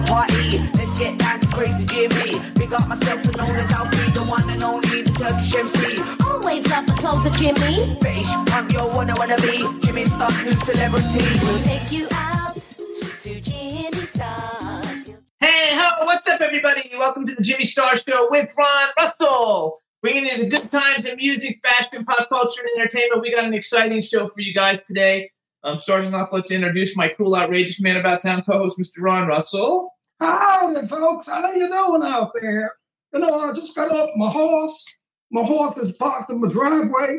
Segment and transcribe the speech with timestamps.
[0.00, 0.58] The party.
[0.76, 2.38] Let's get down to crazy Jimmy.
[2.54, 6.02] Big up myself, and known as Alfie, the one and only, the Turkish MC.
[6.24, 7.96] Always love the clothes of Jimmy.
[8.00, 9.58] British, I'm your one I wanna be.
[9.86, 11.24] Jimmy Star, new celebrity.
[11.44, 12.56] We'll take you out
[13.20, 15.08] to Jimmy Stars.
[15.40, 16.90] Hey, ho, what's up, everybody?
[16.98, 19.80] Welcome to the Jimmy Star Show with Ron Russell.
[20.02, 23.22] Bringing you the good times in music, fashion, pop culture, and entertainment.
[23.22, 25.30] We got an exciting show for you guys today.
[25.66, 29.00] Um, starting off, let's introduce my cool, outrageous man about town co-host, Mr.
[29.00, 29.92] Ron Russell.
[30.20, 31.26] Howdy, folks.
[31.26, 32.72] How are you doing out there?
[33.12, 34.86] You know, I just got up my horse.
[35.32, 37.18] My horse is parked in my driveway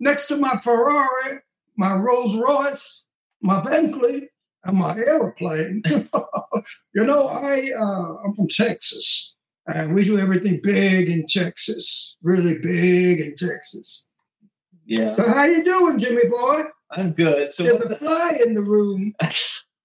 [0.00, 1.38] next to my Ferrari,
[1.78, 3.06] my Rolls Royce,
[3.40, 4.28] my Bentley,
[4.64, 5.82] and my airplane.
[5.88, 9.34] you know, I uh, I'm from Texas,
[9.66, 14.06] and we do everything big in Texas, really big in Texas.
[14.84, 16.64] Yeah, So how you doing, Jimmy boy?
[16.90, 17.52] I'm good.
[17.52, 19.14] So, There's a fly in the room.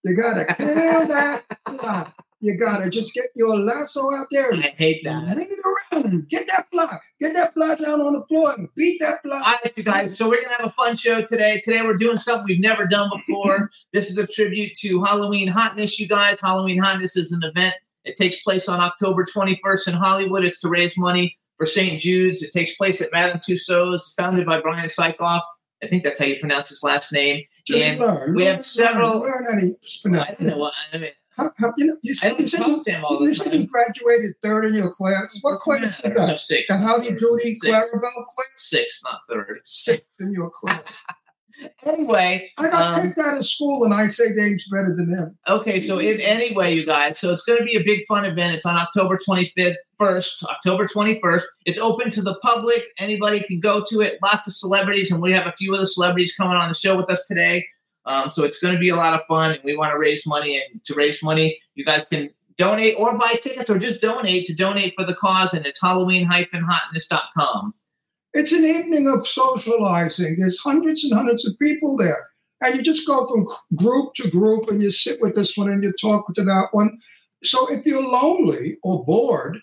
[0.06, 2.12] You gotta kill that fly.
[2.42, 5.34] You gotta just get your lasso out there I hate that.
[5.34, 6.98] Bring it around and get that fly.
[7.22, 9.38] Get that fly down on the floor and beat that fly.
[9.38, 10.18] All right, you guys.
[10.18, 11.62] So we're gonna have a fun show today.
[11.64, 13.72] Today we're doing something we've never done before.
[13.94, 16.42] this is a tribute to Halloween Hotness, you guys.
[16.42, 17.76] Halloween Hotness is an event.
[18.04, 20.44] It takes place on October 21st in Hollywood.
[20.44, 21.98] It's to raise money for St.
[21.98, 22.44] Jude's.
[22.44, 25.44] It takes place at Madame Tussauds, founded by Brian Sykoff.
[25.84, 27.44] I think that's how you pronounce his last name.
[27.74, 28.36] And learn.
[28.36, 31.12] we Learn, have several- Learn, how to I don't know what I mean.
[31.36, 34.36] How, how, you know, you, I you said you, him all you said you graduated
[34.44, 35.40] third in your class.
[35.42, 36.66] What class you No, six.
[36.68, 37.58] The Howdy Doody.
[37.60, 38.48] Clarabelle class?
[38.54, 39.60] Six, not third.
[39.64, 40.82] Six in your class.
[41.86, 45.38] Anyway, I got um, picked out of school and I say names better than them.
[45.48, 48.56] Okay, so in anyway, you guys, so it's going to be a big fun event.
[48.56, 51.44] It's on October 25th, first, October 21st.
[51.66, 52.84] It's open to the public.
[52.98, 54.20] Anybody can go to it.
[54.24, 56.98] Lots of celebrities, and we have a few of the celebrities coming on the show
[56.98, 57.66] with us today.
[58.06, 60.26] Um, so it's going to be a lot of fun, and we want to raise
[60.26, 60.58] money.
[60.58, 64.54] And to raise money, you guys can donate or buy tickets or just donate to
[64.54, 65.54] donate for the cause.
[65.54, 67.74] And it's Halloween-hotness.com.
[68.34, 70.38] It's an evening of socializing.
[70.40, 72.28] There's hundreds and hundreds of people there.
[72.62, 73.46] And you just go from
[73.76, 76.98] group to group and you sit with this one and you talk to that one.
[77.44, 79.60] So if you're lonely or bored,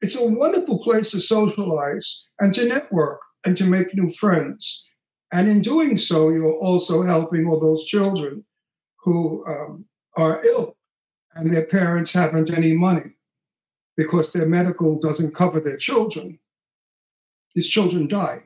[0.00, 4.84] it's a wonderful place to socialize and to network and to make new friends.
[5.30, 8.44] And in doing so, you're also helping all those children
[9.04, 9.84] who um,
[10.16, 10.76] are ill
[11.34, 13.16] and their parents haven't any money
[13.96, 16.40] because their medical doesn't cover their children
[17.54, 18.42] these children die.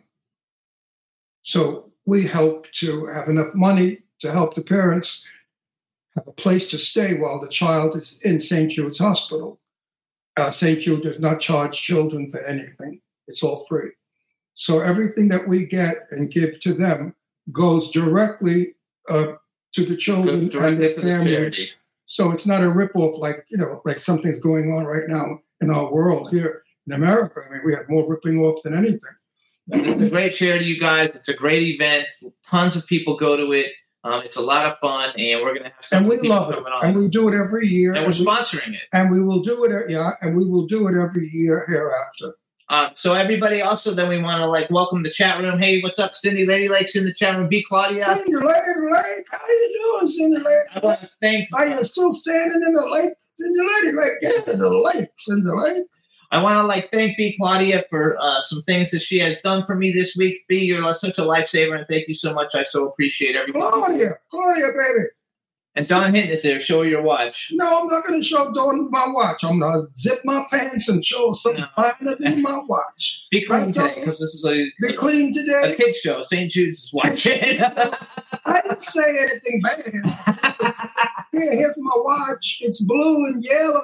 [1.43, 5.27] So we help to have enough money to help the parents
[6.17, 8.71] have a place to stay while the child is in St.
[8.71, 9.61] Jude's Hospital.
[10.37, 10.81] Uh, St.
[10.81, 13.91] Jude does not charge children for anything, it's all free.
[14.55, 17.15] So everything that we get and give to them
[17.51, 18.75] goes directly
[19.09, 19.35] uh,
[19.75, 21.73] to the children and their to the families.
[22.05, 25.71] So it's not a ripoff like, you know, like something's going on right now in
[25.71, 27.41] our world here in America.
[27.49, 29.01] I mean, we have more ripping off than anything.
[29.69, 31.11] It's a great charity, you guys.
[31.15, 32.09] It's a great event.
[32.47, 33.67] Tons of people go to it.
[34.05, 36.51] Um, it's a lot of fun, and we're going to have some And we love
[36.53, 36.59] it.
[36.59, 36.85] on.
[36.85, 37.93] And we do it every year.
[37.93, 38.81] and we're we, sponsoring it.
[38.93, 42.35] and we will do it, yeah, and we will do it every year hereafter.
[42.69, 45.61] Um, so everybody, also, then we want to like welcome the chat room.
[45.61, 47.49] Hey, what's up, Cindy Lady Lakes in the chat room?
[47.49, 48.07] B Claudia.
[48.17, 50.65] Cindy Lady Lake, how you doing, Cindy Lake?
[50.75, 51.49] I want to thank.
[51.53, 53.13] Are you still standing in the lake?
[53.39, 55.87] Cindy Lady Lake, get into the lake, Cindy Lake.
[56.33, 59.65] I want to like thank B Claudia for uh, some things that she has done
[59.67, 60.35] for me this week.
[60.49, 62.55] B, you're such a lifesaver, and thank you so much.
[62.55, 63.61] I so appreciate everything.
[63.61, 65.05] Claudia, Claudia, baby.
[65.75, 66.61] And Don Hinton is there.
[66.61, 67.49] Show her your watch.
[67.53, 69.43] No, I'm not going to show Don my watch.
[69.43, 72.15] I'm going to zip my pants and show something No.
[72.19, 73.27] than my watch.
[73.31, 75.73] Be clean Right, today because this is a, Be clean today.
[75.73, 76.21] a kid show.
[76.23, 76.51] St.
[76.51, 77.61] Jude's is watching.
[77.63, 79.93] I didn't say anything bad.
[81.33, 82.59] Here, here's my watch.
[82.61, 83.81] It's blue and yellow,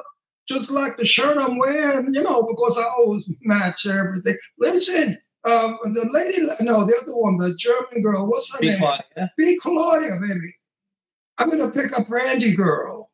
[0.48, 4.36] just like the shirt I'm wearing, you know, because I always match everything.
[4.58, 8.78] Listen, um, the lady, no, the other one, the German girl, what's her B name?
[8.78, 9.32] Claudia.
[9.36, 9.58] B.
[9.60, 10.54] Claudia, baby.
[11.38, 13.10] I'm gonna pick up Brandy girl,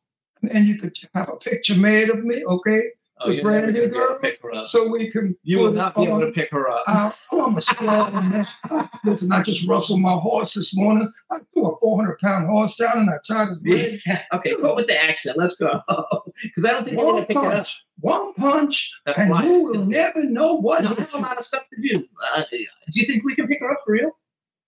[0.49, 2.81] and you could have a picture made of me, okay?
[3.21, 4.19] Oh, The you're never Brandy gonna to girl?
[4.19, 4.65] pick her up.
[4.65, 5.37] So we can.
[5.43, 6.83] You will not be able to pick her up.
[6.85, 8.45] Uh, I'm a strong man.
[9.05, 11.09] Listen, I just rustled my horse this morning.
[11.31, 13.99] I threw a 400 pound horse down and I tied his leg.
[14.05, 14.21] Yeah.
[14.33, 15.37] Okay, go with the accent.
[15.37, 15.81] Let's go.
[16.43, 17.67] Because I don't think you're gonna pick it up.
[18.01, 19.45] one punch, That's and right.
[19.45, 22.03] you will never know what No, I have a lot of stuff to do.
[22.33, 22.57] Uh, do
[22.99, 24.11] you think we can pick her up for real?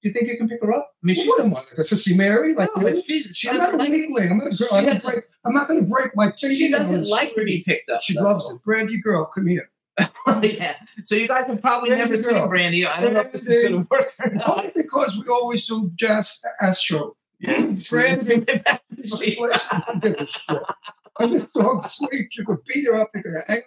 [0.04, 0.92] Do you think you can pick her up?
[1.04, 2.54] I mean, she, I, like a sissy Mary?
[2.54, 3.90] Like no, she, she I'm not like.
[3.90, 4.32] weakling.
[4.32, 7.34] I'm, gonna, She I'm, gonna break, I'm not going to break my She doesn't like
[7.34, 8.02] to be picked up.
[8.02, 8.22] She though.
[8.22, 8.62] loves it.
[8.64, 9.70] Brandy girl, come here.
[10.44, 10.76] yeah.
[11.04, 12.42] So you guys have probably Brandy never girl.
[12.44, 12.86] seen Brandy.
[12.86, 14.58] I don't know if this is going to work or not.
[14.58, 17.18] Only because we always do jazz astro.
[17.90, 18.46] Brandy.
[18.48, 20.60] I give a shit.
[21.20, 22.30] I just to sleep.
[22.38, 23.10] You could beat her up.
[23.16, 23.62] You could hang.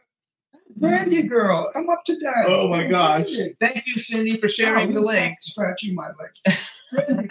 [0.76, 2.46] Brandy girl, come up to dad.
[2.48, 3.30] oh my gosh!
[3.60, 5.38] Thank you, Cindy, for sharing the link.
[5.40, 6.88] Scratching my legs.
[6.92, 7.28] Brandy,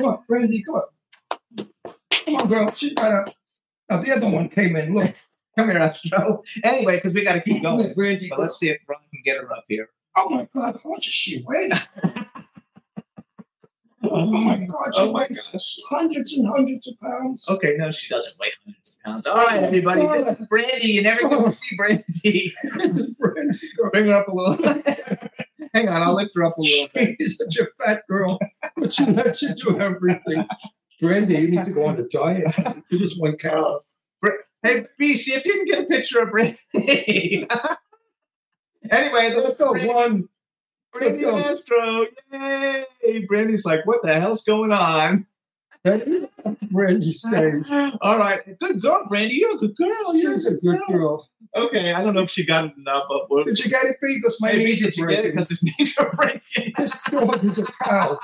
[0.00, 1.68] come on, Brandy, come on.
[2.10, 2.72] Come on, girl.
[2.72, 3.34] She's got a.
[3.88, 4.94] Now the other one came in.
[4.94, 5.14] Look,
[5.56, 6.42] Come here, Astro.
[6.64, 7.92] Anyway, because we got to keep going.
[7.94, 8.28] Brandy.
[8.28, 9.88] But let's see if Ron can get her up here.
[10.16, 11.70] Oh my God, how much does she weigh?
[14.04, 15.76] Oh, oh my God, she Oh my weighs gosh.
[15.88, 17.48] hundreds and hundreds of pounds.
[17.48, 19.26] Okay, no, she doesn't weigh hundreds of pounds.
[19.26, 20.02] All right, oh everybody.
[20.24, 20.86] This is Brandy.
[20.88, 21.48] You never get to oh.
[21.48, 22.54] see Brandy.
[23.18, 23.90] Brandy girl.
[23.90, 24.64] Bring her up a little.
[25.74, 26.88] Hang on, I'll lift her up a little.
[27.18, 28.38] She's such a fat girl,
[28.76, 30.46] but she lets you do everything.
[31.00, 32.54] Brandy, you need to go on a diet.
[32.90, 33.80] You just one cow.
[34.64, 36.58] Hey, B, see if you can get a picture of Brandy.
[38.90, 40.28] anyway, Let's there's go one.
[40.94, 42.06] Brandy and Astro.
[42.32, 43.24] Yay!
[43.26, 45.26] Brandy's like, what the hell's going on?
[46.70, 47.70] Brandy stays.
[48.00, 49.34] All right, good girl, Brandy.
[49.34, 50.14] You're a good girl.
[50.14, 51.28] You're She's a good girl.
[51.54, 53.96] Okay, I don't know if she got it enough, but what, Did you get it?
[54.00, 55.32] Because my maybe knees are did you get it breaking.
[55.32, 56.72] because his knees are breaking?
[56.76, 58.18] This dog is a cow.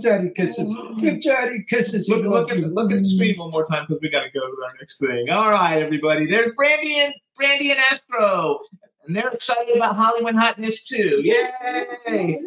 [0.00, 0.74] Daddy kisses.
[0.98, 2.08] Give Daddy kisses.
[2.08, 4.30] Look, look at the, look at the screen one more time because we got to
[4.30, 5.28] go to our next thing.
[5.30, 6.26] All right, everybody.
[6.26, 8.60] There's Brandy and Brandy and Astro,
[9.06, 11.22] and they're excited about Hollywood hotness too.
[11.24, 12.40] Yay!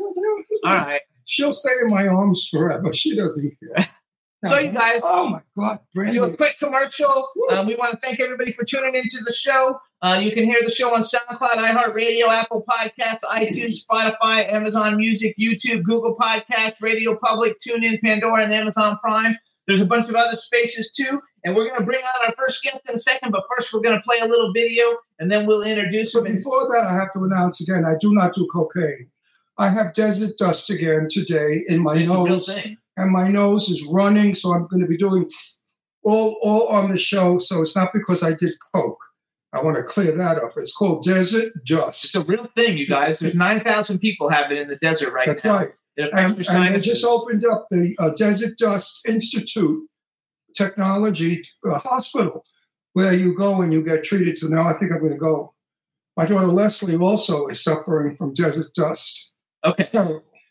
[0.66, 1.02] All right.
[1.26, 2.94] She'll stay in my arms forever.
[2.94, 3.86] She doesn't care.
[4.46, 7.28] So you guys, Oh my God, do a quick commercial.
[7.52, 9.78] Um, we want to thank everybody for tuning into the show.
[10.02, 15.36] Uh, you can hear the show on SoundCloud, iHeartRadio, Apple Podcasts, iTunes, Spotify, Amazon Music,
[15.38, 19.38] YouTube, Google Podcasts, Radio Public, TuneIn, Pandora, and Amazon Prime.
[19.70, 21.22] There's a bunch of other spaces too.
[21.46, 23.82] And we're going to bring out our first guest in a second, but first we're
[23.82, 26.26] going to play a little video and then we'll introduce So him.
[26.26, 29.12] And before that, I have to announce again, I do not do cocaine.
[29.60, 32.50] I have desert dust again today in my it's nose,
[32.98, 34.34] and my nose is running.
[34.34, 35.30] So I'm going to be doing
[36.04, 37.38] all all on the show.
[37.38, 39.04] So it's not because I did coke.
[39.54, 40.54] I want to clear that up.
[40.58, 42.06] It's called desert dust.
[42.06, 43.20] It's a real thing, you guys.
[43.20, 45.58] There's 9,000 people have it in the desert right That's now.
[45.58, 45.70] right.
[46.00, 49.84] It affects And, your and they just opened up the uh, Desert Dust Institute
[50.56, 52.46] Technology uh, Hospital,
[52.94, 54.38] where you go and you get treated.
[54.38, 55.54] So now I think I'm going to go.
[56.16, 59.32] My daughter Leslie also is suffering from desert dust.
[59.66, 59.88] Okay.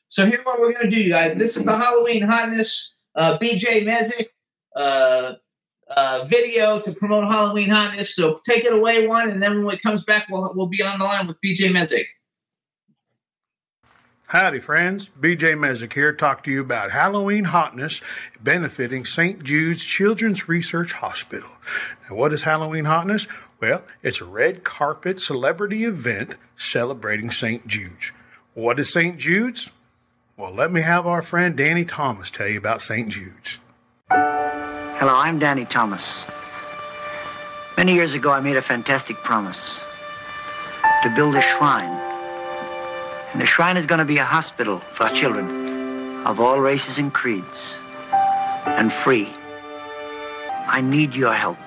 [0.08, 1.36] So here's what we're gonna do, you guys.
[1.36, 4.28] This is the Halloween hotness uh, BJ Mezek
[4.74, 5.34] uh,
[5.94, 8.14] uh, video to promote Halloween hotness.
[8.16, 10.98] So take it away, one, and then when it comes back, we'll we'll be on
[10.98, 12.06] the line with BJ Mezek.
[14.28, 15.08] Howdy, friends.
[15.18, 18.02] BJ Mezek here, talk to you about Halloween hotness
[18.38, 19.42] benefiting St.
[19.42, 21.48] Jude's Children's Research Hospital.
[22.06, 23.26] Now, what is Halloween hotness?
[23.58, 27.66] Well, it's a red carpet celebrity event celebrating St.
[27.66, 28.12] Jude's.
[28.52, 29.16] What is St.
[29.16, 29.70] Jude's?
[30.36, 33.08] Well, let me have our friend Danny Thomas tell you about St.
[33.08, 33.58] Jude's.
[34.10, 36.26] Hello, I'm Danny Thomas.
[37.78, 39.80] Many years ago, I made a fantastic promise
[41.02, 42.07] to build a shrine.
[43.32, 45.68] And the shrine is going to be a hospital for children
[46.26, 47.78] of all races and creeds,
[48.66, 49.28] and free.
[50.66, 51.58] I need your help.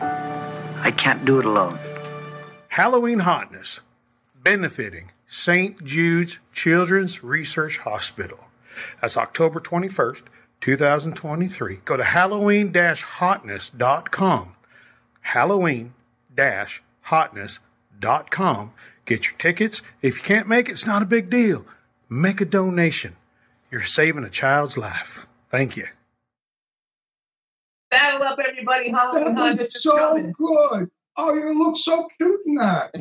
[0.00, 1.78] I can't do it alone.
[2.68, 3.80] Halloween hotness
[4.42, 5.84] benefiting St.
[5.84, 8.38] Jude's Children's Research Hospital.
[9.00, 10.22] That's October 21st,
[10.60, 11.80] 2023.
[11.84, 14.54] Go to halloween hotness.com.
[15.20, 15.94] Halloween
[17.06, 18.72] hotness.com.
[19.08, 19.80] Get your tickets.
[20.02, 21.64] If you can't make it, it's not a big deal.
[22.10, 23.16] Make a donation.
[23.70, 25.26] You're saving a child's life.
[25.50, 25.86] Thank you.
[27.90, 28.90] Saddle up, everybody!
[28.90, 30.32] Halloween That hotness was is so coming.
[30.36, 30.90] good.
[31.16, 32.94] Oh, you look so cute in that.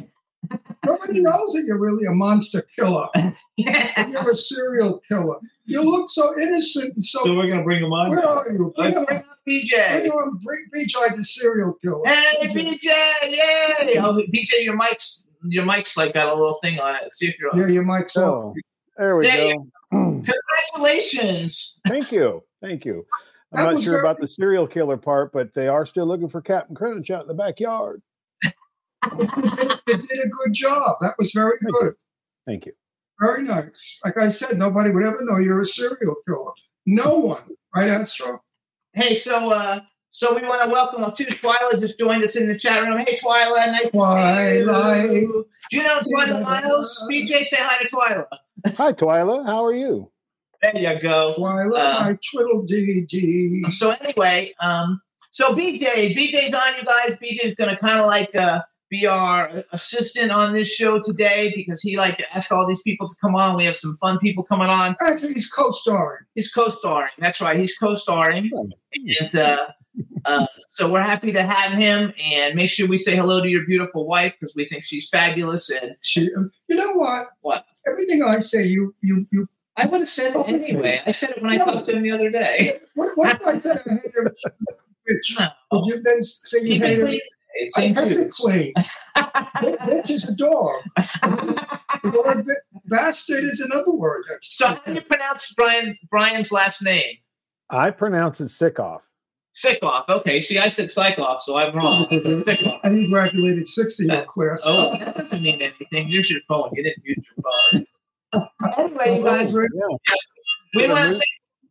[0.86, 3.08] Nobody knows that you're really a monster killer.
[3.58, 4.08] Yeah.
[4.08, 5.38] You're a serial killer.
[5.66, 7.20] You look so innocent and so.
[7.26, 8.12] So we're gonna bring him on.
[8.12, 8.74] where are you?
[8.78, 10.10] Let's Bring bring on, up bring BJ.
[10.10, 12.02] on, bring BJ the serial killer.
[12.06, 12.86] Hey, BJ!
[13.32, 13.98] Yay!
[14.00, 17.14] Oh, BJ, your mic's your mic's like got a little thing on it.
[17.14, 17.60] See if you're on.
[17.60, 18.56] Yeah, your mic's So off.
[18.98, 19.68] there we There go.
[19.92, 21.80] Congratulations!
[21.88, 22.44] Thank you.
[22.62, 23.06] Thank you.
[23.54, 26.42] I'm not sure very- about the serial killer part, but they are still looking for
[26.42, 28.02] Captain Crunch out in the backyard.
[28.44, 29.28] you
[29.88, 30.98] did, a good job.
[31.02, 31.94] That was very Thank good.
[32.46, 32.74] Thank you.
[33.22, 34.00] Very nice.
[34.04, 36.52] Like I said, nobody would ever know you're a serial killer.
[36.86, 37.42] No one,
[37.76, 38.42] right, Astro?
[38.94, 39.80] Hey, so uh,
[40.10, 42.98] so we want to welcome up to Twyla just joined us in the chat room.
[43.00, 45.46] Hey, Twyla, nice to you.
[45.70, 47.06] Do you know Twyla Miles?
[47.12, 48.26] BJ, say hi to Twyla.
[48.78, 49.46] Hi, Twyla.
[49.46, 50.12] How are you?
[50.62, 51.36] There you go.
[51.36, 53.64] Twilight, Uh, I twiddle dee dee.
[53.70, 57.18] So anyway, um, so BJ, BJ's on you guys.
[57.22, 61.96] BJ's gonna kind of like uh, be our assistant on this show today because he
[61.98, 63.56] like asked all these people to come on.
[63.56, 64.96] We have some fun people coming on.
[65.00, 66.26] Actually, he's co-starring.
[66.34, 67.12] He's co-starring.
[67.20, 67.60] That's right.
[67.60, 68.50] He's co-starring,
[69.20, 69.68] and uh,
[70.26, 72.14] uh, so we're happy to have him.
[72.22, 75.70] And make sure we say hello to your beautiful wife because we think she's fabulous.
[75.70, 76.30] And She,
[76.68, 77.28] you know what?
[77.42, 79.48] what Everything I say, you, you, you.
[79.76, 81.02] I would have said it anyway.
[81.06, 82.80] I said it when I talked to him the other day.
[82.96, 84.36] What, what if I said I hate her?
[85.10, 85.40] Bitch.
[85.40, 85.48] No.
[85.72, 87.06] Would you then say you Keep hate it her?
[87.06, 87.22] clean.
[87.76, 88.74] I seems kept clean.
[89.18, 90.82] Bitch is a dog.
[92.04, 92.46] The word
[92.86, 94.24] bastard is another word.
[94.42, 97.16] So how do you pronounce Brian Brian's last name?
[97.70, 98.50] I pronounce it
[99.58, 100.08] sick off.
[100.08, 100.20] Sickoff.
[100.22, 100.40] Okay.
[100.42, 102.06] See, I said Psychoff, so I'm wrong.
[102.12, 102.42] Mm-hmm.
[102.50, 102.80] Sickoff.
[102.84, 104.62] and he graduated 60 in your class.
[104.66, 106.10] Oh, that doesn't mean anything.
[106.10, 106.70] Use your phone.
[106.74, 107.46] You didn't use your
[108.34, 108.48] phone.
[108.78, 109.62] anyway, you guys, Yeah.
[110.76, 111.24] we want to thank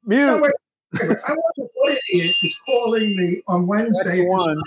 [0.04, 0.42] No, Mute.
[0.42, 0.52] wait,
[0.94, 4.60] wait, I wonder what idiot is calling me on That's Wednesday, one.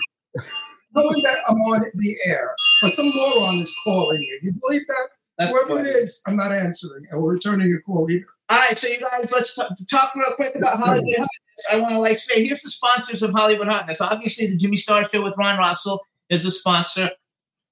[0.94, 4.38] knowing that I'm on the air, but some moron is calling me.
[4.42, 5.08] You believe that?
[5.38, 5.90] That's Whoever funny.
[5.90, 8.26] it is, I'm not answering or returning a call either.
[8.50, 11.14] All right, so you guys, let's t- talk real quick about holiday.
[11.18, 11.26] Hotness.
[11.70, 14.00] I want to like say, here's the sponsors of Hollywood Hotness.
[14.00, 17.10] Obviously, the Jimmy Star Show with Ron Russell is a sponsor.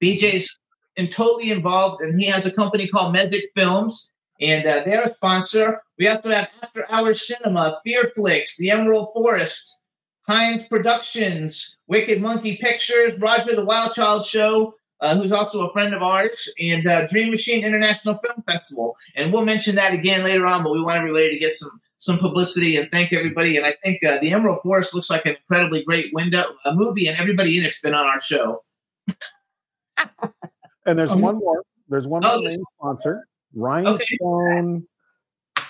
[0.02, 0.58] BJ's
[0.96, 5.14] in totally involved, and he has a company called Magic Films, and uh, they're a
[5.14, 5.80] sponsor.
[5.98, 9.78] We also have After Hours Cinema, Fear Flicks, The Emerald Forest,
[10.26, 15.94] Heinz Productions, Wicked Monkey Pictures, Roger the Wild Child Show, uh, who's also a friend
[15.94, 18.96] of ours, and uh, Dream Machine International Film Festival.
[19.14, 22.18] And we'll mention that again later on, but we want everybody to get some some
[22.18, 23.56] publicity and thank everybody.
[23.56, 27.08] And I think uh, the Emerald Forest looks like an incredibly great window, a movie,
[27.08, 28.62] and everybody in it's been on our show.
[30.86, 31.62] And there's Um, one more.
[31.88, 33.26] There's one Oh, more main sponsor.
[33.54, 34.86] Rhinestone.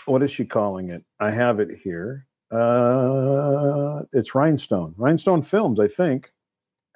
[0.04, 1.02] What is she calling it?
[1.20, 2.26] I have it here.
[2.50, 4.94] Uh, it's Rhinestone.
[4.96, 6.32] Rhinestone Films, I think.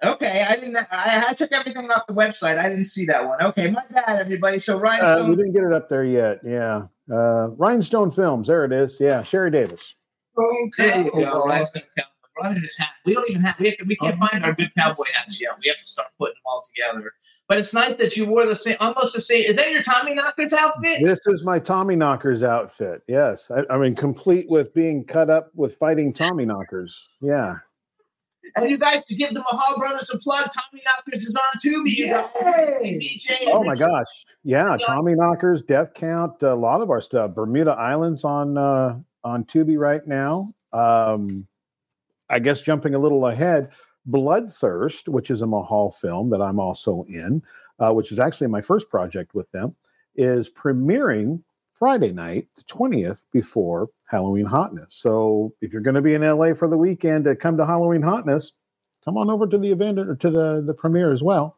[0.05, 0.77] Okay, I didn't.
[0.77, 2.59] I, I took everything off the website.
[2.59, 3.41] I didn't see that one.
[3.43, 4.59] Okay, my bad, everybody.
[4.59, 6.41] So Ryan Uh, we didn't get it up there yet.
[6.45, 6.87] Yeah.
[7.13, 8.49] Uh, Rhinestone Films.
[8.49, 8.99] There it is.
[8.99, 9.23] Yeah.
[9.23, 9.95] Sherry Davis.
[10.37, 11.09] Okay.
[11.15, 11.45] go.
[11.45, 12.09] Rhinestone Cowboy.
[12.41, 12.89] Ron his hat.
[13.05, 13.57] We don't even have.
[13.59, 15.51] We have to, we can't find our good cowboy hats yet.
[15.63, 17.13] We have to start putting them all together.
[17.49, 19.45] But it's nice that you wore the same, almost the same.
[19.45, 21.05] Is that your Tommy Knockers outfit?
[21.05, 23.03] This is my Tommy Knockers outfit.
[23.09, 23.51] Yes.
[23.51, 27.09] I, I mean, complete with being cut up with fighting Tommy Knockers.
[27.21, 27.57] Yeah.
[28.57, 31.97] And you guys, to give the Mahal Brothers a plug, Tommy Knockers is on Tubi.
[31.97, 32.27] You guys.
[32.83, 33.49] BJ.
[33.49, 33.87] Oh my Richard.
[33.89, 34.25] gosh.
[34.45, 34.77] Yeah.
[34.85, 37.35] Tommy Knockers, Death Count, a lot of our stuff.
[37.35, 40.53] Bermuda Islands on uh, on Tubi right now.
[40.73, 41.47] Um,
[42.29, 43.71] I guess jumping a little ahead,
[44.11, 47.43] Bloodthirst, which is a Mahal film that I'm also in,
[47.79, 49.77] uh, which is actually my first project with them,
[50.17, 51.43] is premiering
[51.83, 54.87] Friday night, the 20th, before Halloween Hotness.
[54.91, 58.03] So if you're going to be in LA for the weekend to come to Halloween
[58.03, 58.53] Hotness,
[59.05, 61.57] come on over to the event or to the, the premiere as well.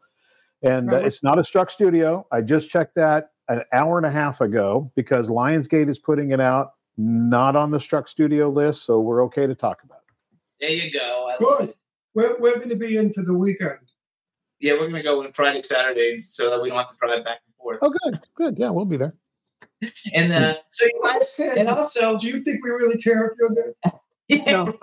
[0.63, 2.25] And uh, it's not a struck studio.
[2.31, 6.41] I just checked that an hour and a half ago because Lionsgate is putting it
[6.41, 8.83] out, not on the struck studio list.
[8.83, 10.37] So we're okay to talk about it.
[10.59, 11.29] There you go.
[11.29, 11.69] I love Good.
[11.69, 11.77] it.
[12.15, 13.77] We're, we're going to be in for the weekend.
[14.59, 17.41] Yeah, we're gonna go on Friday, Saturday, so that we don't have to drive back
[17.45, 17.77] and forth.
[17.83, 18.19] Oh, good.
[18.35, 18.57] Good.
[18.57, 19.13] Yeah, we'll be there.
[20.13, 23.55] And uh, so you guys, and also, Do you think we really care if you're
[23.55, 23.73] there?
[24.47, 24.75] No.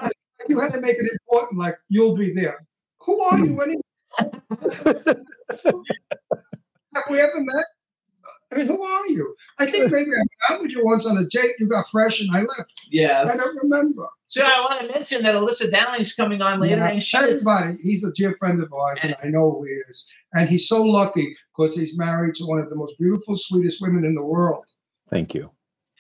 [0.48, 2.66] You had to make it important, like you'll be there.
[3.00, 3.80] Who are you anyway?
[6.94, 7.64] Have we ever met?
[8.52, 9.34] I mean, who are you?
[9.58, 11.52] I think maybe I met with you once on a date.
[11.58, 12.86] You got fresh and I left.
[12.90, 13.24] yeah.
[13.26, 14.06] I don't remember.
[14.26, 17.78] So I want to mention that Elissa Dowling's coming on later, Yeah, and she everybody,
[17.82, 20.06] he's a dear friend of ours, and I know who he is.
[20.34, 24.04] And he's so lucky because he's married to one of the most beautiful, sweetest women
[24.04, 24.64] in the world.
[25.12, 25.50] Thank you.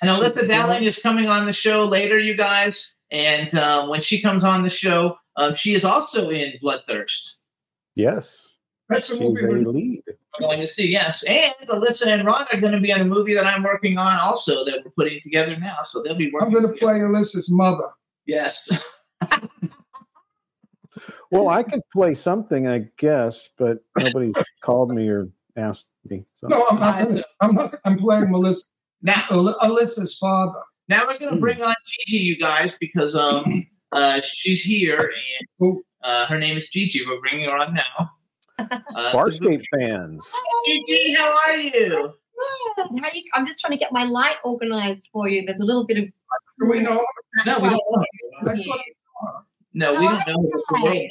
[0.00, 2.94] And Elissa Dowling is coming on the show later, you guys.
[3.12, 7.34] And um, when she comes on the show, um, she is also in Bloodthirst.
[7.94, 8.56] Yes.
[8.88, 9.46] That's a movie.
[9.46, 10.02] we're- lead.
[10.40, 11.22] Going to see, yes.
[11.24, 14.18] And Elissa and Ron are going to be on a movie that I'm working on
[14.18, 15.82] also that we're putting together now.
[15.82, 16.46] So they'll be working.
[16.46, 17.90] I'm going to play Elissa's mother.
[18.24, 18.70] Yes.
[21.32, 26.26] Well, I could play something, I guess, but nobody called me or asked me.
[26.34, 26.48] So.
[26.48, 27.24] No, I'm not.
[27.40, 27.74] I'm not.
[27.86, 28.70] I'm playing Melissa,
[29.02, 30.60] Now, Al- Elissa's father.
[30.88, 35.12] now we're going to bring on Gigi, you guys, because um, Uh, she's here,
[35.60, 37.04] and uh, her name is Gigi.
[37.06, 38.10] We're bringing her on now.
[38.94, 40.32] Uh, Farscape fans.
[40.66, 41.72] Gigi, how are you?
[42.76, 43.00] Good.
[43.00, 45.44] How you, I'm just trying to get my light organized for you.
[45.44, 46.04] There's a little bit of
[46.60, 47.04] Do we know?
[47.44, 47.80] No, we don't
[48.44, 48.54] know.
[49.74, 51.08] No, we don't know.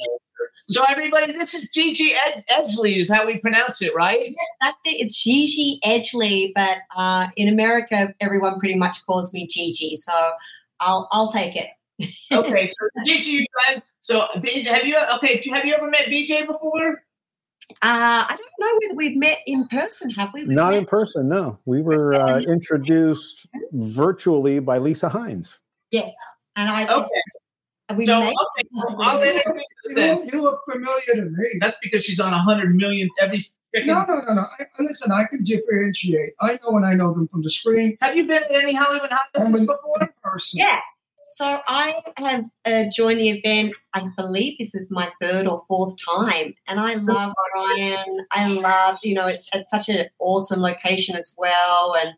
[0.52, 0.64] Her.
[0.68, 0.92] We don't know her.
[0.92, 0.92] So
[1.24, 4.20] everybody, this is Gigi Ed- Edgley is how we pronounce it, right?
[4.26, 5.00] yes, that's it.
[5.00, 10.12] It's Gigi Edgley, but uh, in America, everyone pretty much calls me Gigi, so
[10.80, 11.68] I'll I'll take it.
[12.32, 13.82] Okay, so Gigi, you guys.
[14.00, 14.44] So have
[14.84, 14.96] you?
[15.16, 17.02] Okay, have you ever met BJ before?
[17.80, 20.44] Uh, I don't know whether we've met in person, have we?
[20.44, 21.58] We've Not met- in person, no.
[21.66, 25.58] We were uh, introduced virtually by Lisa Hines.
[25.90, 26.10] Yes,
[26.56, 26.86] and I.
[26.92, 27.22] Okay,
[27.96, 28.32] We so met.
[28.32, 31.46] okay, so I'll introduce this You look, you look familiar to me.
[31.60, 33.40] That's because she's on a hundred million every.
[33.74, 34.44] freaking- No, no, no, no.
[34.58, 36.32] I, listen, I can differentiate.
[36.40, 39.10] I know when I know them from the screen Have you been at any Hollywood
[39.10, 39.96] and Hotness when before?
[40.00, 40.60] in person.
[40.60, 40.78] Yeah.
[41.34, 43.72] So I have uh, joined the event.
[43.94, 48.26] I believe this is my third or fourth time, and I love Ryan.
[48.32, 51.94] I love, you know, it's at such an awesome location as well.
[51.98, 52.12] And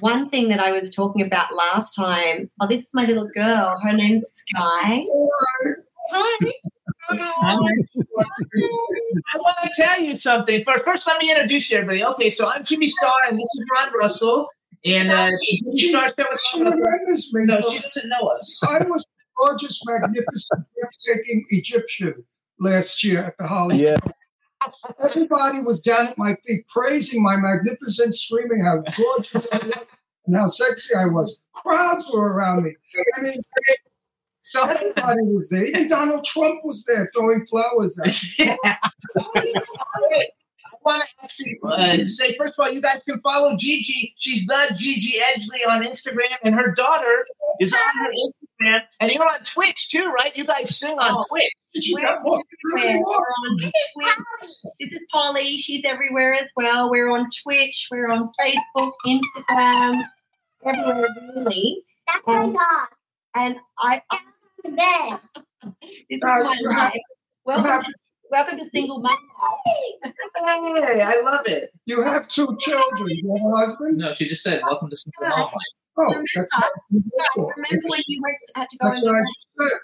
[0.00, 2.50] one thing that I was talking about last time.
[2.60, 3.76] Oh, this is my little girl.
[3.82, 5.04] Her name's Sky.
[6.12, 6.52] Hi.
[7.10, 7.56] I
[9.36, 10.62] want to tell you something.
[10.62, 12.04] First, first, let me introduce you, everybody.
[12.04, 14.48] Okay, so I'm Jimmy Star, and this is Ron Russell.
[14.84, 15.30] And uh,
[15.76, 16.60] Jimmy Star show She.
[17.34, 18.60] No, she doesn't know us.
[18.66, 22.24] I was the gorgeous, magnificent, breathtaking Egyptian
[22.58, 23.84] last year at the Hollywood.
[23.84, 23.96] Yeah.
[25.02, 29.74] Everybody was down at my feet praising my magnificence, screaming how gorgeous I was
[30.26, 31.42] and how sexy I was.
[31.52, 32.76] Crowds were around me.
[33.16, 33.42] I mean,
[34.40, 35.64] So, everybody was there.
[35.64, 38.56] Even Donald Trump was there throwing flowers at me.
[38.62, 38.78] yeah.
[39.14, 44.14] I want to actually uh, say, first of all, you guys can follow Gigi.
[44.16, 47.26] She's the Gigi Edgley on Instagram, and her daughter
[47.60, 48.12] is on her
[48.60, 48.80] Instagram.
[49.00, 50.36] And you're on Twitch too, right?
[50.36, 51.24] You guys sing on Oh.
[51.28, 51.50] Twitch.
[51.80, 52.42] She's We're got more
[52.74, 54.12] We're on Twitch.
[54.80, 55.58] This is Polly.
[55.58, 56.90] She's everywhere as well.
[56.90, 57.88] We're on Twitch.
[57.90, 60.02] We're on Facebook, Instagram,
[60.64, 61.84] everywhere really.
[62.06, 62.88] That's my Um, dog.
[63.34, 64.18] And I, I
[64.64, 65.20] The bed.
[65.82, 66.92] this is my you life.
[67.44, 67.92] Welcome to,
[68.30, 69.16] welcome to single mom.
[69.64, 71.70] Hey, I love it.
[71.86, 73.08] You have two children.
[73.10, 73.98] You have a husband?
[73.98, 75.50] No, she just said, "Welcome to Single Mom
[75.96, 79.78] Life." Oh, that's Remember when you went had to go in the.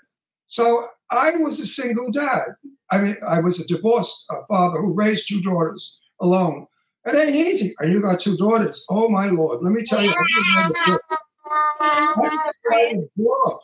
[0.49, 2.45] So I was a single dad.
[2.90, 6.66] I mean, I was a divorced uh, father who raised two daughters alone.
[7.05, 7.75] It ain't easy.
[7.81, 8.85] And you got two daughters.
[8.90, 9.62] Oh my lord!
[9.62, 10.11] Let me tell you.
[10.11, 13.62] I didn't know the- I book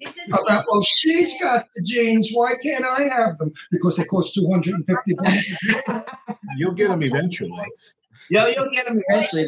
[0.00, 2.30] This is about well, she's got the genes.
[2.32, 3.52] Why can't I have them?
[3.70, 5.50] Because they cost two hundred and fifty bucks.
[6.56, 7.50] You'll get them eventually.
[8.30, 9.46] Yeah, you'll get them eventually.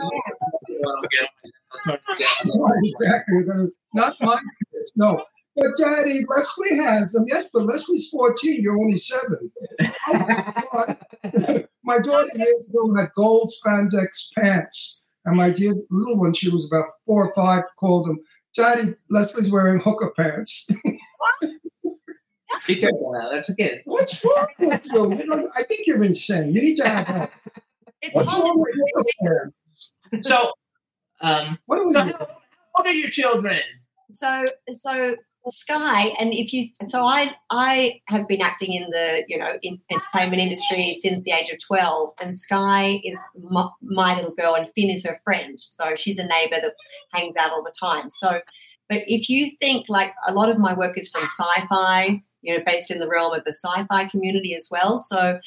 [0.87, 1.51] I'll get 'em.
[1.73, 2.61] I'll turn.
[2.61, 3.35] Right, exactly.
[3.35, 4.37] You're gonna, not my
[4.73, 4.93] kids.
[4.97, 5.23] No.
[5.57, 7.27] But Daddy, Leslie has them.
[7.29, 8.61] Yes, but Leslie's 14.
[8.61, 9.53] You're only seven.
[11.85, 15.05] my daughter years ago had gold spandex pants.
[15.25, 18.19] And my dear little one, she was about four or five, called them,
[18.55, 20.69] Daddy, Leslie's wearing hooker pants.
[22.67, 23.33] She took one out.
[23.33, 23.83] That's okay.
[23.85, 25.15] What's wrong with you?
[25.17, 26.53] you know, I think you're insane.
[26.55, 27.31] You need to have help.
[28.01, 28.45] it's What's hard.
[28.45, 29.53] wrong with hooker
[30.11, 30.29] pants?
[30.29, 30.53] So,
[31.25, 32.15] um, What are we how, doing?
[32.17, 32.27] how
[32.77, 33.61] old are your children?
[34.11, 39.37] so so sky and if you so i i have been acting in the you
[39.37, 44.35] know in entertainment industry since the age of 12 and sky is my, my little
[44.35, 46.75] girl and finn is her friend so she's a neighbor that
[47.13, 48.41] hangs out all the time so
[48.89, 52.63] but if you think like a lot of my work is from sci-fi you know
[52.65, 55.39] based in the realm of the sci-fi community as well so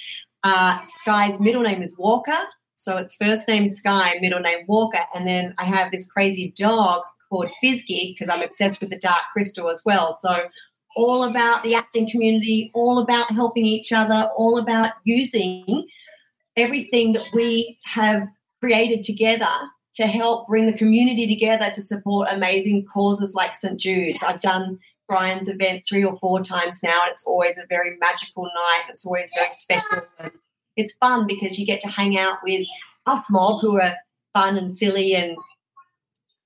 [0.43, 2.37] uh, sky's middle name is walker
[2.77, 7.01] so it's first name Sky, middle name Walker, and then I have this crazy dog
[7.27, 10.13] called Fizzgig because I'm obsessed with the Dark Crystal as well.
[10.13, 10.47] So
[10.95, 15.87] all about the acting community, all about helping each other, all about using
[16.55, 18.27] everything that we have
[18.61, 19.49] created together
[19.95, 23.79] to help bring the community together to support amazing causes like St.
[23.79, 24.21] Jude's.
[24.21, 28.43] I've done Brian's event three or four times now, and it's always a very magical
[28.43, 28.83] night.
[28.89, 30.03] It's always very special.
[30.77, 32.65] And it's fun because you get to hang out with
[33.05, 33.95] us mob who are
[34.33, 35.35] fun and silly and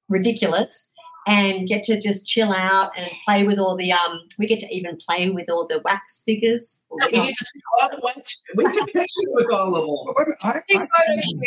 [0.10, 0.92] ridiculous
[1.28, 4.68] and get to just chill out and play with all the um we get to
[4.74, 8.44] even play with all the wax figures We need to see all the ones.
[8.56, 10.16] We took pictures with all of them.
[10.16, 11.46] A minute, I, I, photo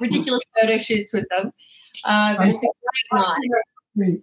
[0.00, 1.52] ridiculous photo shoots with them
[2.04, 2.72] um, and it's a great
[3.12, 3.18] night.
[3.18, 3.50] busting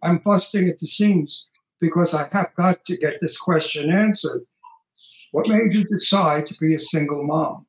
[0.02, 1.50] at, I'm busting at the seams
[1.80, 4.44] because I have got to get this question answered.
[5.32, 7.66] What made you decide to be a single mom?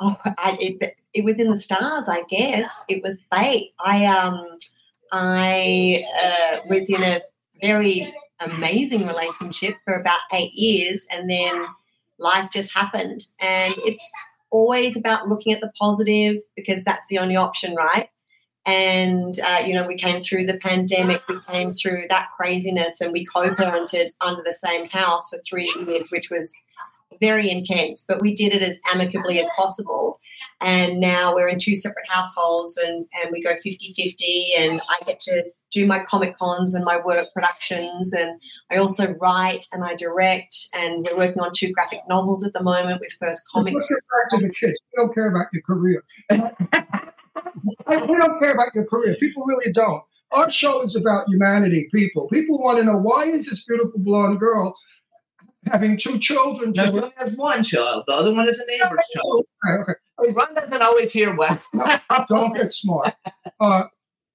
[0.00, 2.84] Oh, I, it, it was in the stars, I guess.
[2.88, 3.72] It was fate.
[3.78, 4.44] I um,
[5.12, 7.20] I uh, was in a
[7.62, 11.66] very amazing relationship for about eight years, and then
[12.18, 13.26] life just happened.
[13.40, 14.10] And it's
[14.50, 18.08] always about looking at the positive because that's the only option, right?
[18.66, 23.12] And uh, you know, we came through the pandemic, we came through that craziness, and
[23.12, 26.54] we co-parented under the same house for three years, which was
[27.20, 28.04] very intense.
[28.06, 30.20] But we did it as amicably as possible.
[30.60, 35.18] And now we're in two separate households, and and we go 50-50, and I get
[35.20, 39.94] to do my comic cons and my work productions, and I also write and I
[39.94, 43.74] direct, and we're working on two graphic novels at the moment with first comics.
[43.74, 44.80] Let's back to the kids.
[44.92, 46.04] We don't care about your career.
[46.30, 46.36] We
[47.88, 49.16] don't care about your career.
[49.18, 50.02] People really don't.
[50.32, 52.28] Our show is about humanity, people.
[52.28, 54.76] People want to know why is this beautiful blonde girl
[55.70, 56.72] having two children?
[56.76, 58.04] No, Just- one has one child.
[58.06, 59.46] The other one is a neighbor's child.
[59.68, 60.32] Okay, okay.
[60.32, 61.60] Ron doesn't always hear well.
[62.28, 63.14] Don't get smart.
[63.60, 63.84] Uh,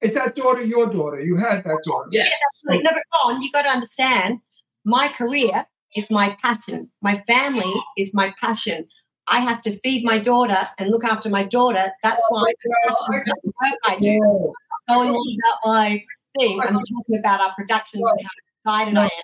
[0.01, 1.19] is that daughter your daughter?
[1.21, 2.09] You had that daughter.
[2.11, 2.31] yes.
[2.55, 2.83] Absolutely.
[2.83, 4.39] No, but Ron, you got to understand,
[4.85, 5.65] my career
[5.95, 6.91] is my passion.
[7.01, 8.87] My family is my passion.
[9.27, 11.91] I have to feed my daughter and look after my daughter.
[12.03, 14.17] That's why I'm passionate work I do.
[14.19, 14.53] No.
[14.87, 16.03] Going on about my
[16.37, 19.23] thing, I'm talking about our productions and how excited I am by them.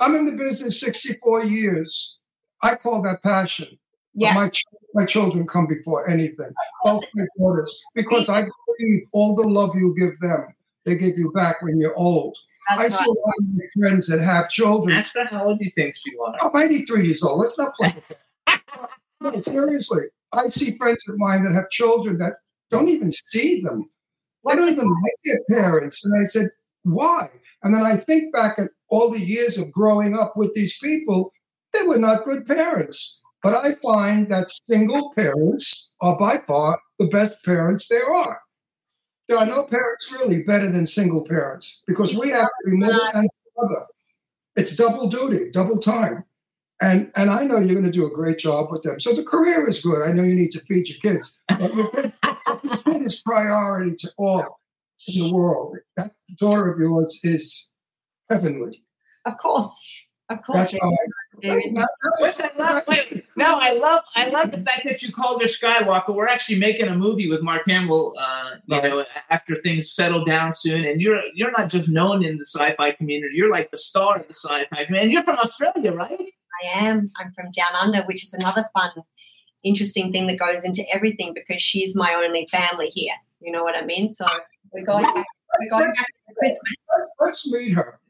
[0.00, 2.18] I'm in the business 64 years.
[2.62, 3.78] I call that passion.
[4.14, 4.34] Yeah.
[4.34, 6.50] My, ch- my children come before anything,
[6.82, 11.30] both my daughters, because I believe all the love you give them, they give you
[11.32, 12.36] back when you're old.
[12.70, 14.96] I That's see a lot of my friends that have children.
[14.96, 16.36] Ask her how old you think she was.
[16.40, 17.40] I'm 83 years old.
[17.40, 18.62] Let's not play with that.
[19.20, 20.02] No, seriously.
[20.32, 22.34] I see friends of mine that have children that
[22.70, 23.88] don't even see them.
[24.46, 26.04] They don't even like their parents.
[26.04, 26.50] And I said,
[26.92, 27.30] why?
[27.62, 31.32] And then I think back at all the years of growing up with these people,
[31.72, 33.20] they were not good parents.
[33.42, 38.40] But I find that single parents are by far the best parents there are.
[39.28, 42.98] There are no parents really better than single parents because we have to be mother
[43.14, 43.86] and father.
[44.56, 46.24] It's double duty, double time.
[46.80, 49.00] And and I know you're going to do a great job with them.
[49.00, 50.02] So the career is good.
[50.02, 51.40] I know you need to feed your kids.
[51.48, 54.60] But your kid, is priority to all
[55.06, 55.76] in the world.
[55.96, 57.68] That daughter of yours is
[58.28, 58.82] heavenly.
[59.24, 60.04] Of course.
[60.30, 60.72] Of course.
[60.72, 60.96] That's how I.
[61.40, 61.72] There is-
[62.20, 62.82] Which I love.
[62.88, 64.02] Wait, no, I love.
[64.16, 66.12] I love the fact that you called her Skywalker.
[66.14, 68.14] We're actually making a movie with Mark Hamill.
[68.18, 68.90] Uh, you Right.
[68.90, 72.90] know, after things settle down soon, and you're you're not just known in the sci-fi
[72.92, 73.36] community.
[73.36, 74.98] You're like the star of the sci-fi community.
[75.04, 76.20] And you're from Australia, right?
[76.64, 77.06] I am.
[77.20, 78.90] I'm from Down Under, which is another fun,
[79.62, 83.14] interesting thing that goes into everything because she's my only family here.
[83.40, 84.12] You know what I mean?
[84.12, 84.26] So
[84.72, 85.26] we're going back,
[85.60, 86.74] we're going back to Christmas.
[86.98, 88.00] Let's, let's meet her.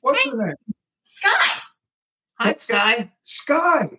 [0.00, 0.54] What's her name?
[1.02, 1.60] Sky.
[2.38, 3.12] Hi, Sky.
[3.22, 3.90] Sky.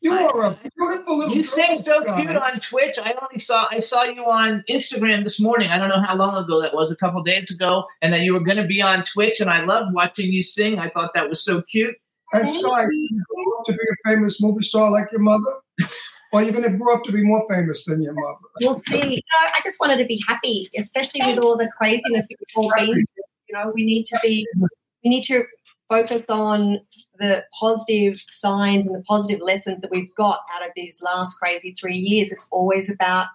[0.00, 0.24] You Hi.
[0.26, 2.22] are a beautiful little You girl, sing so Sky.
[2.22, 2.98] cute on Twitch.
[3.02, 5.70] I only saw I saw you on Instagram this morning.
[5.70, 8.34] I don't know how long ago that was, a couple days ago, and that you
[8.34, 9.40] were going to be on Twitch.
[9.40, 10.78] And I loved watching you sing.
[10.78, 11.96] I thought that was so cute.
[12.34, 15.54] And Sky, you to be a famous movie star like your mother?
[16.34, 18.38] Or you're going to grow up to be more famous than your mother?
[18.60, 18.96] We'll see.
[18.96, 22.56] You know, I just wanted to be happy, especially with all the craziness that we've
[22.56, 23.04] all been through.
[23.48, 24.44] You know, we need to be,
[25.04, 25.44] we need to
[25.88, 26.80] focus on
[27.20, 31.72] the positive signs and the positive lessons that we've got out of these last crazy
[31.72, 32.32] three years.
[32.32, 33.28] It's always about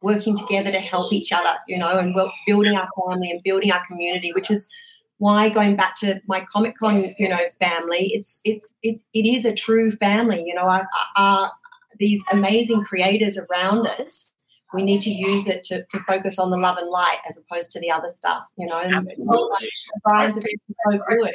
[0.00, 2.14] working together to help each other, you know, and
[2.46, 4.70] building our family and building our community, which is
[5.18, 9.44] why going back to my Comic Con, you know, family, it's it's it's it is
[9.44, 10.42] a true family.
[10.46, 11.52] You know, our, our,
[11.98, 14.32] these amazing creators around us.
[14.74, 17.70] We need to use it to, to focus on the love and light as opposed
[17.72, 18.80] to the other stuff, you know.
[18.80, 19.68] Absolutely.
[20.02, 21.34] Brian's so good.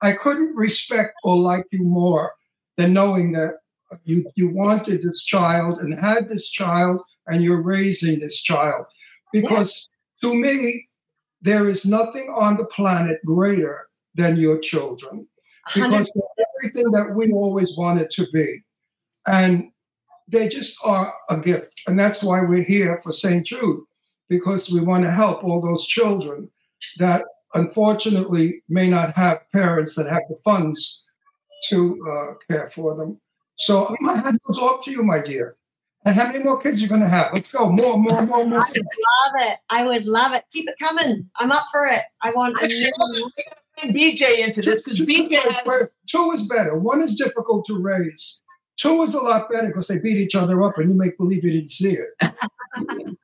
[0.00, 2.32] I couldn't respect or like you more
[2.76, 3.56] than knowing that
[4.04, 8.86] you you wanted this child and had this child and you're raising this child.
[9.32, 9.88] Because
[10.22, 10.88] to me,
[11.40, 15.26] there is nothing on the planet greater than your children.
[15.74, 18.62] Because they're everything that we always wanted to be.
[19.26, 19.70] And
[20.28, 21.82] they just are a gift.
[21.86, 23.46] And that's why we're here for St.
[23.46, 23.84] Jude,
[24.28, 26.50] because we want to help all those children
[26.98, 31.04] that unfortunately may not have parents that have the funds
[31.68, 33.20] to uh, care for them.
[33.56, 35.56] So my hat goes off to you, my dear.
[36.04, 37.28] And how many more kids are you going to have?
[37.32, 37.70] Let's go.
[37.70, 38.60] More, more, more, more.
[38.60, 39.58] I would love it.
[39.70, 40.44] I would love it.
[40.52, 41.30] Keep it coming.
[41.36, 42.02] I'm up for it.
[42.22, 46.76] I want a new we gotta BJ into this because BJ has Two is better.
[46.76, 48.42] One is difficult to raise.
[48.82, 51.44] Two is a lot better because they beat each other up and you make believe
[51.44, 52.08] you didn't see it.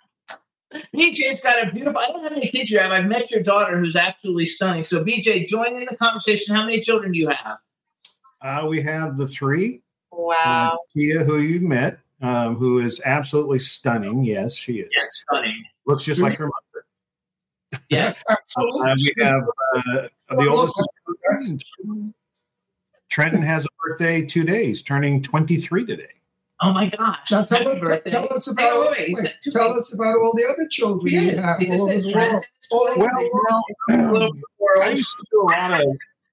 [0.94, 1.98] BJ's got a beautiful.
[1.98, 2.92] I don't know how many kids you have.
[2.92, 4.84] I've met your daughter, who's absolutely stunning.
[4.84, 6.54] So BJ, join in the conversation.
[6.54, 7.58] How many children do you have?
[8.40, 9.82] Uh, we have the three.
[10.12, 10.74] Wow.
[10.74, 14.24] Uh, Kia, who you met, um, who is absolutely stunning.
[14.24, 14.88] Yes, she is.
[14.96, 15.64] Yes, stunning.
[15.86, 17.82] Looks just like her mother.
[17.90, 18.22] Yes.
[18.56, 19.42] Uh, we have
[19.76, 21.64] uh, the oldest, look, is,
[23.08, 23.40] Trenton.
[23.40, 26.06] Trenton has a birthday two days, turning 23 today.
[26.60, 27.30] Oh my gosh!
[27.30, 30.32] Now tell, Happy us- tell us about wait, wait, wait, wait, tell us about all
[30.36, 32.44] the other children you have he just all over the world.
[32.72, 33.64] All over Well, the world.
[33.88, 34.82] know, All over the world.
[34.84, 35.86] I used to do a lot of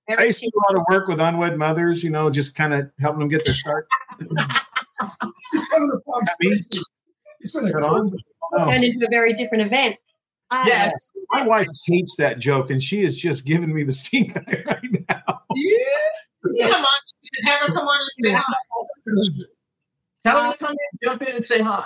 [0.19, 2.73] I used to do a lot of work with unwed mothers, you know, just kind
[2.73, 3.87] of helping them get their start.
[4.19, 6.69] He's coming to Palm Springs.
[7.39, 8.11] He's going to Get on.
[8.53, 9.97] Oh, Turned into a very different event.
[10.51, 11.11] Uh, Yes.
[11.31, 15.05] my wife hates that joke, and she is just giving me the stink eye right
[15.09, 15.41] now.
[15.55, 15.77] Yeah.
[16.59, 16.85] Come on.
[17.43, 18.53] Have her come on and say hi.
[20.23, 21.85] Tell her to come in, jump in, and say hi.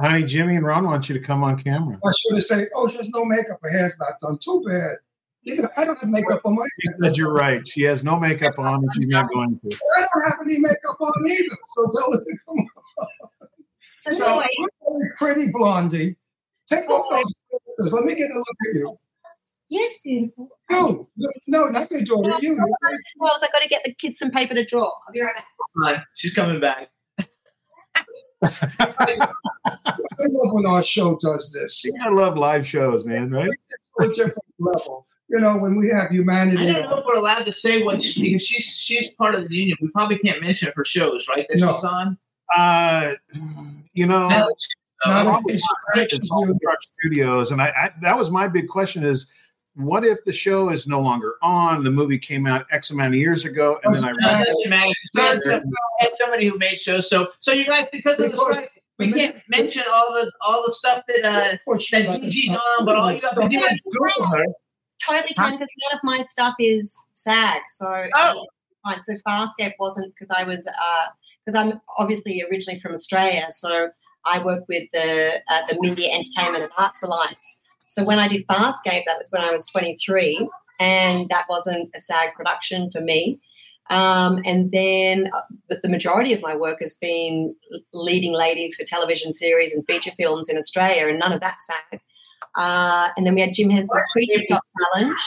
[0.00, 1.98] Honey, Jimmy and Ron want you to come on camera.
[2.04, 3.58] I should have said, "Oh, she has no makeup.
[3.62, 4.38] Her hair's not done.
[4.38, 4.96] Too bad.
[5.76, 7.66] I don't have makeup on my She said you're right.
[7.66, 9.78] She has no makeup on, and she's not going to.
[9.96, 11.56] I don't have any makeup on either.
[11.74, 13.08] So tell her to come on.
[13.96, 14.48] So, So, anyway,
[15.16, 16.16] pretty blondie.
[16.68, 17.92] Take off those filters.
[17.92, 18.98] Let me get a look at you.
[19.68, 20.48] Yes, beautiful.
[20.70, 21.08] No,
[21.48, 22.28] no, not your daughter.
[22.30, 22.56] No, You.
[22.56, 23.42] no, I just was.
[23.42, 24.84] I got to get the kids some paper to draw.
[24.84, 25.46] I'll be right back.
[25.82, 26.02] Hi.
[26.14, 26.88] She's coming back.
[28.42, 29.28] I
[30.20, 31.84] love when our show does this.
[32.04, 33.30] I love live shows, man.
[33.30, 33.50] Right?
[34.00, 35.06] It's a different level.
[35.28, 36.70] You know, when we have humanity.
[36.70, 39.48] I don't know if we're allowed to say what she, because she's she's part of
[39.48, 39.76] the union.
[39.80, 41.46] We probably can't mention her shows, right?
[41.48, 41.74] That No.
[41.74, 42.18] she's on.
[42.56, 43.14] Uh,
[43.92, 44.48] you know, No.
[45.04, 45.56] Not if
[45.94, 49.30] it's it's all Truck Studios, and I, I that was my big question: is
[49.76, 51.84] what if the show is no longer on?
[51.84, 54.70] The movie came out X amount of years ago, and then I No, it doesn't
[54.70, 54.92] matter.
[55.14, 57.08] We had some- we had somebody who made shows.
[57.08, 60.72] So, so you guys, because of the strike, we can't mention all the all the
[60.74, 62.84] stuff that uh, that Gigi's on.
[62.86, 64.44] But all you have to do is Google her.
[65.04, 67.60] Totally can because a lot of my stuff is SAG.
[67.68, 68.46] So Oh.
[68.84, 69.02] fine.
[69.02, 70.66] So Farscape wasn't because I was
[71.44, 73.46] because I'm obviously originally from Australia.
[73.50, 73.90] So
[74.24, 77.60] I work with the uh, the Media Entertainment and Arts Alliance.
[77.86, 80.48] So when I did Farscape, that was when I was 23,
[80.80, 83.38] and that wasn't a SAG production for me.
[83.88, 87.54] Um, and then, uh, but the majority of my work has been
[87.92, 92.00] leading ladies for television series and feature films in Australia, and none of that SAG.
[92.56, 94.62] Uh, and then we had Jim Henson's Creature Shop
[94.94, 95.18] Challenge.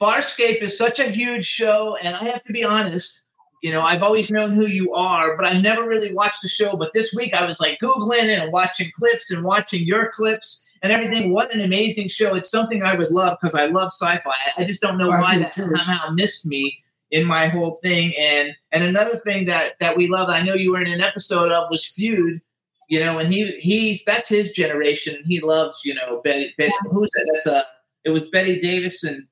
[0.00, 3.22] Farscape is such a huge show, and I have to be honest.
[3.62, 6.76] You know, I've always known who you are, but I never really watched the show.
[6.76, 10.92] But this week, I was like googling and watching clips and watching your clips and
[10.92, 11.32] everything.
[11.32, 12.34] What an amazing show!
[12.34, 14.30] It's something I would love because I love sci-fi.
[14.30, 15.62] I- I just don't know why that too.
[15.62, 18.14] somehow missed me in my whole thing.
[18.18, 21.52] And and another thing that that we love, I know you were in an episode
[21.52, 22.40] of, was Feud.
[22.88, 25.22] You know, and he he's that's his generation.
[25.26, 26.54] He loves you know Betty.
[26.56, 27.30] Betty who's that?
[27.34, 27.64] That's uh
[28.04, 29.26] it was Bette Davis and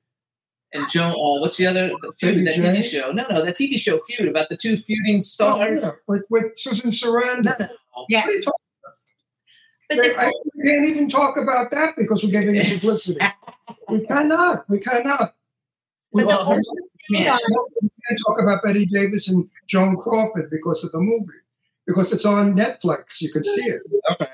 [0.73, 1.11] and Joan.
[1.11, 2.45] Uh, what's the other the feud?
[2.45, 3.11] That TV show?
[3.13, 5.79] No, no, that TV show Feud about the two feuding Oh, stars.
[5.81, 7.45] yeah, with, with Susan Sarandon.
[7.45, 7.67] No, no.
[8.09, 8.64] Yeah, What are you talking
[9.89, 10.25] but about?
[10.25, 13.19] I, we can't even talk about that because we're giving it publicity.
[13.89, 14.69] we cannot.
[14.69, 15.35] We cannot.
[16.11, 16.61] We, but the Well, whole
[17.09, 17.25] yeah.
[17.25, 17.39] guys,
[17.81, 21.33] we can't talk about Bette Davis and Joan Crawford because of the movie.
[21.85, 23.81] Because it's on Netflix, you can see it.
[24.11, 24.27] Okay.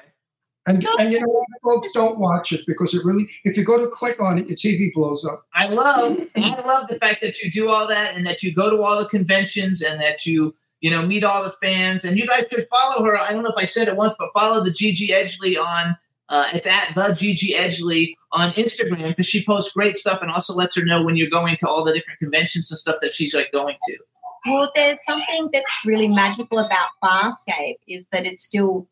[0.67, 3.83] And, and you know what, folks, don't watch it because it really, if you go
[3.83, 5.47] to click on it, your TV blows up.
[5.55, 8.69] I love I love the fact that you do all that and that you go
[8.69, 12.27] to all the conventions and that you you know meet all the fans and you
[12.27, 13.17] guys should follow her.
[13.17, 15.95] I don't know if I said it once, but follow the Gigi Edgley on
[16.31, 20.53] uh, it's at the Gigi Edgley on Instagram because she posts great stuff and also
[20.53, 23.35] lets her know when you're going to all the different conventions and stuff that she's
[23.35, 23.97] like going to.
[24.45, 28.87] well, there's something that's really magical about Farscape is that it's still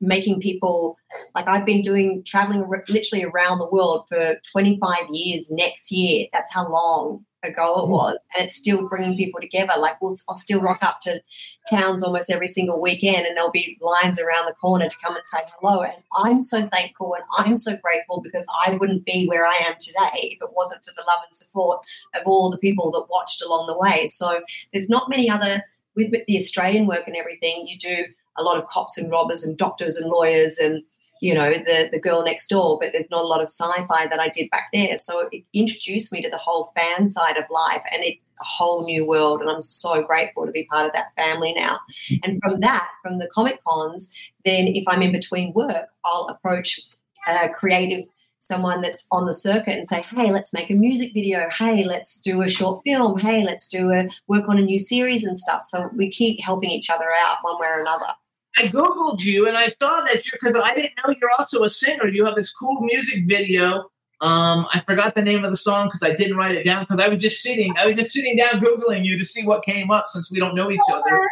[0.00, 0.96] making people
[1.34, 6.26] like I've been doing traveling literally around the world for 25 years next year.
[6.32, 7.90] That's how long ago it mm.
[7.90, 9.74] was, and it's still bringing people together.
[9.78, 11.22] Like we'll, I'll still rock up to
[11.70, 15.24] towns almost every single weekend, and there'll be lines around the corner to come and
[15.26, 15.82] say hello.
[15.82, 19.74] And I'm so thankful and I'm so grateful because I wouldn't be where I am
[19.78, 21.80] today if it wasn't for the love and support
[22.14, 24.06] of all the people that watched along the way.
[24.06, 24.40] So
[24.72, 25.62] there's not many other
[25.94, 27.66] with the Australian work and everything.
[27.66, 28.04] You do
[28.36, 30.82] a lot of cops and robbers and doctors and lawyers and
[31.20, 34.20] you know the the girl next door, but there's not a lot of sci-fi that
[34.20, 34.96] I did back there.
[34.96, 38.84] So it introduced me to the whole fan side of life, and it's a whole
[38.84, 39.40] new world.
[39.40, 41.80] And I'm so grateful to be part of that family now.
[42.10, 42.16] Mm-hmm.
[42.24, 46.80] And from that, from the comic cons, then if I'm in between work, I'll approach
[47.26, 48.04] a creative
[48.40, 51.48] someone that's on the circuit and say, hey, let's make a music video.
[51.50, 53.18] Hey, let's do a short film.
[53.18, 55.62] Hey, let's do a work on a new series and stuff.
[55.64, 58.14] So we keep helping each other out one way or another.
[58.56, 61.68] I googled you and I saw that you're because I didn't know you're also a
[61.68, 62.08] singer.
[62.08, 63.90] You have this cool music video.
[64.20, 66.98] Um, I forgot the name of the song because I didn't write it down because
[66.98, 67.74] I was just sitting.
[67.78, 70.54] I was just sitting down googling you to see what came up since we don't
[70.54, 71.28] know each other.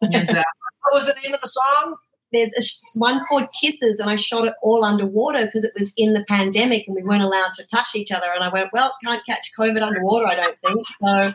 [0.00, 0.42] And uh,
[0.82, 1.96] what was the name of the song?
[2.32, 6.12] there's a, one called Kisses, and I shot it all underwater because it was in
[6.12, 8.26] the pandemic and we weren't allowed to touch each other.
[8.34, 10.86] And I went, well, can't catch COVID underwater, I don't think.
[10.90, 11.32] So,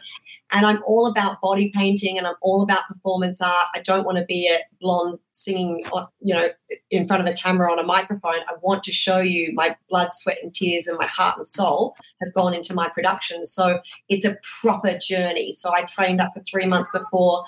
[0.51, 3.67] and I'm all about body painting and I'm all about performance art.
[3.73, 6.49] I don't want to be a blonde singing, uh, you know,
[6.91, 8.35] in front of a camera on a microphone.
[8.47, 11.95] I want to show you my blood, sweat, and tears and my heart and soul
[12.23, 13.45] have gone into my production.
[13.45, 15.51] So it's a proper journey.
[15.51, 17.43] So I trained up for three months before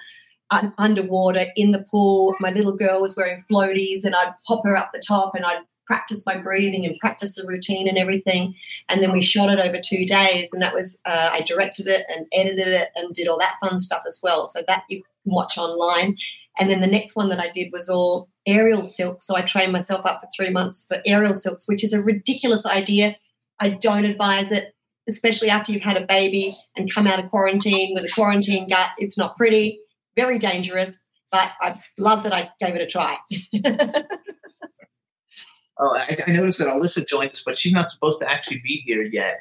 [0.50, 2.36] un- underwater in the pool.
[2.40, 5.62] My little girl was wearing floaties, and I'd pop her up the top, and I'd
[5.88, 8.54] practice my breathing and practice the routine and everything.
[8.90, 12.06] And then we shot it over two days, and that was uh, I directed it
[12.10, 14.46] and edited it and did all that fun stuff as well.
[14.46, 16.18] So that you can watch online.
[16.60, 19.22] And then the next one that I did was all aerial silk.
[19.22, 22.66] So I trained myself up for three months for aerial silks, which is a ridiculous
[22.66, 23.16] idea.
[23.60, 24.74] I don't advise it,
[25.08, 28.90] especially after you've had a baby and come out of quarantine with a quarantine gut.
[28.98, 29.80] It's not pretty,
[30.16, 33.18] very dangerous, but I love that I gave it a try.
[35.80, 38.82] Oh, I, I noticed that Elissa joined us, but she's not supposed to actually be
[38.86, 39.40] here yet.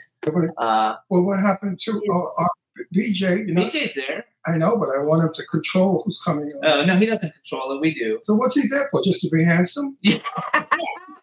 [0.59, 2.47] Uh, Well, what happened to uh, uh,
[2.95, 3.49] BJ?
[3.49, 4.25] You know, BJ's there.
[4.47, 6.65] I know, but I want him to control who's coming on.
[6.65, 7.81] Uh, no, he doesn't control it.
[7.81, 8.21] We do.
[8.23, 9.03] so what's he there for?
[9.03, 9.97] Just to be handsome?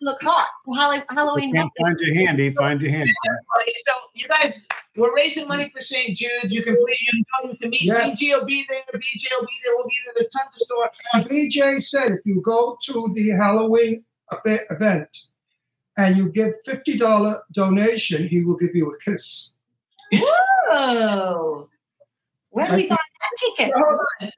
[0.02, 0.48] Look hot.
[0.68, 1.54] Hall- Halloween.
[1.54, 2.54] Can't find your handy.
[2.56, 3.10] Find your handy.
[3.58, 4.60] Right, So you guys,
[4.98, 6.14] we're raising money for St.
[6.18, 6.54] Jude's.
[6.54, 7.84] You can please, you know, you can meet.
[7.84, 8.10] Yeah.
[8.10, 8.82] BJ will be there.
[8.94, 9.74] BJ will be there.
[9.78, 10.14] We'll be there.
[10.18, 11.30] There's tons of stores.
[11.32, 14.04] BJ said if you go to the Halloween eve-
[14.46, 15.28] event
[15.98, 19.52] and you give fifty dollar donation, he will give you a kiss.
[20.14, 21.70] Whoa.
[22.50, 23.74] Where do we buy that ticket?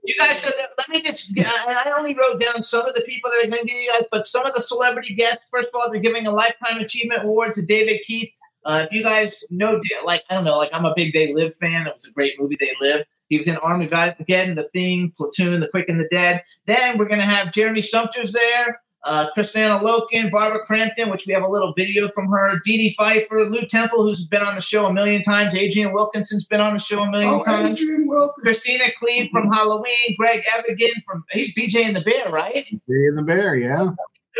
[0.03, 0.69] You guys said that.
[0.77, 1.37] Let me just.
[1.37, 3.91] And I only wrote down some of the people that are going to be you
[3.91, 5.47] guys, but some of the celebrity guests.
[5.51, 8.31] First of all, they're giving a lifetime achievement award to David Keith.
[8.63, 11.55] Uh, if you guys know, like I don't know, like I'm a big They Live
[11.55, 11.87] fan.
[11.87, 13.05] It was a great movie, They Live.
[13.27, 16.43] He was in Armageddon, The Thing, Platoon, The Quick and the Dead.
[16.67, 21.33] Then we're going to have Jeremy Sumpter's there, uh, Kristanna Loken, Barbara Crampton, which we
[21.33, 24.61] have a little video from her, Dee Dee Pfeiffer, Lew Temple, who's been on the
[24.61, 27.79] show a million times, Adrienne Wilkinson's been on the show a million Oh, times.
[27.81, 28.45] Adrian Wilkins.
[28.59, 32.65] Kristina Klebe from Halloween, Greg Evigan from he's BJ and the Bear, right?
[32.89, 33.89] BJ and the Bear, yeah.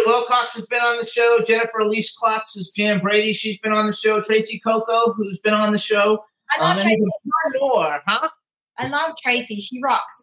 [0.06, 1.40] Wilcox has been on the show.
[1.48, 3.32] Jennifer Elise Klotz is Jan Brady.
[3.32, 4.20] She's been on the show.
[4.22, 6.26] Tracy Coco, who's been on the show.
[6.52, 6.98] I love Um, Tracy.
[6.98, 8.30] there's more, huh?
[8.78, 9.62] I love Tracy.
[9.62, 10.22] She rocks.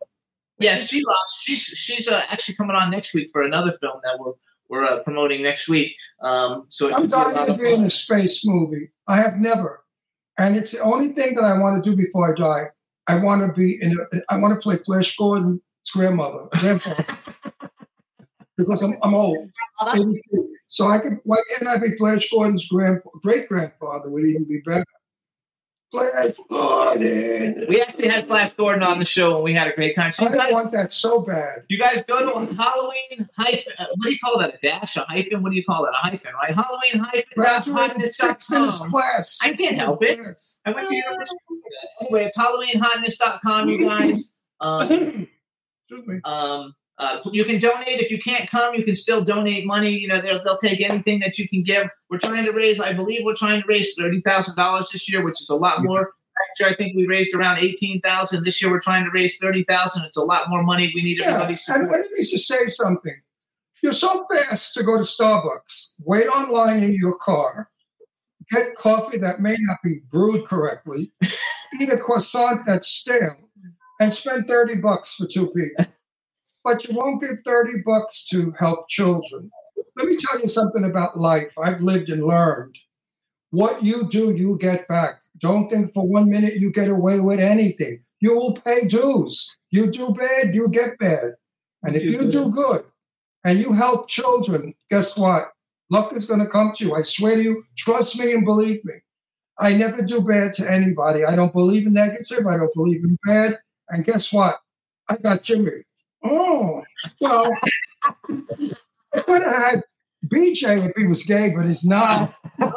[0.58, 1.42] Yes, she lost.
[1.42, 4.32] She's she's uh, actually coming on next week for another film that we're
[4.68, 5.94] we're uh, promoting next week.
[6.22, 8.90] Um, so I'm dying to be in a space movie.
[9.06, 9.84] I have never,
[10.38, 12.64] and it's the only thing that I want to do before I die.
[13.06, 13.98] I want to be in.
[13.98, 15.60] A, I want to play Flash Gordon's
[15.92, 17.04] grandmother, grandfather,
[18.56, 19.50] because I'm, I'm old,
[19.94, 20.48] 82.
[20.68, 21.18] So I could.
[21.24, 24.08] Why can't I be Flash Gordon's grand great grandfather?
[24.08, 24.86] Would even be better.
[25.92, 27.66] Flash Gordon.
[27.68, 30.12] We actually had Flash Gordon on the show and we had a great time.
[30.12, 31.64] So I guys, want that so bad.
[31.68, 33.72] you guys go to Halloween hyphen.
[33.78, 34.55] uh, What do you call that?
[34.55, 34.96] A dash?
[34.96, 35.42] A hyphen?
[35.42, 35.90] What do you call that?
[35.92, 36.55] A hyphen, right?
[36.55, 37.24] Halloween hyphen.
[37.35, 39.38] Graduated sixth in his class.
[39.42, 40.18] I can't help it.
[40.64, 41.38] I went to university.
[42.00, 44.35] Anyway, it's HalloweenHotness.com, you guys.
[44.62, 45.26] Um,
[45.90, 46.20] Excuse me.
[46.24, 48.74] um, uh, you can donate if you can't come.
[48.74, 49.90] You can still donate money.
[49.90, 51.88] You know they'll, they'll take anything that you can give.
[52.11, 52.81] We're trying to raise.
[52.81, 55.83] I believe we're trying to raise thirty thousand dollars this year, which is a lot
[55.83, 56.00] more.
[56.00, 58.44] Last year, I think we raised around eighteen thousand.
[58.44, 60.05] This year, we're trying to raise thirty thousand.
[60.05, 60.92] It's a lot more money.
[60.94, 63.20] We need Yeah, everybody's and let me just say something.
[63.83, 67.68] You're so fast to go to Starbucks, wait online in your car,
[68.48, 71.11] get coffee that may not be brewed correctly,
[71.81, 73.37] eat a croissant that's stale,
[73.98, 75.87] and spend 30 bucks for two people.
[76.64, 79.51] But you won't give 30 bucks to help children.
[79.96, 81.53] Let me tell you something about life.
[81.62, 82.77] I've lived and learned.
[83.51, 85.20] What you do, you get back.
[85.38, 88.03] Don't think for one minute you get away with anything.
[88.20, 89.57] You will pay dues.
[89.70, 91.33] You do bad, you get bad.
[91.83, 92.85] And if You you do do good
[93.44, 95.51] and you help children, guess what?
[95.90, 96.94] Luck is going to come to you.
[96.94, 98.94] I swear to you, trust me and believe me.
[99.59, 101.25] I never do bad to anybody.
[101.25, 102.46] I don't believe in negative.
[102.46, 103.59] I don't believe in bad.
[103.90, 104.59] And guess what?
[105.09, 105.85] I got Jimmy.
[106.24, 106.82] Oh,
[107.20, 107.50] well,
[108.02, 108.12] I
[109.20, 109.82] could have had
[110.26, 112.35] BJ if he was gay, but he's not.
[112.58, 112.74] Well,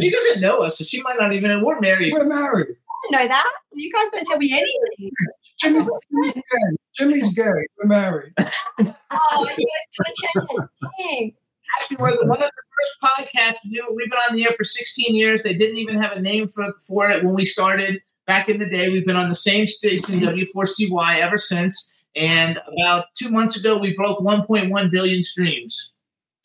[0.00, 1.62] she doesn't know us, so she might not even.
[1.62, 2.12] We're married.
[2.12, 2.68] We're married.
[2.68, 3.52] I didn't know that.
[3.72, 5.10] You guys don't tell me anything.
[5.58, 6.76] Jimmy's, Jimmy's gay.
[6.94, 7.66] Jimmy's gay.
[7.78, 8.32] We're married.
[9.36, 11.34] Oh, you guys got a chance.
[11.78, 13.82] Actually, we're one of the first podcasts to do.
[13.94, 15.44] We've been on the air for 16 years.
[15.44, 18.66] They didn't even have a name for, for it when we started back in the
[18.66, 18.88] day.
[18.88, 20.58] We've been on the same station, mm-hmm.
[20.58, 21.96] W4CY, ever since.
[22.16, 25.92] And about two months ago, we broke 1.1 billion streams.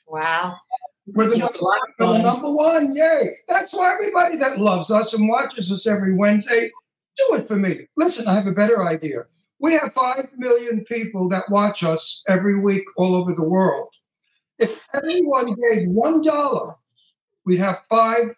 [0.07, 0.55] Wow.
[1.07, 2.95] We're the, Yeah, it's a lot of we're the number one.
[2.95, 3.37] Yay.
[3.47, 6.71] That's why everybody that loves us and watches us every Wednesday,
[7.17, 7.87] do it for me.
[7.97, 9.25] Listen, I have a better idea.
[9.59, 13.89] We have 5 million people that watch us every week all over the world.
[14.57, 16.75] If everyone gave $1,
[17.45, 18.35] we'd have $5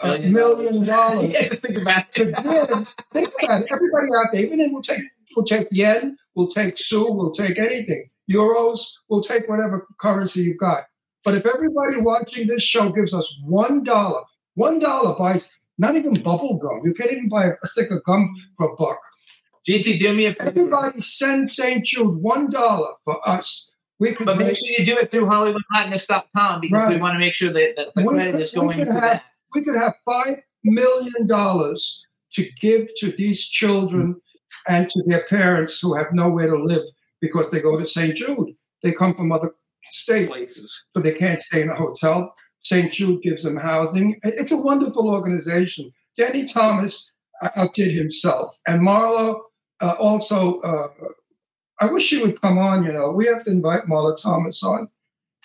[0.00, 1.30] uh, million dollars.
[1.32, 2.88] Yeah, think about to give.
[3.12, 3.68] Think about it.
[3.70, 5.02] Everybody out there, even if we'll take
[5.36, 8.08] we'll take yen, we'll take sue, we'll take anything.
[8.30, 10.84] Euros, we'll take whatever currency you've got.
[11.24, 14.22] But if everybody watching this show gives us one dollar,
[14.54, 16.82] one dollar buys not even bubble gum.
[16.84, 19.00] You can't even buy a stick of gum for a buck.
[19.68, 20.50] GT, do me a favor.
[20.50, 21.84] Everybody send St.
[21.84, 23.70] Jude one dollar for us.
[23.98, 27.18] We could But make make, sure you do it through HollywoodHotness.com because we want to
[27.18, 29.22] make sure that, that the credit is going to that.
[29.54, 34.20] We could have five million dollars to give to these children
[34.68, 36.84] and to their parents who have nowhere to live
[37.20, 38.16] because they go to St.
[38.16, 38.54] Jude.
[38.82, 39.52] They come from other
[39.90, 40.84] states, Places.
[40.94, 42.34] so they can't stay in a hotel.
[42.62, 42.92] St.
[42.92, 44.18] Jude gives them housing.
[44.22, 45.90] It's a wonderful organization.
[46.16, 47.12] Danny Thomas
[47.56, 49.40] outdid himself, and Marlo
[49.80, 50.60] uh, also.
[50.60, 50.88] Uh,
[51.80, 52.84] I wish she would come on.
[52.84, 54.88] You know, we have to invite Marlo Thomas on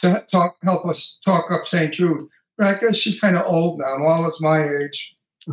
[0.02, 1.94] to talk, help us talk up St.
[1.94, 2.22] Jude.
[2.60, 3.98] But I guess she's kind of old now.
[3.98, 5.16] Marlo's my age,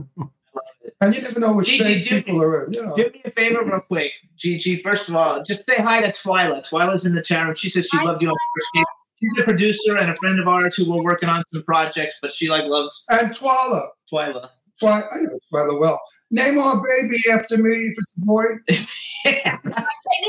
[1.00, 2.72] and you never know what Gigi, shape do- people are in.
[2.72, 4.82] You know, Do me a favor, real quick, Gigi.
[4.82, 6.68] First of all, just say hi to Twyla.
[6.68, 7.54] Twyla's in the chat room.
[7.54, 8.84] She says she loved you on Farscape.
[9.22, 12.34] She's a producer and a friend of ours who we're working on some projects, but
[12.34, 13.88] she like loves and Twala.
[14.12, 14.50] Twyla.
[14.78, 16.00] Twy, I know Twyla well.
[16.30, 18.44] Name our baby after me if it's a boy.
[19.26, 19.42] Hey,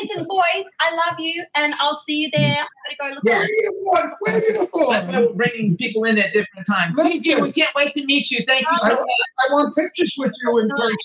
[0.01, 2.61] listen, boys, I love you, and I'll see you there.
[2.61, 4.11] I'm gonna go look Where at are you going?
[4.21, 4.53] Where are you
[4.91, 6.95] That's why we're bringing people in at different times.
[6.95, 8.43] Gigi, we can't wait to meet you.
[8.47, 9.07] Thank you so I, much.
[9.07, 10.97] I want pictures with you in person.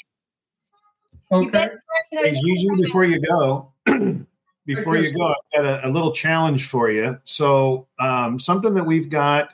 [1.32, 1.68] Okay.
[2.12, 3.72] Hey, Gigi, before you go,
[4.64, 7.20] before you go, I've got a, a little challenge for you.
[7.24, 9.52] So, um, something that we've got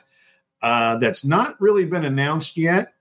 [0.61, 2.93] uh, that's not really been announced yet.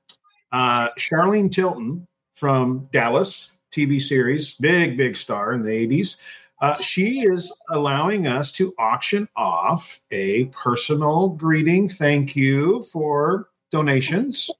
[0.53, 6.17] Uh, Charlene Tilton from Dallas TV series, big, big star in the 80s.
[6.61, 11.89] Uh, she is allowing us to auction off a personal greeting.
[11.89, 14.51] Thank you for donations.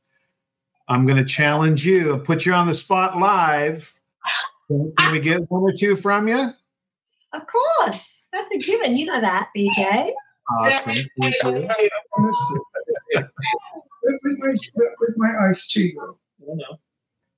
[0.87, 3.93] I'm going to challenge you and put you on the spot live.
[4.69, 6.51] Can we get one or two from you?
[7.33, 8.97] Of course, that's a given.
[8.97, 10.13] You know that, BJ.
[10.59, 10.97] Awesome.
[14.09, 14.37] Thank you.
[14.41, 16.19] With, with my, with my iced tea, though.
[16.43, 16.79] I know.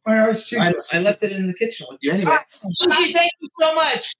[0.06, 0.58] My iced tea.
[0.58, 2.36] I, I left it in the kitchen with you anyway.
[2.82, 4.14] Gigi, thank you so much.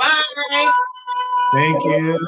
[0.00, 0.70] Bye.
[1.52, 2.18] Thank you.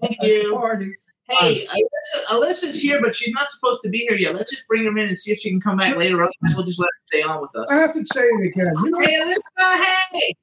[0.00, 0.94] Thank you.
[1.28, 4.34] Hey, Elissa, Elissa's here, but she's not supposed to be here yet.
[4.34, 6.16] Let's just bring her in and see if she can come back later.
[6.16, 7.70] Otherwise, we'll just let her stay on with us.
[7.70, 8.72] I have to say it again.
[8.84, 10.34] You know, Hey, Elissa, hey.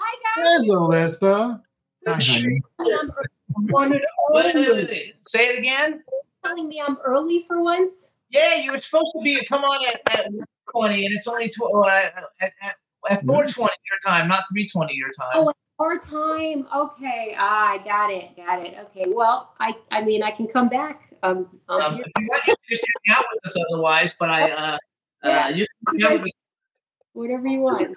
[0.00, 0.44] Hi, guys.
[0.44, 1.62] There's Elissa.
[2.08, 2.60] Hi, honey.
[3.56, 4.72] I'm one and Wait, wait, only.
[4.72, 5.14] wait, wait.
[5.22, 6.02] Say it again.
[6.44, 8.14] telling me I'm early for once.
[8.30, 10.26] Yeah, you were supposed to be come on at, at
[10.72, 12.52] 20, and it's only tw- uh, at, at,
[13.10, 15.28] at 420 your time, not 320 your time.
[15.34, 16.66] Oh, our time.
[16.74, 18.76] Okay, ah, I got it, got it.
[18.86, 21.12] Okay, well, I, I mean, I can come back.
[21.22, 24.30] Um, I'm Um, if you want, you can just hang out with us otherwise, but
[24.30, 24.78] I, uh,
[25.22, 26.32] uh, you can hang out with us.
[27.12, 27.94] whatever you want.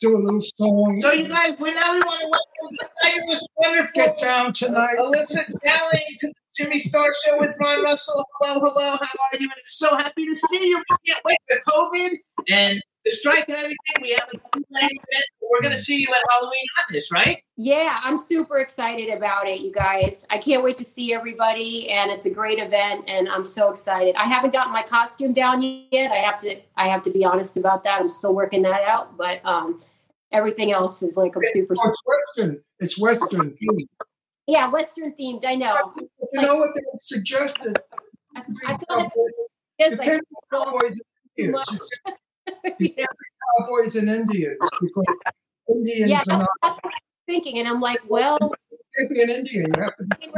[0.00, 0.96] Do a little song.
[1.00, 2.57] So, you guys, we now we want to welcome the
[3.02, 4.96] fabulous, wonderful Get down tonight.
[4.98, 8.24] Elissa Dowling to the Jimmy Star Show with Ron Russell.
[8.40, 9.46] Hello, hello, how are you?
[9.46, 10.78] And so happy to see you.
[10.78, 12.10] We can't wait for COVID
[12.50, 13.76] and the strike and everything.
[14.02, 14.98] We have a few planned
[15.50, 17.42] we're going to see you at Halloween Hotness, right?
[17.56, 20.26] Yeah, I'm super excited about it, you guys.
[20.30, 24.14] I can't wait to see everybody, and it's a great event, and I'm so excited.
[24.16, 26.12] I haven't gotten my costume down yet.
[26.12, 28.00] I have to, I have to be honest about that.
[28.00, 29.78] I'm still working that out, but um,
[30.32, 31.74] everything else is like super.
[31.78, 32.60] Oh, it's Western.
[32.80, 33.50] It's Western.
[33.52, 33.88] themed.
[34.46, 35.44] Yeah, Western themed.
[35.46, 35.92] I know.
[36.32, 37.78] You know what they suggested?
[38.34, 39.08] I, I've done
[39.78, 40.20] Yes, I
[40.50, 41.00] cowboys
[41.36, 41.90] and Indians.
[43.58, 45.04] Cowboys and Indians because
[45.68, 49.22] Indians yeah, are that's, that's what I'm thinking, and I'm like, well, You can't be
[49.22, 49.70] an Indian.
[49.76, 50.28] You have to be.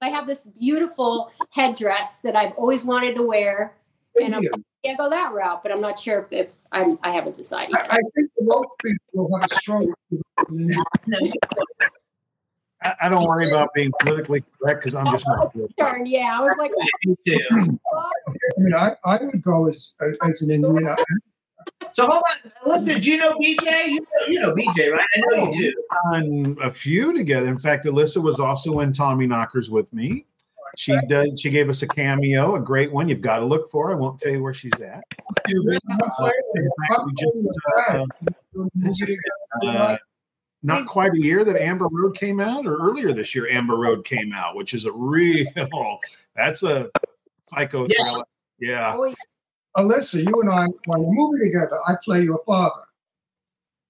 [0.00, 3.74] I have this beautiful headdress that I've always wanted to wear,
[4.24, 4.64] and I'm Indian.
[4.82, 5.62] yeah, go that route.
[5.62, 7.74] But I'm not sure if, if I'm, I haven't decided.
[7.74, 7.92] I, Yet.
[7.92, 9.92] I think the woke people have a strong.
[12.82, 15.74] I, I don't worry about being politically correct because I'm just not oh, good.
[15.76, 16.70] Darn, yeah, I was like,
[17.04, 17.38] Me too.
[17.50, 19.94] I mean, I, I would go as
[20.26, 20.94] as an Indian.
[21.90, 23.88] So hold on, Elissa, do you know BJ?
[23.88, 25.06] You know, you know BJ, right?
[25.16, 25.84] I know you do.
[26.12, 27.48] On a few together.
[27.48, 30.26] In fact, Elissa was also in Tommy Knockers with me.
[30.76, 31.40] She does.
[31.40, 33.08] She gave us a cameo, a great one.
[33.08, 33.90] You've got to look for.
[33.90, 35.02] I won't tell you where she's at.
[35.48, 37.36] I'm playing- In fact, I'm we just,
[37.88, 38.04] uh,
[38.52, 38.68] flag.
[38.84, 39.18] Is it,
[39.62, 39.96] uh,
[40.62, 44.04] not quite a year that Amber Road came out, or earlier this year, Amber Road
[44.04, 45.46] came out, which is a real.
[46.36, 46.90] That's a
[47.42, 48.04] psycho Yes.
[48.04, 48.22] thriller.
[48.58, 48.96] Yeah.
[48.98, 49.14] oh.
[49.78, 52.82] Elissa, you and I, when we're moving together, I play your father.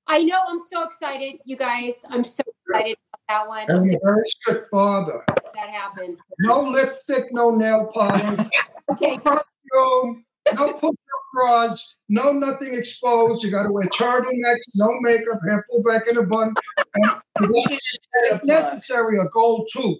[0.08, 0.40] I know.
[0.48, 2.04] I'm so excited, you guys.
[2.10, 3.62] I'm so excited about that one.
[3.68, 5.24] And I'm a very strict father.
[5.54, 6.18] that happened.
[6.40, 8.46] No lipstick, no nail polish,
[8.90, 9.18] Okay.
[9.18, 10.24] perfume,
[10.54, 10.94] no push-up
[11.34, 13.42] bras, no nothing exposed.
[13.42, 16.54] You got to wear turtlenecks, no makeup, hair pulled back in a bun,
[16.94, 17.20] and
[18.24, 19.98] if necessary, a gold tooth.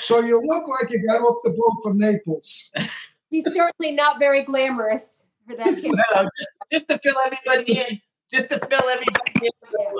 [0.00, 2.70] So you look like you got off the boat from Naples.
[3.30, 5.92] He's certainly not very glamorous for that kid.
[5.92, 8.00] No, just, just to fill everybody in,
[8.32, 9.50] just to fill everybody in,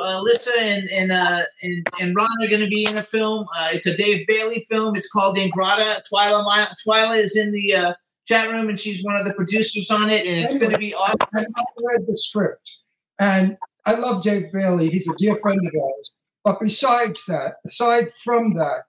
[0.02, 3.46] uh, Elissa and and, uh, and and Ron are going to be in a film.
[3.56, 4.96] Uh, it's a Dave Bailey film.
[4.96, 6.00] It's called Ingrata.
[6.12, 7.94] Twyla, My- Twyla is in the uh,
[8.26, 10.94] chat room, and she's one of the producers on it, and it's going to be
[10.94, 11.16] awesome.
[11.32, 11.62] And I
[11.92, 12.70] read the script,
[13.18, 14.90] and I love Dave Bailey.
[14.90, 16.10] He's a dear friend of ours.
[16.44, 18.82] But besides that, aside from that,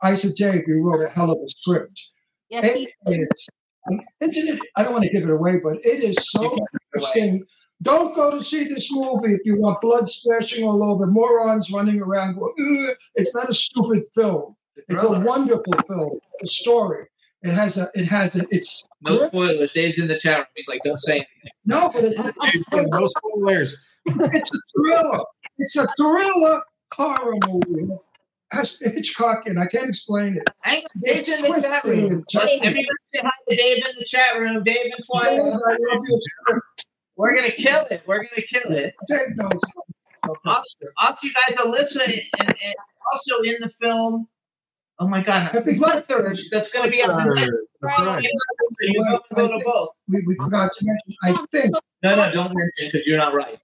[0.00, 2.00] I said, Dave, you wrote a hell of a script.
[2.48, 2.76] Yes, It
[3.06, 3.48] he is.
[4.20, 6.56] isn't I don't want to give it away, but it is so
[6.94, 7.44] interesting.
[7.82, 12.00] Don't go to see this movie if you want blood splashing all over, morons running
[12.00, 12.36] around.
[12.38, 14.56] Going, it's not a stupid film.
[14.88, 16.18] It's a wonderful film.
[16.40, 17.06] The story.
[17.42, 17.90] It has a.
[17.94, 18.46] It has a.
[18.50, 19.72] It's No spoilers.
[19.72, 20.46] Dave's in the chat room.
[20.54, 21.28] He's like, don't say anything.
[21.64, 23.76] no, but it, no spoilers.
[24.06, 25.24] it's a thriller.
[25.58, 26.62] It's a thriller
[26.94, 27.88] horror movie.
[28.52, 30.42] Has Hitchcock, and I can't explain it.
[30.60, 32.24] Hang on, Dave's in the chat room.
[32.30, 32.60] Twisted.
[32.62, 34.62] Everybody say hi to Dave in the chat room.
[34.62, 36.60] Dave and Dave,
[37.18, 37.22] Twyla.
[37.28, 37.36] I love you.
[37.36, 38.02] We're gonna kill it.
[38.06, 38.94] We're gonna kill it.
[39.06, 39.60] Dave knows.
[40.46, 42.74] Also, also you guys, Elissa, and, and
[43.12, 44.28] also in the film.
[44.98, 46.44] Oh my God, Bloodthirst.
[46.50, 47.52] That's gonna be on the next.
[47.80, 48.24] Right.
[48.80, 49.88] You have go to both.
[50.08, 51.14] We, we forgot to mention.
[51.24, 51.74] I think.
[52.04, 53.58] No, no, don't mention because you're not right.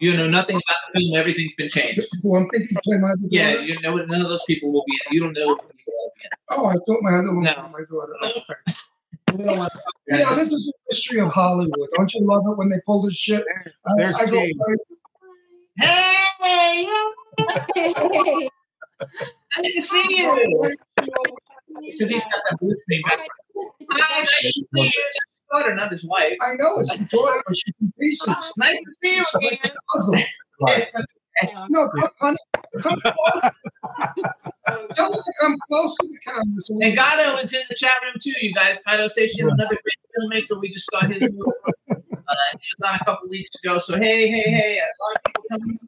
[0.00, 1.16] You know nothing about the film.
[1.16, 2.08] Everything's been changed.
[2.22, 3.64] Who I'm thinking play my other Yeah, daughter.
[3.66, 4.94] you know none of those people will be.
[5.06, 5.14] in.
[5.14, 5.46] You don't know.
[5.46, 5.84] who will be
[6.24, 6.30] in.
[6.50, 7.52] Oh, I thought my other one No.
[7.52, 8.14] was my daughter.
[8.20, 8.74] No.
[9.36, 9.42] Okay.
[9.44, 11.88] We don't want to talk You about know, this is the history of Hollywood.
[11.96, 13.44] Don't you love it when they pull this shit?
[13.86, 14.56] I- There's I go, Kate.
[15.78, 16.88] Hey, Hey,
[19.56, 20.74] nice to see you.
[21.80, 23.18] Because he's got that blue screen back.
[23.90, 24.92] Hi, nice to see you.
[25.52, 26.32] Daughter, not his wife.
[26.42, 28.52] I know it's your daughter, but she's in pieces.
[28.56, 29.50] Nice to see you She's
[30.60, 31.04] like again.
[31.42, 31.66] a.
[31.70, 32.36] No, come, honey,
[32.80, 33.50] come close.
[34.94, 36.44] Tell her to come close to the camera.
[36.64, 38.78] So we- And Gato is in the chat room too, you guys.
[38.86, 40.60] Gato Station, another great filmmaker.
[40.60, 41.42] We just saw his movie.
[41.88, 43.78] Uh, he was on a couple weeks ago.
[43.78, 45.78] So hey, hey, hey, a lot of people coming.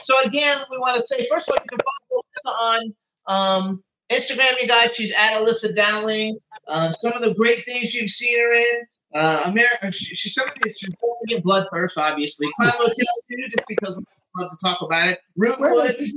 [0.00, 2.92] So again, we want to say first of all, you can follow Elissa
[3.28, 4.90] on um, Instagram, you guys.
[4.94, 6.38] She's at Elissa Dowling.
[6.66, 8.82] Um, some of the great things you've seen her in.
[9.14, 10.90] Uh, America, she, she's somebody that's she's
[11.28, 12.48] in Bloodthirst, obviously.
[12.56, 12.92] Crime Hotel
[13.30, 14.02] too, just because I
[14.36, 15.20] love to talk about it.
[15.34, 16.14] Where was Rootwood, she?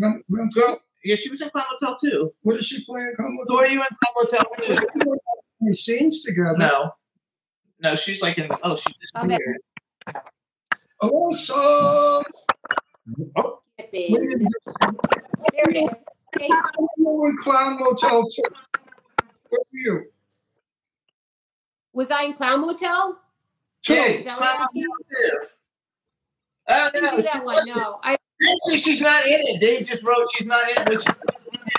[0.00, 2.32] Come- come- girl, yeah, she was in Crime Hotel too.
[2.46, 3.14] did she playing?
[3.16, 5.16] Come Who are you in Crime Hotel too?
[5.62, 6.56] Any scenes together?
[6.56, 6.92] No.
[7.80, 9.36] No, she's like in the, oh, she's just Okay.
[9.36, 9.56] here.
[11.02, 11.52] Elissa!
[11.54, 12.24] Oh,
[13.92, 14.48] We didn't
[15.52, 16.06] There it is.
[16.38, 18.42] Hey, in Clown Motel too.
[19.50, 20.04] Where were you?
[21.92, 23.18] was I in Clown Motel?
[23.88, 24.84] Yeah, Is that what Clown you're asking?
[25.10, 25.46] Hotel too.
[26.68, 27.54] Oh, I didn't no, do that one.
[27.56, 27.76] Wasn't.
[27.76, 28.16] No, I
[28.50, 29.60] Actually, she's not in it.
[29.60, 31.14] Dave just wrote she's not in it, which is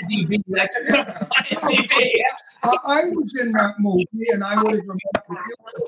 [0.09, 0.41] DB.
[0.47, 2.21] That's DB.
[2.63, 5.85] I, I was in that movie, and I would have remembered you.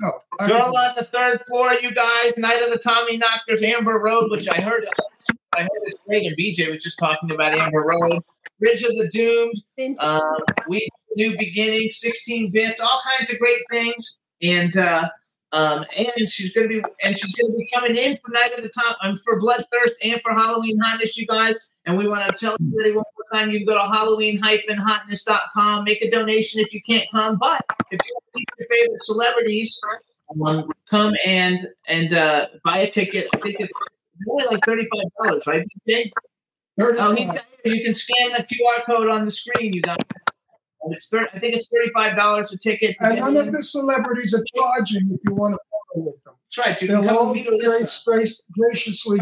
[0.00, 2.34] No, I Girl on the third floor, you guys.
[2.36, 4.88] Night of the Tommy Knockers, Amber Road, which I heard.
[5.56, 8.20] I heard it's great, and BJ was just talking about Amber Road.
[8.60, 9.62] Bridge of the Doomed.
[9.76, 10.00] didn't.
[10.00, 10.36] um,
[10.68, 15.08] we new beginnings, 16 bits, all kinds of great things, and uh,
[15.52, 18.68] um, and she's gonna be and she's gonna be coming in for night at the
[18.68, 21.70] top um, for Bloodthirst and for Halloween Hotness, you guys.
[21.86, 26.02] And we want to tell everybody one more time: you can go to Halloween-hotness.com, make
[26.02, 29.80] a donation if you can't come, but if you want to keep your favorite celebrities,
[30.44, 33.28] um, come and and uh, buy a ticket.
[33.34, 33.72] I think it's
[34.28, 35.66] only like thirty-five dollars, right?
[36.80, 39.72] Oh, he's got, you can scan the QR code on the screen.
[39.72, 39.98] You got.
[40.88, 42.96] And it's thir- I think it's thirty-five dollars a ticket.
[42.98, 43.48] To And get none in.
[43.48, 45.58] of the celebrities are charging if you want to
[45.94, 46.34] photo with them.
[46.46, 46.80] That's right.
[46.82, 49.20] You They'll come all grace, grace, graciously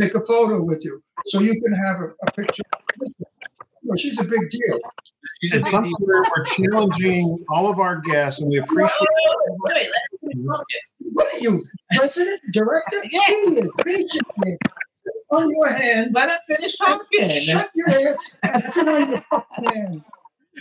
[0.00, 2.62] take a photo with you, so you can have a, a picture.
[3.82, 4.78] Well, she's a big deal.
[5.42, 9.08] She's a it's something where we're challenging all of our guests, and we appreciate.
[9.64, 9.90] Wait, wait,
[10.22, 10.64] wait, let me.
[11.14, 11.64] What are you,
[11.94, 12.98] president, director?
[13.10, 13.20] Yeah.
[13.26, 14.56] He.
[15.30, 16.14] On your hands.
[16.14, 17.40] Let him finish talking.
[17.42, 20.04] Shut your ass and sit on your fucking hand.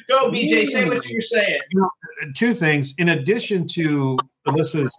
[0.10, 0.68] Go, BJ.
[0.68, 1.60] Say what you're saying.
[2.36, 2.94] two things.
[2.98, 4.18] In addition to
[4.48, 4.96] Elissa's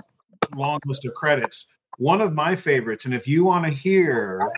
[0.57, 1.67] long list of credits,
[1.99, 4.51] one of my favorites, and if you want to hear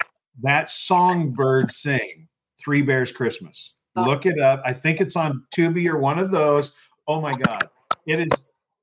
[0.42, 2.28] that songbird sing,
[2.62, 4.02] Three Bears Christmas, oh.
[4.02, 4.62] look it up.
[4.64, 6.72] I think it's on Tubi or one of those.
[7.08, 7.68] Oh my God.
[8.06, 8.30] It is,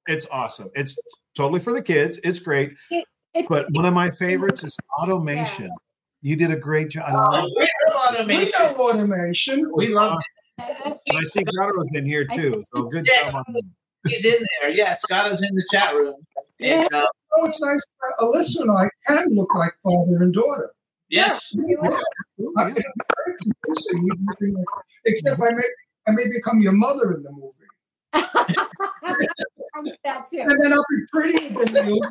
[0.08, 0.70] it's awesome.
[0.76, 0.98] It's
[1.36, 2.20] totally for the kids.
[2.24, 2.74] It's great.
[2.90, 5.70] It's But one of my favorites is automation.
[6.24, 7.04] You did a great job.
[7.08, 8.52] I Oh, love we love We automation.
[8.60, 9.72] know automation.
[9.76, 10.22] We love And
[10.60, 12.64] I see Garo's in here too.
[12.74, 13.32] So good Yeah.
[13.32, 13.56] job on.
[14.08, 14.70] He's in there.
[14.72, 16.16] Yeah, Scott is in the chat room.
[16.60, 17.08] And, uh,
[17.40, 17.84] Oh, it's nice.
[18.02, 20.72] that Elissa and I can look like father and daughter.
[21.10, 21.54] yes.
[22.58, 22.82] I- it's
[23.18, 24.06] very convincing.
[24.06, 24.66] You- you can, like-
[25.06, 25.64] Except I may,
[26.08, 27.54] I may become your mother in the movie.
[30.04, 30.40] That too.
[30.42, 32.02] And then I'll be prettier than you.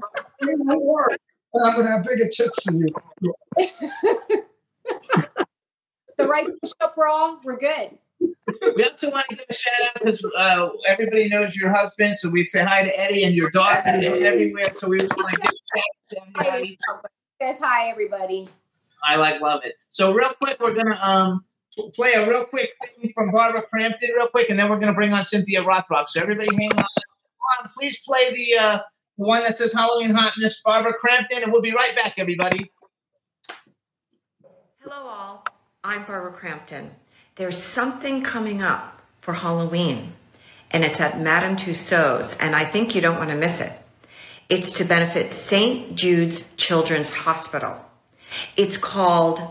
[0.41, 1.19] It won't work.
[1.53, 3.35] And I'm going to have bigger tits than you.
[6.17, 7.99] The right push-up bra, we're good.
[8.21, 12.31] We also want to give a shout out because uh, everybody knows your husband, so
[12.31, 14.73] we say hi to Eddie and your daughter is everywhere.
[14.75, 16.79] So we just want to give a shout out to everybody.
[17.41, 18.49] Says hi, everybody.
[19.03, 19.75] I like love it.
[19.91, 21.45] So real quick, we're gonna um
[21.95, 25.12] play a real quick thing from Barbara Crampton, real quick, and then we're gonna bring
[25.12, 26.09] on Cynthia Rothrock.
[26.09, 26.79] So everybody, hang on.
[26.79, 28.79] on please play the uh,
[29.19, 32.71] the one that says Halloween Hotness, Barbara Crampton, and we'll be right back, everybody.
[34.83, 35.45] Hello, all.
[35.85, 36.91] I'm Barbara Crampton.
[37.37, 40.14] There's something coming up for Halloween,
[40.70, 43.72] and it's at Madame Tussauds, and I think you don't want to miss it.
[44.49, 45.97] It's to benefit St.
[45.97, 47.84] Jude's Children's Hospital.
[48.57, 49.43] It's called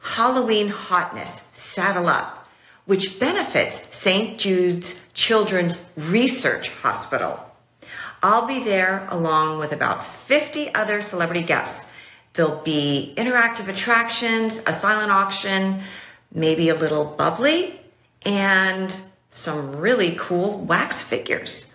[0.00, 2.48] Halloween Hotness Saddle Up,
[2.86, 4.36] which benefits St.
[4.36, 7.38] Jude's Children's Research Hospital.
[8.20, 11.88] I'll be there along with about 50 other celebrity guests.
[12.32, 15.82] There'll be interactive attractions, a silent auction,
[16.32, 17.80] maybe a little bubbly,
[18.22, 18.96] and
[19.30, 21.72] some really cool wax figures.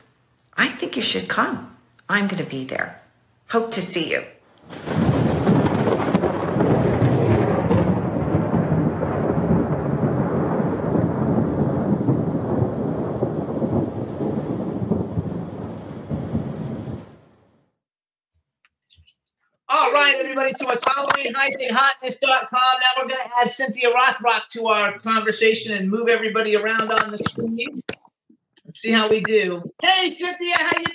[0.56, 1.76] I think you should come.
[2.10, 3.02] I'm going to be there.
[3.50, 4.24] Hope to see you.
[19.70, 20.66] All right, everybody.
[20.66, 22.52] So it's HalloweenHotness.com.
[22.52, 27.18] Now we're gonna add Cynthia Rothrock to our conversation and move everybody around on the
[27.18, 27.82] screen.
[28.66, 29.62] Let's see how we do.
[29.82, 30.86] Hey, Cynthia, how you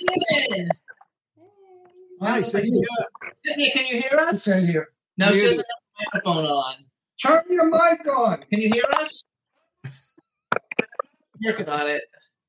[0.47, 0.69] doing?
[2.21, 2.85] Hi, Cynthia.
[3.45, 4.47] Cynthia, can you hear us?
[4.47, 4.89] In here.
[5.17, 6.75] No, she doesn't have a microphone on.
[7.21, 8.43] Turn your mic on.
[8.49, 9.23] Can you hear us?
[11.43, 12.03] Working on it.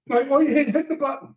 [0.08, 1.36] Like, oh, you hit, hit the button.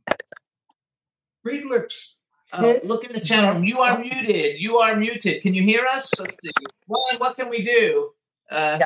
[1.44, 2.18] Read lips.
[2.54, 3.64] Uh, look in the chat room.
[3.64, 4.62] You are muted.
[4.62, 5.42] You are muted.
[5.42, 6.12] Can you hear us?
[6.20, 6.52] Let's see.
[6.86, 8.12] What, what can we do?
[8.52, 8.80] Uh,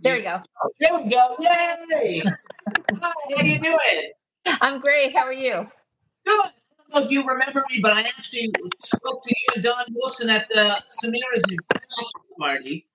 [0.00, 0.40] There we go.
[0.62, 1.36] oh, there we go.
[1.40, 2.22] Yay!
[2.22, 4.12] Hi, how you doing?
[4.60, 5.16] I'm great.
[5.16, 5.66] How are you?
[6.26, 6.38] Good.
[6.40, 6.50] I
[6.92, 10.28] don't know if you remember me, but I actually spoke to you and Don Wilson
[10.30, 12.86] at the Samira's International party.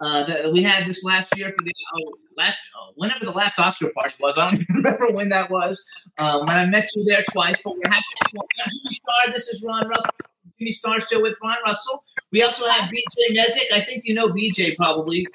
[0.00, 3.58] Uh, that we had this last year for the oh, last oh, whenever the last
[3.58, 4.38] Oscar party was.
[4.38, 5.84] I don't even remember when that was.
[6.18, 8.04] Um, when I met you there twice, but we're happy.
[8.30, 9.32] to have Jimmy Star.
[9.32, 10.10] This is Ron Russell.
[10.58, 12.04] Jimmy Star show with Ron Russell.
[12.30, 13.72] We also have BJ Mezek.
[13.74, 15.26] I think you know BJ probably.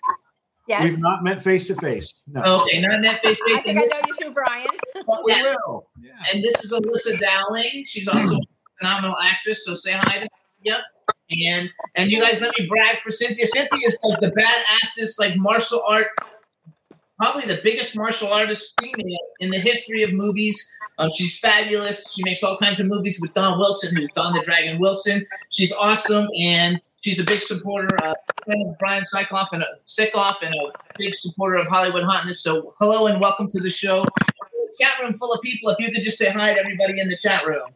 [0.68, 0.84] Yes.
[0.84, 2.14] We've not met face to face.
[2.28, 2.62] No.
[2.62, 3.58] Okay, not met face to face.
[3.58, 4.68] I think I know you too, Brian.
[5.06, 5.58] But We yes.
[5.68, 5.88] will.
[6.32, 7.84] And this is Elissa Dowling.
[7.86, 8.40] She's also a
[8.80, 9.66] phenomenal actress.
[9.66, 10.28] So say hi to
[10.64, 10.84] Cynthia.
[11.46, 13.48] And and you guys let me brag for Cynthia.
[13.48, 16.08] Cynthia is like the badassest like martial art,
[17.18, 20.72] probably the biggest martial artist female in the history of movies.
[21.00, 22.12] Um, she's fabulous.
[22.12, 25.26] She makes all kinds of movies with Don Wilson, who's Don the Dragon Wilson.
[25.50, 28.16] She's awesome and she's a big supporter of
[28.80, 32.44] Brian Sykoff and a Sickoff and a big supporter of Hollywood Hotness.
[32.44, 34.06] So hello and welcome to the show.
[34.80, 35.70] Chat room full of people.
[35.70, 37.70] If you could just say hi to everybody in the chat room.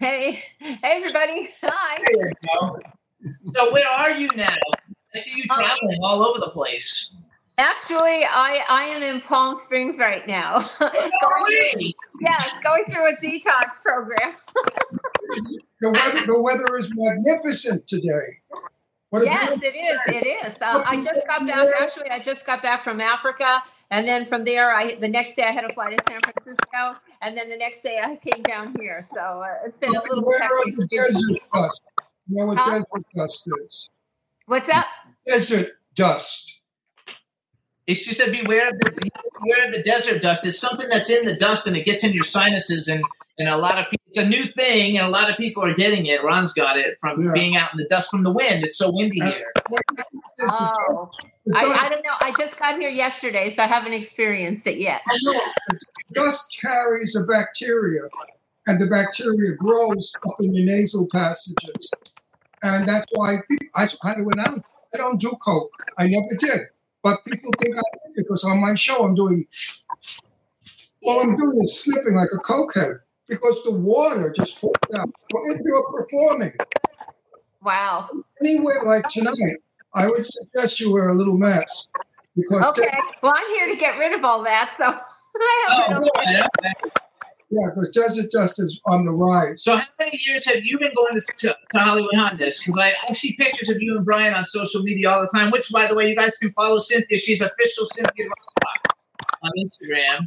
[0.00, 1.50] Hey, hey, everybody.
[1.62, 1.98] Hi.
[2.02, 2.80] There you go.
[3.52, 4.56] So where are you now?
[5.14, 7.14] I see you traveling all over the place.
[7.58, 10.66] Actually, I, I am in Palm Springs right now.
[10.80, 10.94] going
[11.74, 11.90] through,
[12.22, 14.34] yes, going through a detox program.
[15.82, 18.38] The weather, the weather is magnificent today.
[19.10, 19.98] What yes, it is.
[20.06, 20.62] It is.
[20.62, 21.68] Uh, I just got back.
[21.78, 25.42] Actually, I just got back from Africa, and then from there, I the next day
[25.44, 28.74] I had a flight to San Francisco, and then the next day I came down
[28.78, 29.02] here.
[29.02, 30.76] So uh, it's been a little Where are hectic.
[30.76, 31.82] the desert dust?
[32.28, 32.70] You know what Huh?
[32.70, 33.88] desert dust is?
[34.46, 34.88] What's that?
[35.26, 36.60] Desert dust.
[37.88, 40.46] She said, "Beware of the beware of the desert dust.
[40.46, 43.02] It's something that's in the dust, and it gets in your sinuses, and
[43.40, 44.04] and a lot of people.
[44.06, 46.22] It's a new thing, and a lot of people are getting it.
[46.22, 47.32] Ron's got it from Yeah.
[47.32, 48.64] being out in the dust from the wind.
[48.64, 49.52] It's so windy uh, here.
[50.40, 51.10] Oh,
[51.54, 52.14] I, I don't know.
[52.20, 55.02] I just got here yesterday, so I haven't experienced it yet.
[55.08, 55.40] I know,
[56.12, 58.02] dust carries a bacteria,
[58.66, 61.90] and the bacteria grows up in your nasal passages.
[62.62, 65.72] And that's why people, I, I, when I, was, I don't do coke.
[65.98, 66.60] I never did.
[67.02, 69.46] But people think I did because on my show I'm doing,
[71.04, 72.98] all I'm doing is sniffing like a cokehead.
[73.30, 75.08] Because the water just poured out.
[75.32, 76.52] Or if you're performing
[77.62, 78.10] Wow.
[78.40, 79.56] anywhere like tonight,
[79.94, 81.88] I would suggest you wear a little mask
[82.36, 82.88] because Okay.
[83.22, 84.84] Well, I'm here to get rid of all that, so
[85.40, 86.46] I have Oh, no yeah.
[87.50, 89.62] yeah, because Desert Dust is on the rise.
[89.62, 92.64] So, how many years have you been going to, to, to Hollywood Hondas?
[92.64, 95.50] Because I, I see pictures of you and Brian on social media all the time.
[95.52, 97.18] Which, by the way, you guys can follow Cynthia.
[97.18, 98.92] She's official Cynthia Rothrock
[99.42, 100.26] on Instagram.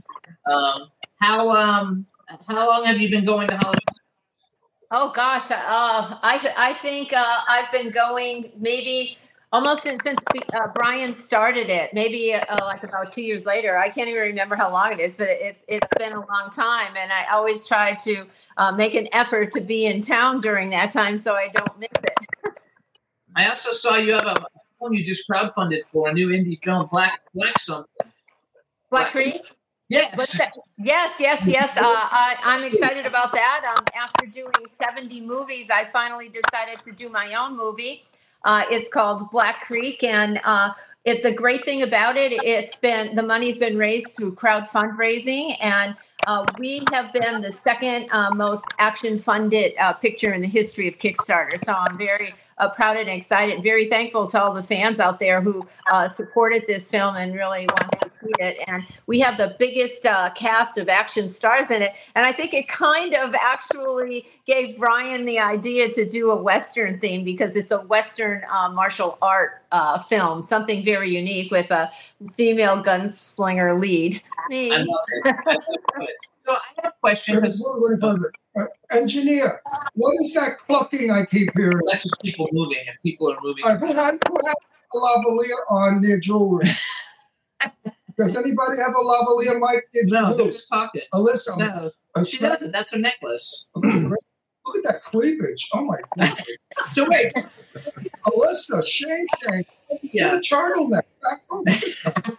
[0.50, 0.90] Um,
[1.22, 2.06] how um
[2.48, 3.80] how long have you been going to Hollywood?
[4.92, 5.56] Oh gosh, uh,
[6.22, 9.18] I I think uh, I've been going maybe
[9.52, 10.20] almost since since
[10.54, 11.94] uh, Brian started it.
[11.94, 13.78] Maybe uh, like about two years later.
[13.78, 16.96] I can't even remember how long it is, but it's it's been a long time,
[16.98, 18.26] and I always try to
[18.58, 21.90] uh, make an effort to be in town during that time so I don't miss
[22.04, 22.28] it.
[23.36, 24.36] I also saw you have a
[24.80, 27.90] film you just crowdfunded for a new indie film, Black Black something.
[28.92, 29.42] Black Creek.
[29.94, 30.40] Yes.
[30.78, 31.78] Yes, yes, yes.
[31.78, 33.76] Uh, I, I'm excited about that.
[33.78, 38.04] Um, after doing 70 movies, I finally decided to do my own movie.
[38.44, 40.72] Uh, it's called Black Creek, and uh,
[41.06, 45.58] it, the great thing about it, it's been the money's been raised through crowd fundraising,
[45.60, 45.96] and
[46.28, 50.88] uh, we have been the second uh, most action funded uh, picture in the history
[50.88, 51.60] of Kickstarter.
[51.60, 55.42] So I'm very uh, proud and excited, very thankful to all the fans out there
[55.42, 58.58] who uh, supported this film and really wants to see it.
[58.68, 61.94] And we have the biggest uh, cast of action stars in it.
[62.16, 67.00] And I think it kind of actually gave Brian the idea to do a Western
[67.00, 69.62] theme because it's a Western martial art
[70.08, 71.92] film, something very unique with a
[72.34, 74.22] female gunslinger lead.
[74.50, 74.72] Me.
[74.72, 75.36] I love it.
[75.48, 75.64] I love
[76.02, 76.10] it.
[76.46, 78.24] So I have a question What if I'm-
[78.56, 79.62] uh, engineer,
[79.96, 81.80] what is that clucking I keep hearing?
[81.90, 83.66] that's just people moving, and people are moving.
[83.66, 84.56] Uh, who, has, who has
[84.94, 86.68] a lavalier on their jewelry?
[88.18, 89.92] Does anybody have a lavalier mic?
[89.92, 91.02] Did you No, they're just talking.
[91.14, 92.72] Elissa, No, I'm she doesn't.
[92.72, 93.70] That's her necklace.
[93.76, 95.68] Look at that cleavage.
[95.74, 96.38] Oh my God.
[96.92, 97.34] So wait,
[98.28, 99.64] Elissa, shame, shame.
[100.02, 100.40] Yeah.
[100.50, 101.04] Turtleneck.
[101.22, 101.66] Back home.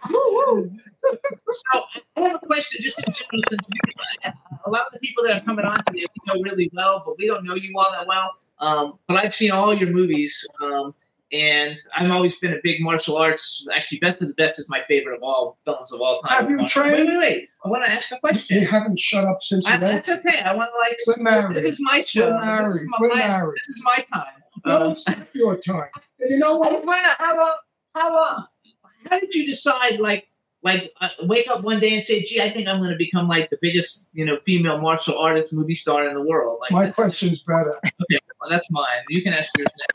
[0.09, 0.71] Woo, woo.
[1.03, 1.83] So
[2.17, 4.31] I have a question, just in general, since we,
[4.65, 7.17] a lot of the people that are coming on today we know really well, but
[7.17, 8.35] we don't know you all that well.
[8.59, 10.95] Um, but I've seen all your movies, um,
[11.31, 13.67] and I've always been a big martial arts.
[13.75, 16.41] Actually, Best of the Best is my favorite of all films of all time.
[16.41, 16.93] Have you trained?
[16.93, 17.17] wait, wait!
[17.17, 17.49] wait.
[17.65, 18.61] I want to ask a question.
[18.61, 20.39] You haven't shut up since I, you that's okay.
[20.39, 20.97] I want to like.
[21.07, 21.57] We're married.
[21.57, 22.29] This is my show.
[22.29, 23.55] We're This is my, We're married.
[23.55, 24.43] This is my time.
[24.65, 25.89] No, Um, it's not your time.
[26.19, 26.85] And you know I what?
[26.85, 27.57] wanna- how long?
[27.93, 28.47] How long?
[29.09, 29.99] How did you decide?
[29.99, 30.27] Like,
[30.63, 33.27] like uh, wake up one day and say, "Gee, I think I'm going to become
[33.27, 36.79] like the biggest, you know, female martial artist movie star in the world." Like, My
[36.81, 37.75] that's- question's better.
[37.85, 39.03] okay, well, that's mine.
[39.09, 39.91] You can ask yours next.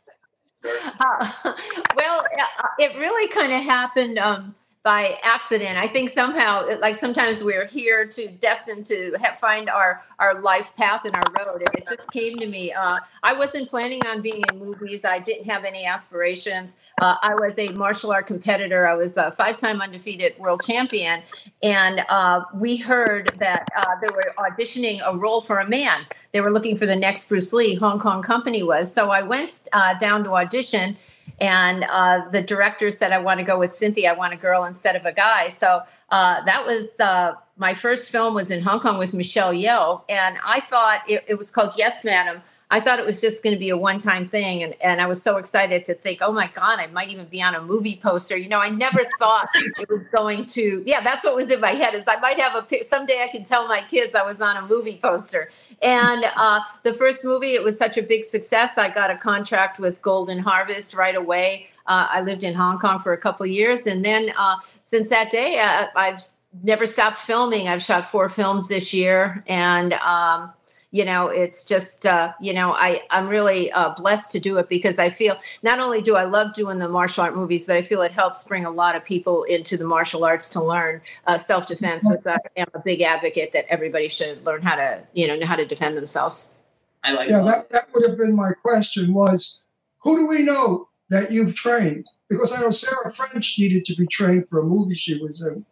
[1.01, 1.33] Uh,
[1.97, 5.77] well, uh, it really kind of happened um, by accident.
[5.77, 10.75] I think somehow, like sometimes we're here to destined to ha- find our our life
[10.77, 12.73] path and our road, it just came to me.
[12.73, 15.05] Uh, I wasn't planning on being in movies.
[15.05, 16.77] I didn't have any aspirations.
[17.01, 18.87] Uh, I was a martial art competitor.
[18.87, 21.23] I was a five time undefeated world champion,
[21.63, 26.07] and uh, we heard that uh, they were auditioning a role for a man.
[26.33, 27.75] They were looking for the next Bruce Lee.
[27.75, 28.93] Hong Kong company was.
[28.93, 30.97] So I went uh, down to audition,
[31.41, 34.11] and uh, the director said, "I want to go with Cynthia.
[34.11, 38.11] I want a girl instead of a guy." So uh, that was uh, my first
[38.11, 38.35] film.
[38.35, 42.05] Was in Hong Kong with Michelle Yeoh, and I thought it, it was called Yes,
[42.05, 42.43] Madam.
[42.73, 45.21] I thought it was just going to be a one-time thing, and, and I was
[45.21, 48.37] so excited to think, oh my god, I might even be on a movie poster.
[48.37, 50.83] You know, I never thought it was going to.
[50.87, 51.95] Yeah, that's what was in my head.
[51.95, 54.63] Is I might have a someday I can tell my kids I was on a
[54.67, 55.51] movie poster.
[55.83, 58.79] And uh, the first movie, it was such a big success.
[58.79, 61.69] I got a contract with Golden Harvest right away.
[61.87, 65.31] Uh, I lived in Hong Kong for a couple years, and then uh, since that
[65.31, 66.21] day, uh, I've
[66.63, 67.69] never stopped filming.
[67.69, 70.53] I've shot four films this year, and um,
[70.93, 74.69] you know, it's just uh, you know, I I'm really uh, blessed to do it
[74.69, 77.83] because I feel not only do I love doing the martial art movies, but I
[77.83, 81.39] feel it helps bring a lot of people into the martial arts to learn uh,
[81.39, 82.05] self defense.
[82.05, 85.47] Which I am a big advocate that everybody should learn how to you know know
[85.47, 86.57] how to defend themselves.
[87.05, 89.63] I like Yeah, that, that would have been my question was,
[89.99, 92.07] who do we know that you've trained?
[92.29, 95.65] Because I know Sarah French needed to be trained for a movie she was in.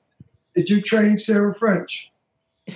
[0.55, 2.11] Did you train Sarah French?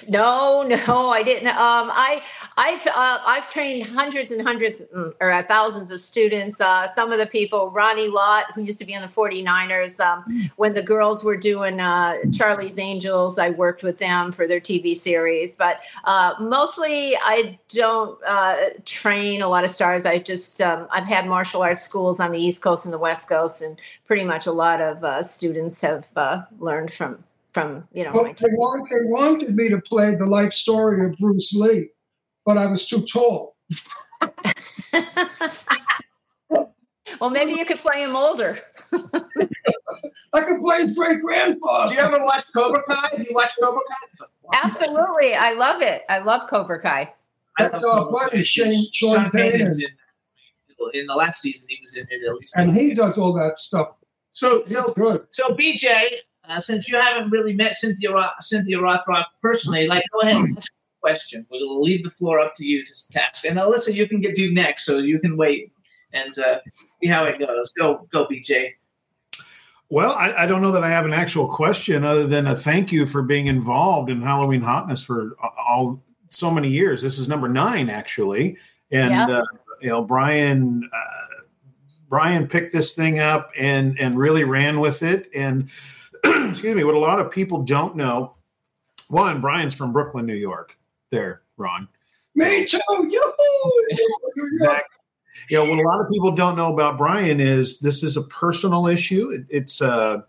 [0.08, 1.48] No, no, I didn't.
[1.48, 2.22] Um, I,
[2.56, 6.60] I've, uh, I've trained hundreds and hundreds mm, or uh, thousands of students.
[6.60, 10.50] Uh, some of the people, Ronnie Lott, who used to be on the 49ers, um,
[10.56, 14.94] when the girls were doing uh, Charlie's Angels, I worked with them for their TV
[14.94, 15.56] series.
[15.56, 20.06] But uh, mostly, I don't uh, train a lot of stars.
[20.06, 23.28] I just, um, I've had martial arts schools on the East Coast and the West
[23.28, 28.04] Coast, and pretty much a lot of uh, students have uh, learned from, from you
[28.04, 31.52] know, Well, my they, want, they wanted me to play the life story of Bruce
[31.54, 31.90] Lee,
[32.44, 33.56] but I was too tall.
[37.22, 38.58] Well, maybe you could play him older.
[40.32, 41.94] I could play his great grandfather.
[41.94, 43.16] Do you ever watch Cobra Kai?
[43.16, 44.26] Do you watch Cobra Kai?
[44.64, 45.34] Absolutely.
[45.34, 46.02] I love it.
[46.08, 47.12] I love Cobra Kai.
[47.60, 49.52] I That's love our buddy, Shane- Sean Sean Payton.
[49.52, 49.90] Payton's in,
[50.94, 51.68] in the last season.
[51.68, 52.56] He was in it at least.
[52.56, 53.90] And he does all that stuff.
[54.30, 55.26] So, so, good.
[55.28, 56.08] so BJ,
[56.48, 60.56] uh, since you haven't really met Cynthia Ro- Cynthia Rothrock personally, like, go ahead and
[60.58, 61.46] ask a question.
[61.50, 63.44] We'll leave the floor up to you to ask.
[63.44, 65.72] And Elissa, you can get to next, so you can wait
[66.12, 66.58] and uh,
[67.02, 67.72] see how it goes.
[67.72, 68.72] Go, go, BJ.
[69.88, 72.90] Well, I, I don't know that I have an actual question other than a thank
[72.92, 77.02] you for being involved in Halloween Hotness for all so many years.
[77.02, 78.56] This is number nine, actually,
[78.90, 79.26] and Yeah.
[79.26, 79.44] uh,
[79.80, 80.88] you know Brian.
[80.92, 81.22] Uh,
[82.08, 85.30] Brian picked this thing up and and really ran with it.
[85.34, 85.70] And
[86.50, 88.34] excuse me, what a lot of people don't know.
[89.08, 90.76] One, Brian's from Brooklyn, New York.
[91.10, 91.88] There, Ron.
[92.34, 92.80] Me too.
[94.54, 94.96] Exactly.
[95.48, 98.22] You know, what a lot of people don't know about Brian is this is a
[98.22, 99.30] personal issue.
[99.30, 100.22] It, it's uh,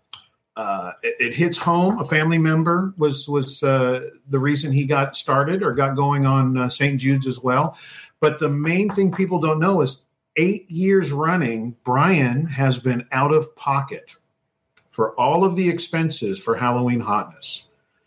[0.56, 1.98] uh, it, it hits home.
[1.98, 6.56] A family member was was uh, the reason he got started or got going on
[6.56, 7.00] uh, St.
[7.00, 7.78] Jude's as well.
[8.20, 10.02] But the main thing people don't know is
[10.36, 14.14] eight years running, Brian has been out of pocket
[14.94, 17.64] for all of the expenses for Halloween hotness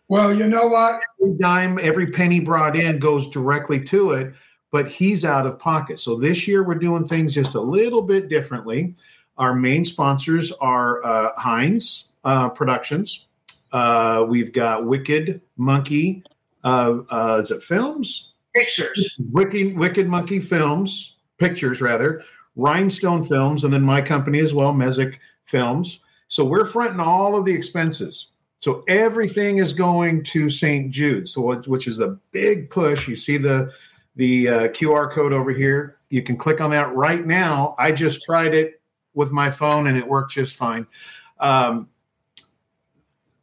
[0.07, 1.01] Well, you know what?
[1.21, 4.33] every dime, every penny brought in goes directly to it,
[4.71, 5.99] but he's out of pocket.
[5.99, 8.95] So this year we're doing things just a little bit differently.
[9.37, 13.25] Our main sponsors are uh, Heinz uh, Productions.
[13.73, 16.23] Uh, we've got Wicked Monkey.
[16.63, 18.33] Uh, uh, is it films?
[18.55, 19.17] Pictures.
[19.31, 22.23] Wicked Wicked Monkey Films, pictures rather.
[22.55, 25.99] Rhinestone Films, and then my company as well, Mezek Films.
[26.27, 28.31] So we're fronting all of the expenses.
[28.59, 30.91] So everything is going to St.
[30.91, 33.07] Jude, so which is the big push.
[33.07, 33.71] You see the
[34.15, 35.99] the uh, QR code over here.
[36.09, 37.75] You can click on that right now.
[37.77, 38.81] I just tried it
[39.13, 40.87] with my phone and it worked just fine.
[41.39, 41.89] Um,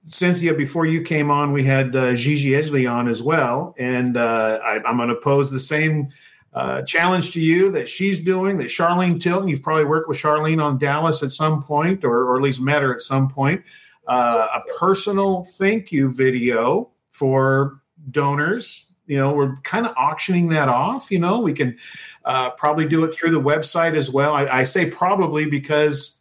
[0.02, 4.58] Cynthia, before you came on, we had uh, Gigi Edgley on as well, and uh,
[4.62, 6.08] I, I'm going to pose the same
[6.54, 8.58] uh, challenge to you that she's doing.
[8.58, 12.36] That Charlene Tilton, you've probably worked with Charlene on Dallas at some point, or, or
[12.36, 13.62] at least met her at some point.
[14.06, 17.80] Uh, a personal thank you video for
[18.10, 18.86] donors.
[19.06, 21.10] You know, we're kind of auctioning that off.
[21.10, 21.76] You know, we can
[22.24, 24.34] uh, probably do it through the website as well.
[24.34, 26.16] I, I say probably because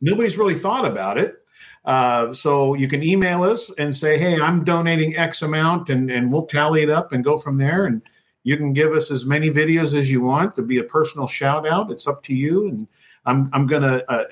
[0.00, 1.36] nobody's really thought about it.
[1.84, 6.30] Uh, so you can email us and say, "Hey, I'm donating X amount," and and
[6.30, 7.86] we'll tally it up and go from there.
[7.86, 8.02] And
[8.48, 11.68] you can give us as many videos as you want to be a personal shout
[11.68, 11.90] out.
[11.90, 12.66] It's up to you.
[12.66, 12.88] And
[13.26, 14.02] I'm I'm gonna.
[14.08, 14.24] Uh,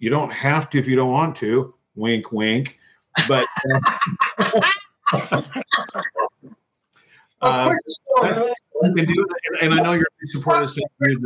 [0.00, 1.72] you don't have to if you don't want to.
[1.94, 2.80] Wink, wink.
[3.28, 3.46] But
[5.12, 5.42] uh,
[7.42, 8.52] A quick story.
[8.84, 9.62] you can do it.
[9.62, 10.88] And, and I know you're a big supporter of St.
[11.04, 11.20] Jude's.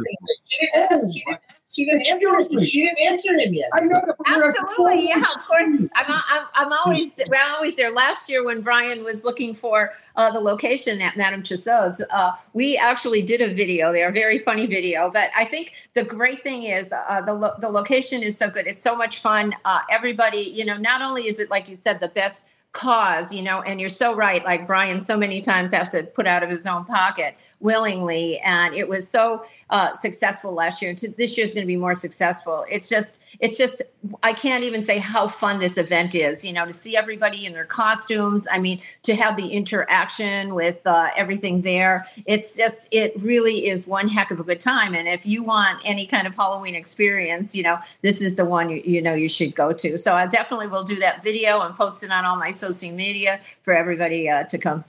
[0.48, 3.68] She didn't, she didn't, she didn't, answer, she didn't answer him yet.
[3.74, 5.90] I know that Absolutely, yeah, of course.
[5.94, 7.90] I'm, I'm, I'm always, I'm always there.
[7.90, 12.76] Last year, when Brian was looking for uh, the location at Madame Tussauds, uh, we
[12.76, 15.10] actually did a video there, a very funny video.
[15.10, 18.66] But I think the great thing is uh, the lo- the location is so good.
[18.66, 19.54] It's so much fun.
[19.64, 22.42] Uh, everybody, you know, not only is it like you said, the best
[22.76, 24.44] cause, you know, and you're so right.
[24.44, 28.74] Like Brian, so many times has to put out of his own pocket willingly, and
[28.74, 30.94] it was so uh, successful last year.
[30.94, 32.66] This year's going to be more successful.
[32.70, 33.82] It's just, it's just,
[34.22, 36.44] I can't even say how fun this event is.
[36.44, 38.46] You know, to see everybody in their costumes.
[38.50, 42.06] I mean, to have the interaction with uh, everything there.
[42.26, 44.94] It's just, it really is one heck of a good time.
[44.94, 48.70] And if you want any kind of Halloween experience, you know, this is the one
[48.70, 49.98] you, you know you should go to.
[49.98, 53.40] So I definitely will do that video and post it on all my social media
[53.62, 54.84] for everybody uh, to come.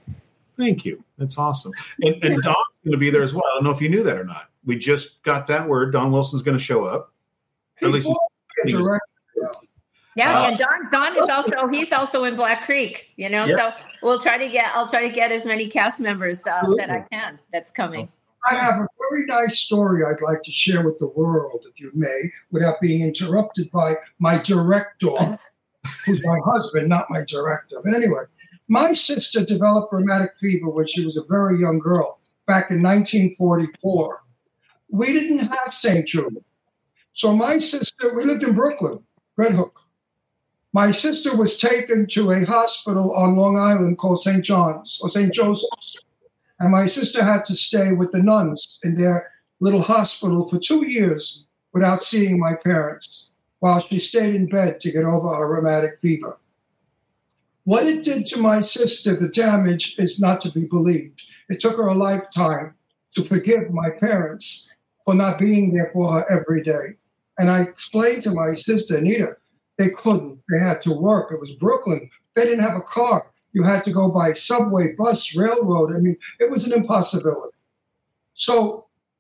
[0.58, 1.04] Thank you.
[1.18, 1.72] That's awesome.
[2.02, 3.46] And, and Don's going to be there as well.
[3.46, 4.50] I don't know if you knew that or not.
[4.66, 5.92] We just got that word.
[5.92, 7.14] Don Wilson's going to show up.
[7.82, 8.18] At least He's
[8.74, 9.04] he's- direct-
[10.16, 13.46] Yeah, Uh, and Don Don is also he's also in Black Creek, you know.
[13.46, 13.56] Yeah.
[13.58, 16.90] So we'll try to get I'll try to get as many cast members uh, that
[16.90, 17.38] I can.
[17.54, 18.10] That's coming.
[18.50, 21.92] I have a very nice story I'd like to share with the world, if you
[21.94, 25.38] may, without being interrupted by my director,
[26.06, 27.76] who's my husband, not my director.
[27.84, 28.24] But anyway,
[28.68, 34.24] my sister developed rheumatic fever when she was a very young girl back in 1944.
[34.90, 36.08] We didn't have St.
[36.08, 36.44] Jude.
[37.18, 39.00] So my sister, we lived in Brooklyn,
[39.38, 39.80] Red Hook.
[40.72, 44.46] My sister was taken to a hospital on Long Island called St.
[44.46, 45.34] John's or St.
[45.34, 45.98] Joseph's.
[46.60, 50.86] And my sister had to stay with the nuns in their little hospital for two
[50.86, 55.98] years without seeing my parents while she stayed in bed to get over her rheumatic
[56.00, 56.38] fever.
[57.64, 61.24] What it did to my sister, the damage is not to be believed.
[61.50, 62.76] It took her a lifetime
[63.16, 64.70] to forgive my parents
[65.04, 66.98] for not being there for her every day.
[67.38, 69.38] And I explained to my sister, Anita,
[69.78, 70.42] they couldn't.
[70.50, 71.32] They had to work.
[71.32, 72.10] It was Brooklyn.
[72.34, 73.28] They didn't have a car.
[73.54, 75.96] You had to go by subway, bus, railroad.
[75.96, 77.56] I mean, it was an impossibility.
[78.34, 78.87] So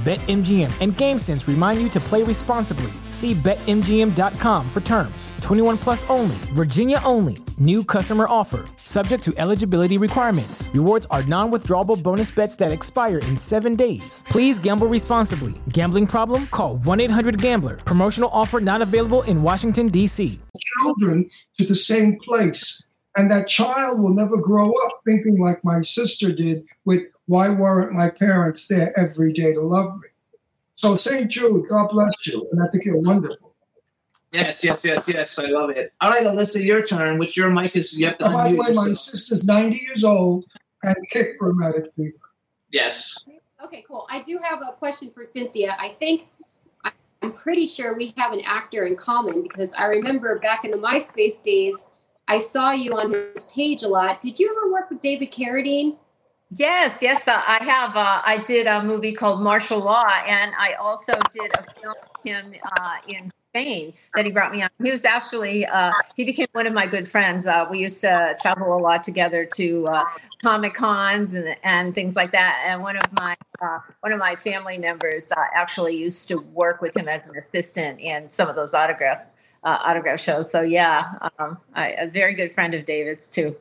[0.00, 2.90] BetMGM and GameSense remind you to play responsibly.
[3.10, 5.30] See BetMGM.com for terms.
[5.42, 7.36] 21 plus only, Virginia only.
[7.58, 10.70] New customer offer, subject to eligibility requirements.
[10.72, 14.24] Rewards are non withdrawable bonus bets that expire in seven days.
[14.26, 15.52] Please gamble responsibly.
[15.68, 16.46] Gambling problem?
[16.46, 17.76] Call 1 800 Gambler.
[17.76, 20.40] Promotional offer not available in Washington, D.C.
[20.78, 21.28] children
[21.58, 22.86] to the same place.
[23.16, 27.92] And that child will never grow up thinking like my sister did with why weren't
[27.92, 30.08] my parents there every day to love me?
[30.74, 31.30] So St.
[31.30, 32.48] Jude, God bless you.
[32.50, 33.54] And I think you're wonderful.
[34.32, 35.38] Yes, yes, yes, yes.
[35.38, 35.92] I love it.
[36.00, 37.18] All right, Elissa, your turn.
[37.18, 39.76] Which your mic is you have to Oh, by the unmute way, my sister's 90
[39.76, 40.44] years old
[40.82, 42.16] and kicked rheumatic fever.
[42.72, 43.24] Yes.
[43.64, 44.08] Okay, cool.
[44.10, 45.76] I do have a question for Cynthia.
[45.78, 46.26] I think
[47.22, 50.78] I'm pretty sure we have an actor in common because I remember back in the
[50.78, 51.90] MySpace days,
[52.26, 54.20] I saw you on his page a lot.
[54.20, 55.96] Did you ever work with David Carradine?
[56.56, 57.96] Yes, yes, uh, I have.
[57.96, 62.32] Uh, I did a movie called Martial Law, and I also did a film with
[62.32, 64.70] him uh, in Spain that he brought me on.
[64.82, 67.46] He was actually uh, he became one of my good friends.
[67.46, 70.04] Uh, we used to travel a lot together to uh,
[70.42, 72.64] comic cons and and things like that.
[72.66, 73.36] And one of my
[74.00, 78.28] one of my family members actually used to work with him as an assistant in
[78.28, 79.24] some of those autograph
[79.62, 80.50] autograph shows.
[80.50, 83.54] So yeah, um, I, a very good friend of David's too.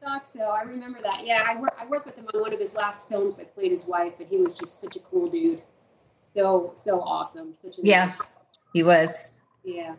[0.00, 0.48] I thought so.
[0.50, 1.26] I remember that.
[1.26, 3.38] Yeah, I, wor- I worked with him on one of his last films.
[3.38, 5.62] I played his wife, and he was just such a cool dude.
[6.34, 7.54] So so awesome.
[7.54, 8.12] Such a Yeah,
[8.72, 9.32] he was.
[9.64, 9.94] yeah.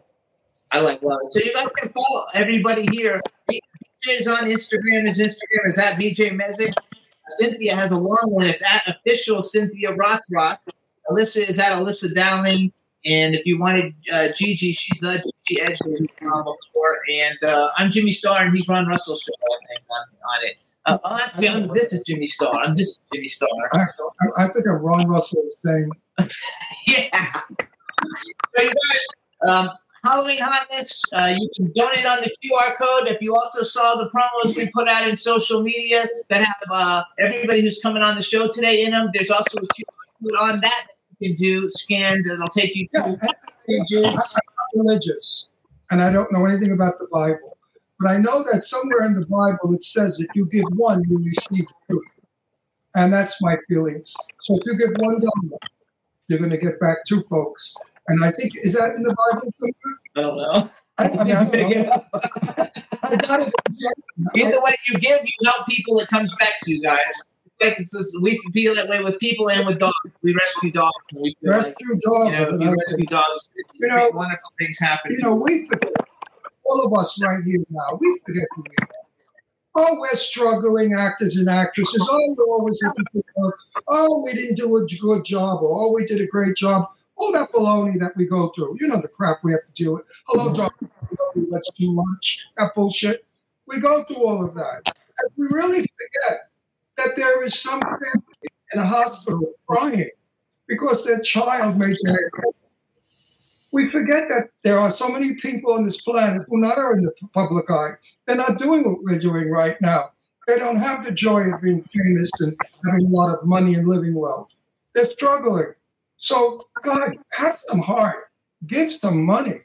[0.72, 1.34] I like love it.
[1.34, 3.20] So you guys can follow everybody here.
[3.50, 3.60] BJ
[4.22, 5.08] is on Instagram.
[5.08, 6.74] His Instagram is at BJ Mezek.
[7.28, 8.45] Cynthia has a long one.
[8.47, 10.58] It's at official Cynthia Rothrock.
[11.10, 12.72] Elissa is at Elissa Dowling.
[13.06, 17.00] And if you wanted uh, Gigi, she's the Gigi Edge that we've been on before.
[17.12, 20.57] And uh, I'm Jimmy Star, and he's Ron Russell's show, I think, on, it.
[20.85, 22.53] Uh, oh, actually, I'm, this is Jimmy Star.
[22.53, 23.49] I'm this is Jimmy Star.
[23.73, 25.89] I, I, I think of Ron Russell is saying,
[26.87, 27.41] yeah.
[28.55, 29.69] So you guys, um,
[30.03, 33.07] Halloween Hotness, uh, you can donate on the QR code.
[33.07, 37.03] If you also saw the promos we put out in social media that have uh,
[37.19, 40.61] everybody who's coming on the show today in them, there's also a QR code on
[40.61, 43.17] that that you can do, scan, that'll take you to
[43.67, 44.05] pages.
[44.07, 44.29] I'm not
[44.73, 45.49] religious
[45.91, 47.57] and I don't know anything about the Bible.
[48.00, 51.18] But I know that somewhere in the Bible it says if you give one, you
[51.24, 52.02] receive two.
[52.95, 54.14] And that's my feelings.
[54.41, 55.58] So if you give one dollar,
[56.28, 57.76] you're going to get back two folks.
[58.08, 59.95] And I think, is that in the Bible somewhere?
[60.16, 60.70] I don't know.
[60.97, 62.72] I, I mean, I don't know.
[63.04, 63.54] I got it.
[64.36, 67.00] Either way you give, you help people, it comes back to you guys.
[67.45, 69.93] It's like it's this, we feel that way with people and with dogs.
[70.24, 70.93] We rescue dogs.
[71.14, 72.26] We feel like, Rescue dog.
[72.28, 72.32] you
[72.66, 73.50] know, I rescue dogs.
[73.76, 75.12] You know- wonderful things happen.
[75.12, 75.68] You know, we
[76.70, 78.88] all of us right here now, we forget who we are.
[79.76, 82.05] Oh, we're struggling actors and actresses.
[82.09, 83.59] Oh, we're always looking for work.
[83.88, 85.61] Oh, we didn't do a good job.
[85.61, 86.89] Or, oh, we did a great job.
[87.15, 88.78] All that baloney that we go through.
[88.80, 90.05] You know the crap we have to deal with.
[90.28, 90.55] Hello, mm-hmm.
[90.55, 90.89] doctor.
[91.36, 92.47] Let's do lunch.
[92.57, 93.26] That bullshit.
[93.67, 94.82] We go through all of that.
[95.20, 96.49] And we really forget
[96.97, 100.09] that there is some family in a hospital crying
[100.67, 102.30] because their child made their
[103.72, 107.03] we forget that there are so many people on this planet who not are in
[107.03, 107.93] the public eye.
[108.26, 110.11] They're not doing what we're doing right now.
[110.47, 113.88] They don't have the joy of being famous and having a lot of money and
[113.88, 114.49] living well.
[114.95, 115.74] They're struggling.
[116.17, 118.32] So, God, have some heart.
[118.65, 119.61] Give some money.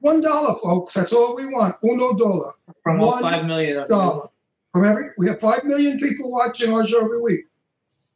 [0.00, 0.94] One dollar, folks.
[0.94, 1.76] That's all we want.
[1.82, 2.52] Uno dollar.
[2.82, 4.28] From all five million dollar.
[4.72, 7.46] From every, we have five million people watching our show every week.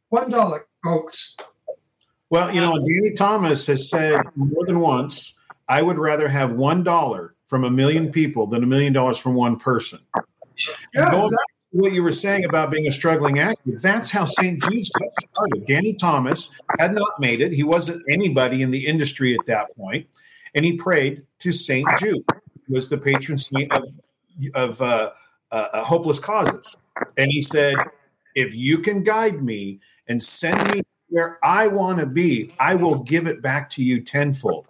[0.09, 1.35] One dollar, folks.
[2.31, 5.33] Well, you know, Danny Thomas has said more than once,
[5.67, 9.35] I would rather have one dollar from a million people than a million dollars from
[9.35, 9.99] one person.
[10.93, 11.45] Yeah, going, exactly.
[11.71, 14.63] what you were saying about being a struggling actor, that's how St.
[14.63, 15.67] Jude's got started.
[15.67, 17.51] Danny Thomas had not made it.
[17.51, 20.07] He wasn't anybody in the industry at that point,
[20.55, 21.85] and he prayed to St.
[21.97, 22.23] Jude,
[22.65, 23.83] who was the patron saint of,
[24.53, 25.11] of uh,
[25.51, 26.77] uh, hopeless causes.
[27.17, 27.75] And he said,
[28.35, 33.03] if you can guide me and send me where I want to be, I will
[33.03, 34.65] give it back to you tenfold.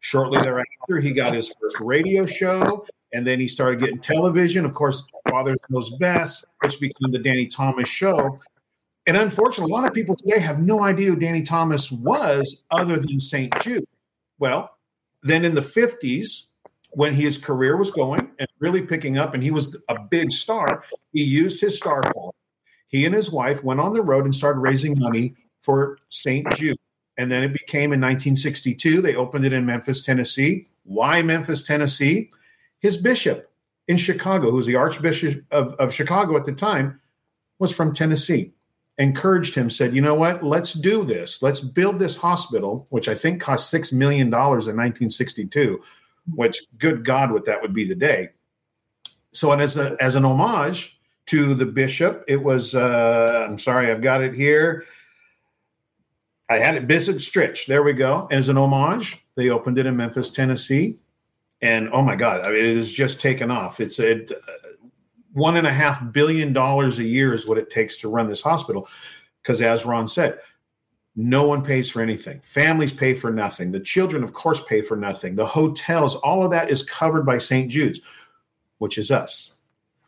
[0.00, 4.64] Shortly thereafter, he got his first radio show, and then he started getting television.
[4.64, 8.38] Of course, Father Knows Best, which became the Danny Thomas Show.
[9.06, 12.98] And unfortunately, a lot of people today have no idea who Danny Thomas was other
[12.98, 13.52] than St.
[13.60, 13.86] Jude.
[14.38, 14.70] Well,
[15.22, 16.44] then in the 50s,
[16.90, 20.84] when his career was going and really picking up, and he was a big star,
[21.12, 22.32] he used his star power.
[22.88, 26.50] He and his wife went on the road and started raising money for St.
[26.54, 26.76] Jude.
[27.16, 30.68] And then it became in 1962, they opened it in Memphis, Tennessee.
[30.84, 32.30] Why Memphis, Tennessee?
[32.78, 33.50] His bishop
[33.88, 37.00] in Chicago, who was the Archbishop of, of Chicago at the time,
[37.58, 38.52] was from Tennessee.
[38.98, 40.44] Encouraged him, said, You know what?
[40.44, 41.42] Let's do this.
[41.42, 45.80] Let's build this hospital, which I think cost $6 million in 1962,
[46.34, 48.30] which, good God, what that would be today.
[49.32, 53.90] So, and as, a, as an homage to the bishop, it was, uh, I'm sorry,
[53.90, 54.84] I've got it here.
[56.48, 57.66] I had it Bishop Stritch.
[57.66, 58.26] There we go.
[58.30, 60.98] As an homage, they opened it in Memphis, Tennessee,
[61.60, 63.80] and oh my God, I mean, it has just taken off.
[63.80, 64.38] It's a uh,
[65.32, 68.42] one and a half billion dollars a year is what it takes to run this
[68.42, 68.88] hospital.
[69.42, 70.38] Because as Ron said,
[71.16, 72.40] no one pays for anything.
[72.40, 73.72] Families pay for nothing.
[73.72, 75.34] The children, of course, pay for nothing.
[75.34, 77.70] The hotels, all of that is covered by St.
[77.70, 78.00] Jude's,
[78.78, 79.52] which is us.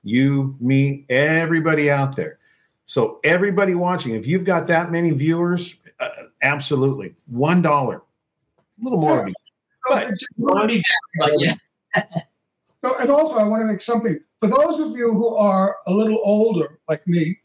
[0.03, 2.39] You, me, everybody out there.
[2.85, 6.09] So everybody watching, if you've got that many viewers, uh,
[6.43, 7.15] absolutely.
[7.27, 7.97] One dollar.
[7.97, 9.17] A little more.
[9.19, 9.35] would be-
[11.19, 11.55] But yeah.
[12.85, 15.93] so, and also, I want to make something for those of you who are a
[15.93, 17.39] little older, like me,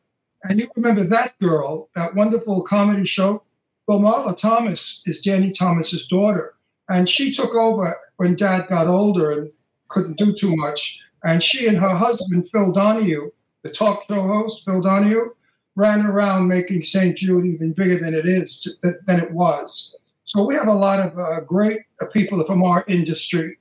[0.43, 3.43] and you remember that girl, that wonderful comedy show.
[3.87, 6.55] Well, Marlo Thomas is Danny Thomas's daughter,
[6.89, 9.51] and she took over when Dad got older and
[9.89, 10.99] couldn't do too much.
[11.23, 13.31] And she and her husband, Phil Donahue,
[13.63, 15.33] the talk show host, Phil Donahue,
[15.75, 17.17] ran around making St.
[17.17, 19.95] Jude even bigger than it is to, than it was.
[20.23, 23.57] So we have a lot of uh, great uh, people from our industry,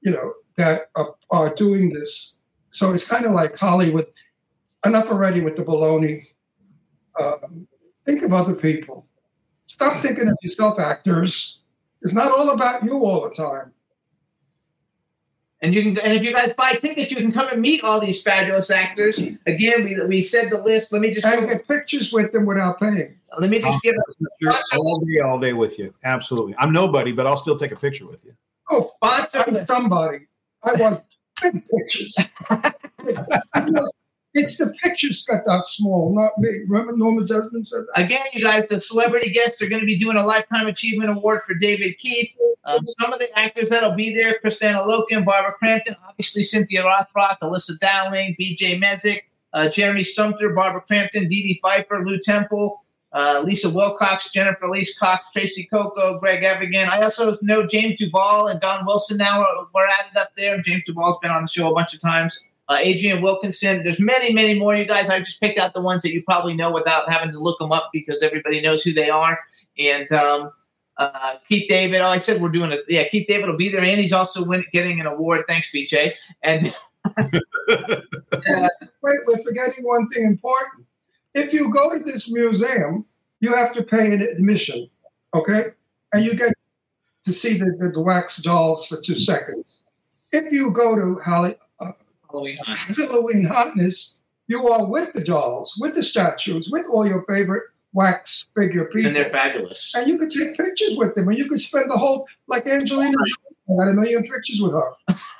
[0.00, 2.38] you know, that are, are doing this.
[2.70, 4.06] So it's kind of like Hollywood.
[4.84, 6.26] Enough already with the baloney.
[7.20, 7.66] Um,
[8.06, 9.06] think of other people.
[9.66, 11.62] Stop thinking of yourself, actors.
[12.02, 13.72] It's not all about you all the time.
[15.60, 18.00] And you can, and if you guys buy tickets, you can come and meet all
[18.00, 19.18] these fabulous actors.
[19.46, 20.92] Again, we, we said the list.
[20.92, 23.16] Let me just and get pictures with them without paying.
[23.36, 23.94] Let me just give
[24.76, 25.92] all day, all day with you.
[26.04, 26.54] Absolutely.
[26.58, 28.34] I'm nobody, but I'll still take a picture with you.
[28.70, 29.26] Oh, I'm
[29.66, 30.28] somebody.
[30.62, 31.02] I want
[31.42, 32.16] big pictures.
[34.34, 36.50] it's the pictures that small, not me.
[36.68, 38.04] Remember Norma Desmond said that?
[38.04, 41.42] Again, you guys, the celebrity guests are going to be doing a Lifetime Achievement Award
[41.42, 42.30] for David Keith.
[42.64, 47.38] Um, some of the actors that'll be there Kristanna Loken, Barbara Crampton, obviously Cynthia Rothrock,
[47.40, 49.22] Elissa Dowling, BJ Mezek,
[49.54, 54.86] uh, Jeremy Sumpter, Barbara Crampton, Dee Dee Pfeiffer, Lew Temple, uh, Lisa Wilcox, Jennifer Lee
[54.98, 56.88] Cox, Tracy Coco, Greg Evigan.
[56.88, 60.60] I also know James Duval and Don Wilson now are, are added up there.
[60.60, 62.38] James Duval's been on the show a bunch of times.
[62.68, 63.82] Uh, Adrienne Wilkinson.
[63.82, 65.08] There's many, many more, you guys.
[65.08, 67.72] I just picked out the ones that you probably know without having to look them
[67.72, 69.38] up because everybody knows who they are.
[69.78, 70.52] And um,
[70.98, 72.84] uh, Keith David, oh, I said we're doing it.
[72.88, 75.44] Yeah, Keith David will be there, and he's also win- getting an award.
[75.48, 76.12] Thanks, BJ.
[76.42, 76.74] And
[77.16, 80.86] Wait, we're forgetting one thing important.
[81.34, 83.06] If you go to this museum,
[83.40, 84.90] you have to pay an admission,
[85.34, 85.66] okay?
[86.12, 86.52] And you get
[87.24, 89.84] to see the, the, the wax dolls for two seconds.
[90.32, 91.56] If you go to Holly,
[92.30, 92.58] Halloween
[92.96, 98.48] Halloween Hotness, you are with the dolls, with the statues, with all your favorite wax
[98.56, 99.08] figure people.
[99.08, 99.94] and they're fabulous.
[99.94, 103.16] And you could take pictures with them, and you could spend the whole like Angelina.
[103.70, 104.90] I got a million pictures with her.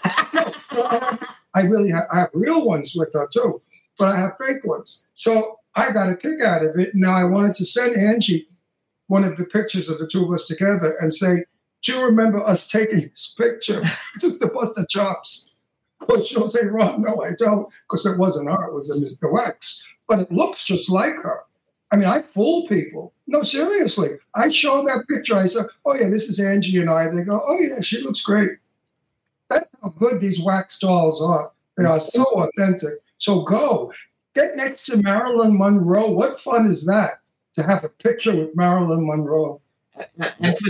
[0.05, 1.19] I,
[1.55, 3.63] I really have, I have real ones with her too,
[3.99, 5.05] but I have fake ones.
[5.15, 6.95] So I got a kick out of it.
[6.95, 8.49] Now I wanted to send Angie
[9.07, 11.45] one of the pictures of the two of us together and say,
[11.83, 13.83] "Do you remember us taking this picture?"
[14.21, 15.55] Just to bust the chops.
[16.09, 19.85] Course, she'll say, "Ron, no, I don't," because it wasn't her; it was the wax.
[20.07, 21.43] But it looks just like her.
[21.91, 23.13] I mean, I fool people.
[23.27, 24.19] No, seriously.
[24.35, 25.37] I show them that picture.
[25.37, 27.09] I say, oh, yeah, this is Angie and I.
[27.09, 28.53] They go, oh, yeah, she looks great.
[29.49, 31.51] That's how good these wax dolls are.
[31.77, 32.95] They are so authentic.
[33.17, 33.93] So go.
[34.35, 36.11] Get next to Marilyn Monroe.
[36.11, 37.21] What fun is that
[37.55, 39.61] to have a picture with Marilyn Monroe?
[40.19, 40.69] And for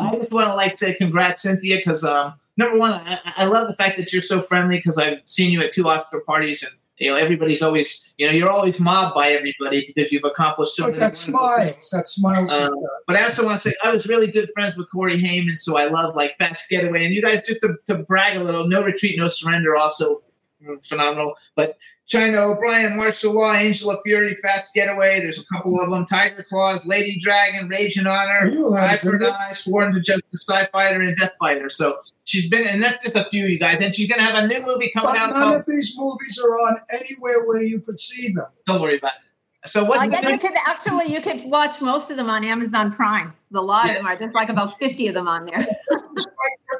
[0.00, 3.68] I just want to like say congrats, Cynthia, because um, number one, I, I love
[3.68, 6.72] the fact that you're so friendly because I've seen you at two Oscar parties and
[6.98, 10.86] you know everybody's always you know you're always mobbed by everybody because you've accomplished so
[10.86, 12.52] It's many that smiles, that smiles.
[12.52, 12.72] Um,
[13.06, 15.76] but I also want to say I was really good friends with Corey Haim, so
[15.76, 17.04] I love like Fast Getaway.
[17.04, 20.22] And you guys, just to, to brag a little, No Retreat, No Surrender, also
[20.64, 21.34] mm, phenomenal.
[21.56, 21.76] But
[22.06, 25.20] China O'Brien, Martial Law, Angela Fury, Fast Getaway.
[25.20, 28.90] There's a couple of them: Tiger Claws, Lady Dragon, Rage and Honor, Are you allowed
[28.90, 31.68] Eye for Sworn to Justice, Sci Fighter, and Death Fighter.
[31.68, 33.80] So she's been, and that's just a few, you guys.
[33.80, 35.30] And she's gonna have a new movie coming but out.
[35.30, 38.46] none Called, of these movies are on anywhere where you could see them.
[38.66, 39.68] don't worry about it.
[39.70, 39.98] So what?
[39.98, 43.32] I guess you could actually you could watch most of them on Amazon Prime.
[43.50, 44.16] The lot of them are.
[44.16, 45.66] There's like about fifty of them on there.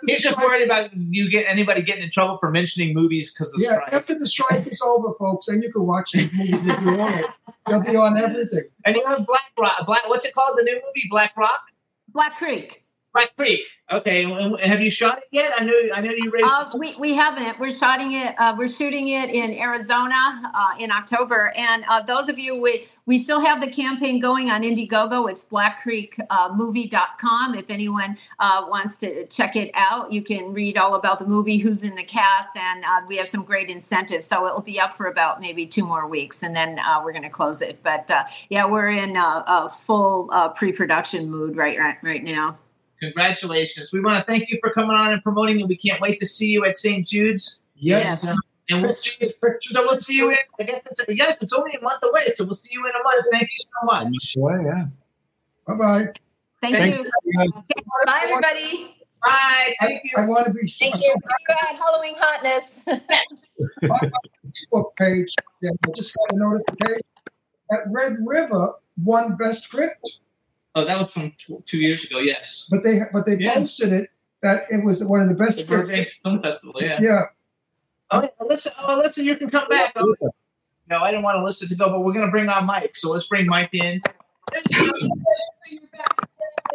[0.06, 3.60] He's just worried about you get anybody getting in trouble for mentioning movies because of
[3.62, 3.92] Yeah, strike.
[3.94, 7.26] after the strike is over, folks, then you can watch these movies if you want.
[7.66, 8.64] They'll be on everything.
[8.84, 9.86] And you have Black Rock.
[9.86, 10.06] Black.
[10.08, 10.58] What's it called?
[10.58, 11.60] The new movie, Black Rock.
[12.12, 12.83] Black Creek.
[13.14, 13.60] Black Creek.
[13.92, 14.24] Okay.
[14.24, 15.52] and- Have you shot it yet?
[15.56, 15.72] I know.
[15.94, 16.48] I know you raised.
[16.50, 17.58] Uh, we, we haven't.
[17.60, 18.34] We're shooting it.
[18.38, 21.52] Uh, we're shooting it in Arizona uh, in October.
[21.54, 25.30] And uh, those of you, we, we still have the campaign going on Indiegogo.
[25.30, 27.54] It's blackcreekmovie.com.
[27.54, 31.58] If anyone uh, wants to check it out, you can read all about the movie,
[31.58, 34.26] who's in the cast, and uh, we have some great incentives.
[34.26, 37.22] So it'll be up for about maybe two more weeks, and then uh, we're going
[37.22, 37.78] to close it.
[37.82, 42.56] But uh, yeah, we're in uh, a full uh, pre-production mood right, right right now.
[43.04, 43.92] Congratulations.
[43.92, 46.26] We want to thank you for coming on and promoting and We can't wait to
[46.26, 47.06] see you at St.
[47.06, 47.62] Jude's.
[47.76, 48.24] Yes.
[48.24, 49.32] And, uh, and we'll see you.
[49.60, 50.36] So we'll see you in.
[50.58, 52.32] I guess it's, yes, it's only a month away.
[52.36, 53.26] So we'll see you in a month.
[53.30, 54.34] Thank you so much.
[54.36, 54.84] Boy, yeah.
[55.66, 56.06] Bye bye.
[56.62, 57.10] Thank Thanks, you.
[57.40, 57.64] everyone.
[58.06, 58.96] Bye, everybody.
[59.22, 59.74] Bye.
[59.80, 60.10] Thank I, you.
[60.16, 61.00] I want to be Thank you.
[61.00, 61.14] See you
[61.50, 62.82] at Halloween Hotness.
[62.86, 63.00] on
[63.82, 64.10] my
[64.72, 65.34] Facebook page.
[65.60, 67.00] Yeah, I just got a notification
[67.70, 70.18] that Red River won Best Script,
[70.76, 72.18] Oh, that was from tw- two years ago.
[72.18, 72.66] Yes.
[72.70, 73.54] but they but they Yeah.
[73.54, 74.10] posted it
[74.42, 75.88] that it was one of the best The scripts.
[75.88, 76.74] Burbank Film Festival.
[76.82, 76.98] Yeah.
[77.00, 77.22] Yeah,
[78.10, 79.90] Oh, Elissa, oh, Elissa, you can come back.
[79.96, 80.26] Elissa.
[80.90, 82.94] No, I didn't want Elissa to go, but we're going to bring on Mike.
[82.94, 84.00] So let's bring Mike in.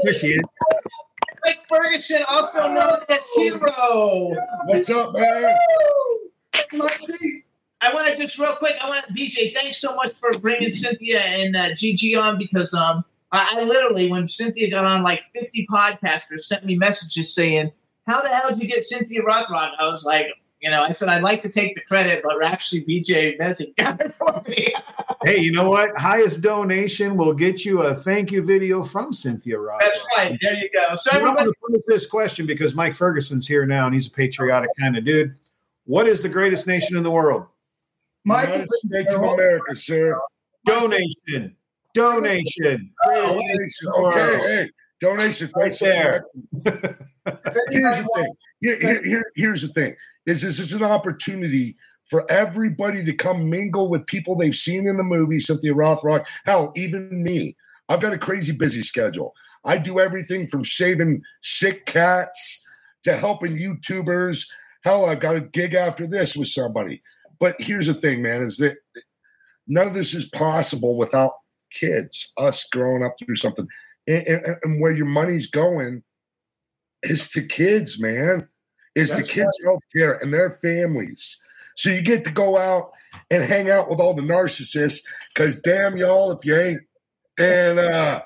[0.04, 0.42] There she is.
[1.46, 4.36] Mike Ferguson, also known as Hero.
[4.66, 5.56] What's up, man?
[7.82, 8.76] I want to just real quick.
[8.82, 9.54] I want to BJ.
[9.54, 14.10] Thanks so much for bringing Cynthia and uh, Gigi on because um I, I literally
[14.10, 17.72] when Cynthia got on like 50 podcasters sent me messages saying
[18.08, 19.72] how the hell did you get Cynthia Rothrock?
[19.80, 20.28] I was like,
[20.62, 24.02] you know, I said I'd like to take the credit, but actually BJ Mezek got
[24.02, 24.74] it for me.
[25.26, 25.90] Hey, you know what?
[25.98, 29.82] Highest donation will get you a thank you video from Cynthia Roth.
[29.82, 30.40] That's right.
[30.42, 30.96] There you go.
[30.96, 34.12] So I'm going to pose this question because Mike Ferguson's here now and he's a
[34.12, 35.36] patriotic kind of dude.
[35.84, 37.48] What is the greatest nation in the world?
[38.24, 40.18] Mike, United States of America, sir.
[40.64, 41.54] Donation.
[41.94, 42.92] Donation.
[43.06, 43.70] Greatest nation Donation.
[43.82, 44.14] in the world.
[44.14, 45.52] Okay, hey, donation.
[45.56, 46.26] Right Thanks there.
[47.70, 48.34] Here's the thing.
[48.62, 49.96] Here, here, here- here's the thing.
[50.26, 51.76] Is this is an opportunity
[52.06, 56.26] for everybody to come mingle with people they've seen in the movie, Cynthia Rothrock.
[56.46, 57.56] Hell, even me.
[57.88, 59.34] I've got a crazy busy schedule.
[59.66, 62.68] I do everything from saving sick cats
[63.04, 64.48] to helping YouTubers.
[64.84, 67.02] Hell, I've got a gig after this with somebody.
[67.40, 68.78] But here's the thing, man, is that
[69.68, 71.32] none of this is possible without
[71.72, 73.68] kids, us growing up through something.
[74.08, 76.04] And, and- and where your money's going
[77.04, 78.48] is to kids, man.
[78.96, 81.40] Is to kids' health care and their families.
[81.76, 82.92] So you get to go out
[83.32, 85.02] and hang out with all the narcissists,
[85.34, 86.82] because damn y'all if you ain't.
[87.38, 88.22] And uh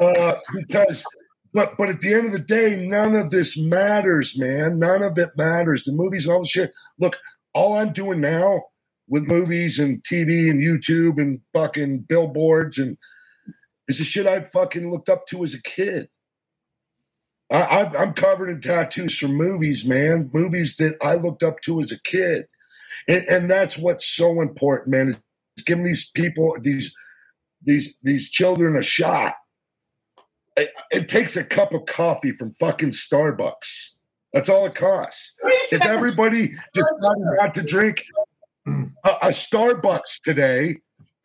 [0.00, 1.04] uh because
[1.52, 4.78] but but at the end of the day, none of this matters, man.
[4.78, 5.84] None of it matters.
[5.84, 6.72] The movies and all the shit.
[6.98, 7.18] Look,
[7.52, 8.62] all I'm doing now
[9.10, 12.96] with movies and TV and YouTube and fucking billboards and
[13.88, 16.08] is the shit I fucking looked up to as a kid.
[17.50, 20.30] I, I, I'm covered in tattoos from movies, man.
[20.32, 22.46] Movies that I looked up to as a kid,
[23.08, 25.08] and, and that's what's so important, man.
[25.08, 25.20] Is
[25.66, 26.94] giving these people these
[27.60, 29.34] these these children a shot.
[30.56, 33.90] It, it takes a cup of coffee from fucking Starbucks.
[34.32, 35.34] That's all it costs.
[35.72, 38.04] If everybody decided not to drink
[38.68, 40.76] a, a Starbucks today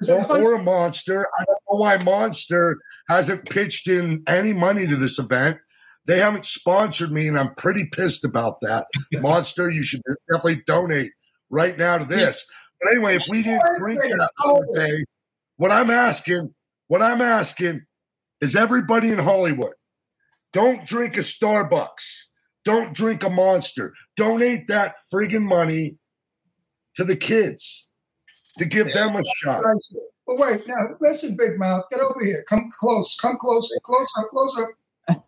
[0.09, 4.95] or, or a Monster, I don't know why Monster hasn't pitched in any money to
[4.95, 5.57] this event.
[6.05, 8.85] They haven't sponsored me, and I'm pretty pissed about that.
[9.13, 10.01] Monster, you should
[10.31, 11.11] definitely donate
[11.49, 12.47] right now to this.
[12.81, 14.29] But anyway, if we didn't drink that
[14.73, 15.03] today,
[15.57, 16.53] what I'm asking,
[16.87, 17.85] what I'm asking
[18.41, 19.73] is everybody in Hollywood,
[20.53, 22.25] don't drink a Starbucks.
[22.63, 23.93] Don't drink a monster.
[24.15, 25.97] Donate that friggin' money
[26.95, 27.87] to the kids
[28.57, 29.63] to give them a shot.
[30.27, 32.43] But wait, now listen, Big Mouth, get over here.
[32.49, 33.15] Come close.
[33.19, 33.75] Come closer.
[33.83, 34.27] Close up.
[34.29, 34.65] Close
[35.09, 35.25] up.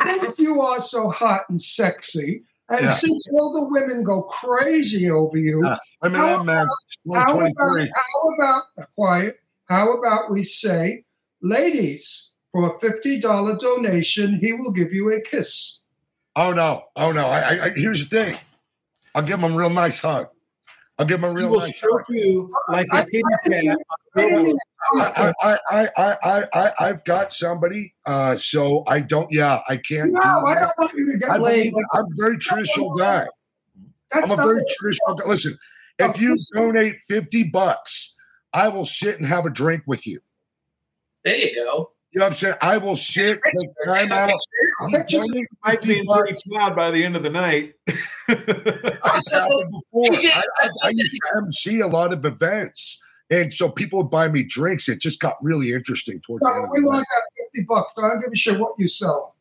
[0.00, 2.90] if you are so hot and sexy, And Yeah.
[2.90, 5.78] since all the women go crazy over you, Yeah.
[6.02, 6.66] Women how and men.
[7.06, 8.62] about- How about, how about,
[8.94, 9.40] quiet,
[9.70, 11.04] how about we say,
[11.40, 15.80] ladies, for a $50 donation, he will give you a kiss.
[16.36, 16.84] Oh no!
[16.94, 17.26] Oh no!
[17.26, 18.38] I, I, I here's the thing.
[19.14, 20.28] I'll give him a real nice hug.
[20.98, 22.16] I'll give him a He real will nice stroke hug.
[22.16, 23.78] you like a kitty cat.
[24.96, 29.30] I, I, I, I, I, I, I've got somebody, uh, so I don't.
[29.30, 30.12] Yeah, I can't.
[30.12, 31.70] No, do I don't want you to get I laid.
[31.70, 33.26] Believe, I'm a very traditional guy.
[34.10, 35.26] That's I'm a very traditional guy.
[35.26, 35.58] Listen,
[35.98, 38.16] if you donate 50 bucks,
[38.52, 40.20] I will sit and have a drink with you.
[41.24, 41.92] There you go.
[42.18, 42.54] You know what I'm saying?
[42.62, 44.32] I will sit, take time out.
[44.88, 46.20] You donate Might be bucks.
[46.20, 47.74] pretty proud by the end of the night.
[48.30, 50.16] It's happened before.
[50.20, 53.00] Just- I, I, I used to MC a lot of events.
[53.30, 54.88] And so people would buy me drinks.
[54.88, 57.22] It just got really interesting towards the end we want that
[57.54, 57.94] 50 bucks.
[57.96, 59.36] I don't give a shit what you sell.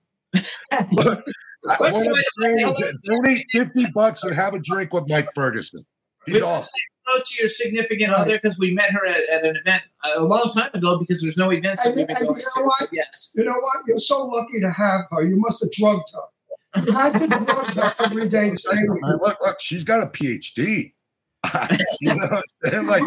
[0.91, 1.25] Look,
[1.63, 2.13] What's what I'm
[2.43, 5.83] saying is that donate 50 bucks and have a drink with Mike Ferguson.
[6.27, 6.69] He's With awesome.
[7.05, 10.51] Hello to your significant other because we met her at, at an event a long
[10.53, 12.65] time ago because there's no events that And, we've been and going you know to.
[12.67, 12.89] what?
[12.91, 13.31] Yes.
[13.35, 13.77] You know what?
[13.87, 15.23] You're so lucky to have her.
[15.23, 16.81] You must have drugged her.
[16.85, 20.07] You had to drug her every day to stay with look, look, she's got a
[20.07, 20.93] PhD.
[22.01, 22.41] you know what I'm
[22.71, 22.87] saying?
[22.87, 23.03] Like,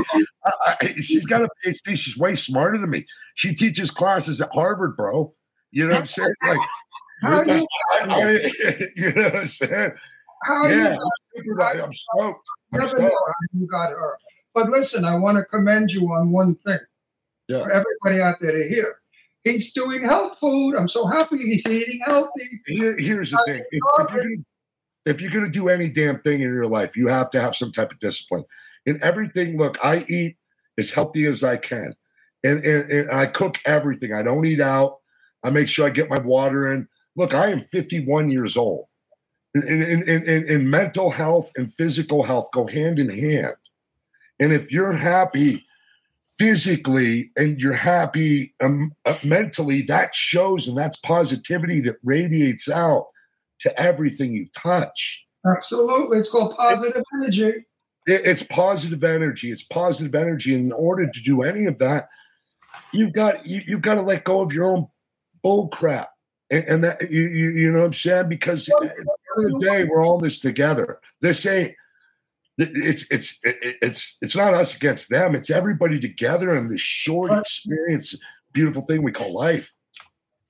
[0.46, 1.98] I, I, she's got a PhD.
[1.98, 3.04] She's way smarter than me.
[3.34, 5.34] She teaches classes at Harvard, bro.
[5.72, 6.34] You know what I'm saying?
[6.48, 6.58] Like,
[7.22, 9.92] How you, I- I- you know what I'm saying?
[10.44, 10.98] how Yeah, you I'm,
[11.36, 12.48] super, I'm stoked.
[12.72, 14.18] Never know how you got her?
[14.54, 16.78] But listen, I want to commend you on one thing
[17.48, 17.62] Yeah.
[17.64, 18.96] for everybody out there to hear.
[19.42, 20.74] He's doing health food.
[20.76, 22.60] I'm so happy he's eating healthy.
[22.66, 23.82] Here- here's the thing: if,
[25.06, 27.56] if you're you're gonna do any damn thing in your life, you have to have
[27.56, 28.44] some type of discipline.
[28.86, 30.36] In everything, look, I eat
[30.78, 31.94] as healthy as I can,
[32.44, 34.12] and, and, and I cook everything.
[34.12, 34.98] I don't eat out.
[35.42, 36.86] I make sure I get my water in.
[37.16, 38.86] Look, I am 51 years old,
[39.54, 43.56] and, and, and, and, mental health and physical health go hand in hand.
[44.38, 45.66] And if you're happy
[46.38, 53.08] physically and you're happy um, uh, mentally, that shows and that's positivity that radiates out
[53.60, 55.26] to everything you touch.
[55.44, 56.18] Absolutely.
[56.18, 57.42] It's called positive energy.
[58.06, 59.52] It- it's positive energy.
[59.52, 60.54] It's positive energy.
[60.54, 62.08] And in order to do any of that,
[62.92, 64.88] you've got you, you've got to let go of your own
[65.42, 66.10] bull crap.
[66.50, 68.28] And, and that you, you you know what I'm saying?
[68.28, 68.68] Because
[69.38, 71.00] end of the day, we're all in this together.
[71.20, 71.74] This ain't
[72.60, 75.34] it's it's it's it's not us against them.
[75.34, 78.14] It's everybody together in this short experience,
[78.52, 79.72] beautiful thing we call life.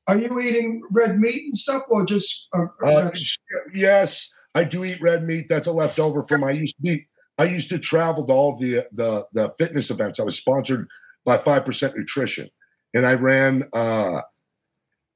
[0.06, 3.10] Are you eating red meat and stuff or just uh, Uh,
[3.72, 5.46] yes, I do eat red meat.
[5.48, 7.06] That's a leftover from I used to be.
[7.38, 10.18] I used to travel to all the the the fitness events.
[10.18, 10.88] I was sponsored
[11.24, 12.48] by Five Percent Nutrition,
[12.94, 13.64] and I ran.
[13.72, 14.22] uh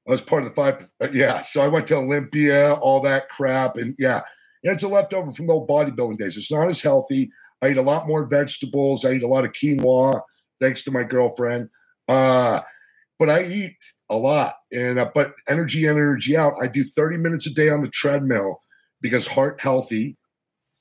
[0.06, 0.82] I was part of the five.
[1.00, 4.22] uh, yeah, so I went to Olympia, all that crap, and yeah,
[4.62, 6.36] it's a leftover from the old bodybuilding days.
[6.36, 7.30] It's not as healthy.
[7.62, 9.04] I eat a lot more vegetables.
[9.04, 10.20] I eat a lot of quinoa,
[10.60, 11.70] thanks to my girlfriend.
[12.08, 12.60] Uh,
[13.18, 13.76] but I eat
[14.10, 16.54] a lot, and uh, but energy in, energy out.
[16.60, 18.60] I do thirty minutes a day on the treadmill
[19.00, 20.16] because heart healthy.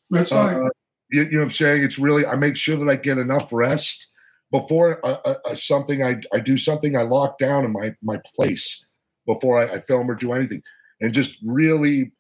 [0.10, 0.72] That's Uh, right.
[1.10, 1.84] you, you know what I'm saying?
[1.84, 4.12] It's really I make sure that I get enough rest
[4.52, 8.20] before uh, uh, uh, something I, I do something I lock down in my my
[8.36, 8.86] place
[9.26, 10.62] before I, I film or do anything,
[11.02, 12.12] and just really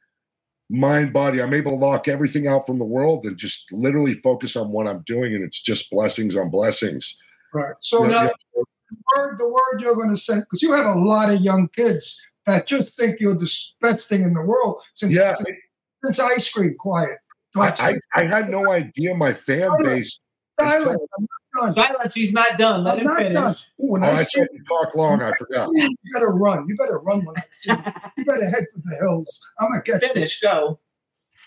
[0.70, 1.42] mind body.
[1.42, 4.88] I'm able to lock everything out from the world and just literally focus on what
[4.88, 7.18] I'm doing, and it's just blessings on blessings.
[7.54, 7.76] Right.
[7.82, 8.30] So Yeah, now, yeah.
[8.56, 11.68] the word the word you're going to send because you have a lot of young
[11.70, 13.52] kids that just think you're the
[13.82, 15.34] best thing in the world since Yeah.
[15.34, 15.56] since,
[16.04, 16.76] since ice cream.
[16.80, 17.18] Quiet.
[17.56, 20.20] I, I, I had no idea my fan base.
[20.60, 20.84] Silence.
[20.84, 21.74] until- done.
[21.74, 22.16] Silence.
[22.16, 22.84] He's not done.
[22.84, 23.34] Let I'm him finish.
[23.34, 23.56] done.
[23.82, 25.22] Ooh, when Oh, I I see said you talk long.
[25.22, 25.70] I forgot.
[25.74, 26.68] you better run.
[26.68, 27.78] You better run when I see you.
[28.18, 29.48] You better head for the hills.
[29.60, 30.28] I'm gonna catch you.
[30.42, 30.80] Go.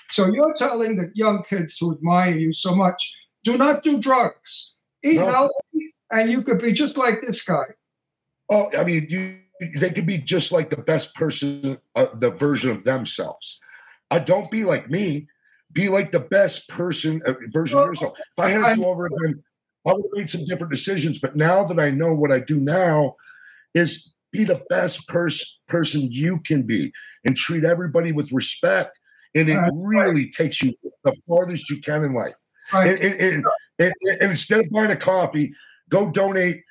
[0.08, 3.12] So you're telling the young kids who admire you so much,
[3.44, 4.74] do not do drugs.
[5.02, 5.26] Eat No.
[5.26, 7.64] healthy, and you could be just like this guy.
[8.50, 9.38] Oh, I mean, you
[9.76, 13.58] they could be just like the best person, uh, the version of themselves.
[14.10, 15.28] Uh, don't be like me.
[15.72, 18.14] Be like the best person uh, version of yourself.
[18.32, 19.42] If I had to do over again,
[19.86, 21.18] I would have made some different decisions.
[21.18, 23.16] But now that I know what I do now,
[23.74, 26.92] is be the best pers- person you can be
[27.24, 28.98] and treat everybody with respect.
[29.34, 32.34] And it really takes you the farthest you can in life.
[32.72, 32.98] Right.
[33.00, 33.44] And, and,
[33.78, 35.52] and, and instead of buying a coffee,
[35.90, 36.62] go donate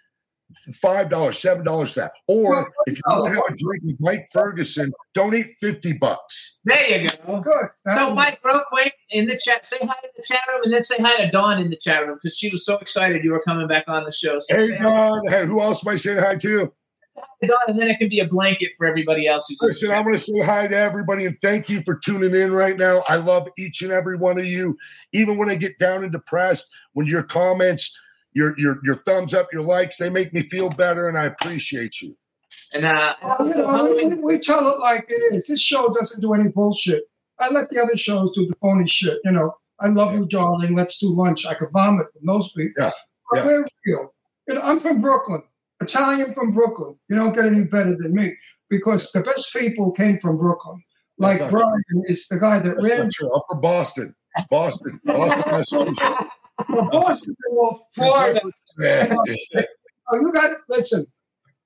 [0.74, 2.12] five dollars, seven dollars that.
[2.28, 6.60] Or if you want to have a drink with Mike Ferguson, donate fifty bucks.
[6.66, 7.42] There you go.
[7.42, 7.68] Good.
[7.88, 10.84] So, Mike, real quick in the chat, say hi to the chat room, and then
[10.84, 13.44] say hi to Dawn in the chat room because she was so excited you were
[13.46, 14.40] coming back on the show.
[14.40, 15.20] So Hey say hi.
[15.30, 16.72] Hey, who else am I saying hi to?
[17.48, 19.60] Dawn, and then it can be a blanket for everybody else who's.
[19.62, 22.78] Listen, I'm going to say hi to everybody and thank you for tuning in right
[22.78, 23.04] now.
[23.08, 24.78] I love each and every one of you.
[25.14, 27.98] Even when I get down and depressed, when your comments,
[28.36, 32.02] your your your thumbs up, your likes, they make me feel better, and I appreciate
[32.02, 32.16] you.
[32.74, 35.48] And uh, You know, we, we tell it like it is.
[35.48, 37.06] This show doesn't do any bullshit.
[37.40, 39.20] I let the other shows do the phony shit.
[39.24, 40.76] You know, I love you, darling.
[40.76, 41.46] Let's do lunch.
[41.46, 42.74] I could vomit from those people.
[42.78, 42.92] Yeah,
[43.32, 43.46] But yeah.
[43.46, 44.14] we're real.
[44.48, 45.44] You know, I'm from Brooklyn,
[45.82, 46.98] Italian from Brooklyn.
[47.10, 48.36] You don't get any better than me
[48.70, 50.84] because the best people came from Brooklyn.
[51.18, 53.34] Like That's not Brian is the guy that That's ran not true.
[53.34, 54.16] I'm from Boston,
[54.50, 56.02] Boston, Boston, Massachusetts.
[56.68, 58.42] from Boston or Florida.
[60.12, 61.08] Oh, you got listen.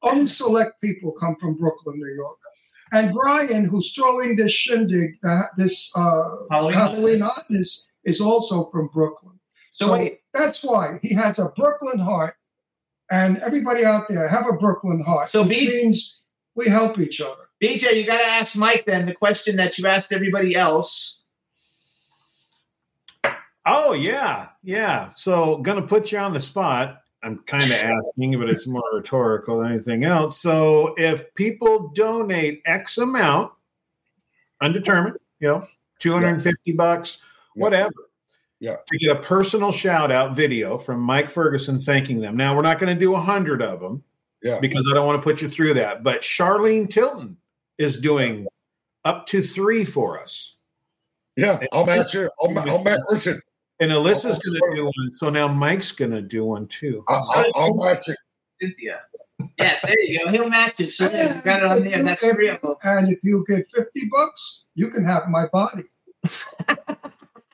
[0.01, 2.37] Only select people come from Brooklyn, New York.
[2.91, 7.85] And Brian, who's throwing this shindig, uh, this uh, Halloween Halloween, Hotness.
[8.03, 9.39] is also from Brooklyn.
[9.71, 10.19] So wait.
[10.33, 12.35] that's why he has a Brooklyn heart.
[13.11, 15.29] And everybody out there have a Brooklyn heart.
[15.29, 16.21] So be- means
[16.55, 17.49] we help each other.
[17.61, 21.18] BJ, you got to ask Mike then the question that you asked everybody else.
[23.65, 25.07] Oh yeah, yeah.
[25.09, 27.01] So gonna put you on the spot.
[27.23, 30.39] I'm kind of asking, but it's more rhetorical than anything else.
[30.41, 33.51] So if people donate X amount,
[34.61, 35.67] undetermined, you know,
[35.99, 37.17] 250 bucks,
[37.55, 37.91] whatever,
[38.59, 38.77] Yeah.
[38.87, 42.37] to get a personal shout out video from Mike Ferguson thanking them.
[42.37, 44.03] Now we're not going to do a hundred of them,
[44.41, 44.59] Yeah.
[44.61, 46.03] because I don't want to put you through that.
[46.03, 47.37] But Charlene Tilton
[47.77, 48.47] is doing
[49.03, 50.55] up to three for us.
[51.35, 52.29] Yeah, I'll match you.
[52.41, 52.99] I'll, I'll match.
[53.09, 53.41] Listen,
[53.79, 55.13] And Elissa's I'll- going to do one.
[55.13, 57.03] So now Mike's going to do one too.
[57.07, 58.17] I'll, I'll, I'll match it.
[58.61, 59.01] Cynthia.
[59.57, 60.31] Yes, there you go.
[60.31, 60.91] He'll match it.
[60.91, 62.03] So you got it on there.
[62.03, 62.75] That's three of them.
[62.83, 65.83] And if you get 50 bucks, you can have my body.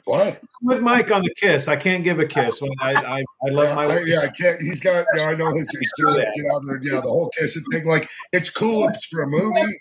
[0.06, 0.42] What?
[0.62, 2.62] With Mike on the kiss, I can't give a kiss.
[2.82, 4.62] I I, I love my uh, I, yeah, I can't.
[4.62, 5.06] He's got.
[5.16, 5.70] Yeah, I know his.
[5.72, 7.86] his serious, you know, the, yeah, the whole kissing thing.
[7.86, 9.80] Like, it's cool if it's for a movie.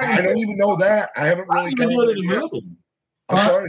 [0.00, 1.10] I don't even know that.
[1.16, 1.72] I haven't really.
[1.72, 2.66] even know it the movie.
[3.28, 3.68] I'm sorry.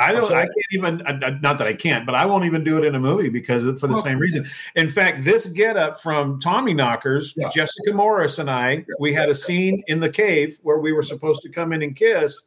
[0.00, 0.32] I don't.
[0.32, 1.40] I can't even.
[1.42, 3.86] Not that I can't, but I won't even do it in a movie because for
[3.86, 4.00] the Oh.
[4.00, 4.46] same reason.
[4.74, 7.48] In fact, this get up from Tommy Knockers, Yeah.
[7.50, 11.42] Jessica Morris and I, we had a scene in the cave where we were supposed
[11.42, 12.40] to come in and kiss,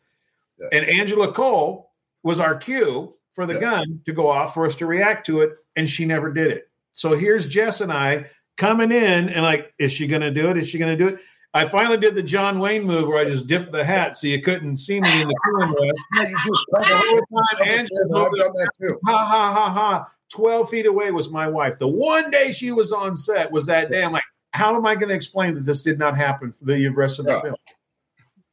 [0.59, 0.67] Yeah.
[0.73, 1.91] and Angela Cole
[2.23, 3.59] was our cue for the Yeah.
[3.59, 6.69] gun to go off for us to react to it, and she never did it.
[6.93, 8.25] So here's Jess and I
[8.57, 10.57] coming in, and like, is she going to do it?
[10.57, 11.19] Is she going to do it?
[11.55, 14.41] I finally did the John Wayne move where I just dipped the hat so you
[14.41, 15.75] couldn't see me in the camera.
[16.17, 16.65] Yeah, you just.
[16.71, 18.99] The whole time, I've done that too.
[19.05, 20.11] ha ha ha ha.
[20.31, 21.77] 12 feet away was my wife.
[21.77, 24.03] The one day she was on set was that day.
[24.03, 24.23] I'm like,
[24.53, 27.25] how am I going to explain that this did not happen for the rest of
[27.27, 27.41] the Yeah.
[27.41, 27.55] film?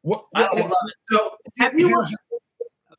[0.03, 0.95] What, I love it.
[1.11, 1.89] So have you?
[1.89, 2.15] here's,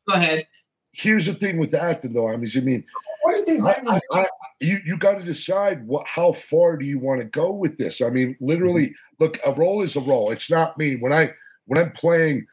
[0.08, 0.48] Go ahead.
[0.94, 2.28] here's the thing with acting, though.
[2.32, 2.84] I mean, I mean,
[3.22, 3.88] What do you I, think?
[3.88, 4.26] I, I,
[4.60, 8.02] you you got to decide what how far do you want to go with this.
[8.02, 10.32] I mean, literally, look, a role is a role.
[10.32, 11.32] It's not me when I
[11.68, 12.48] when I'm playing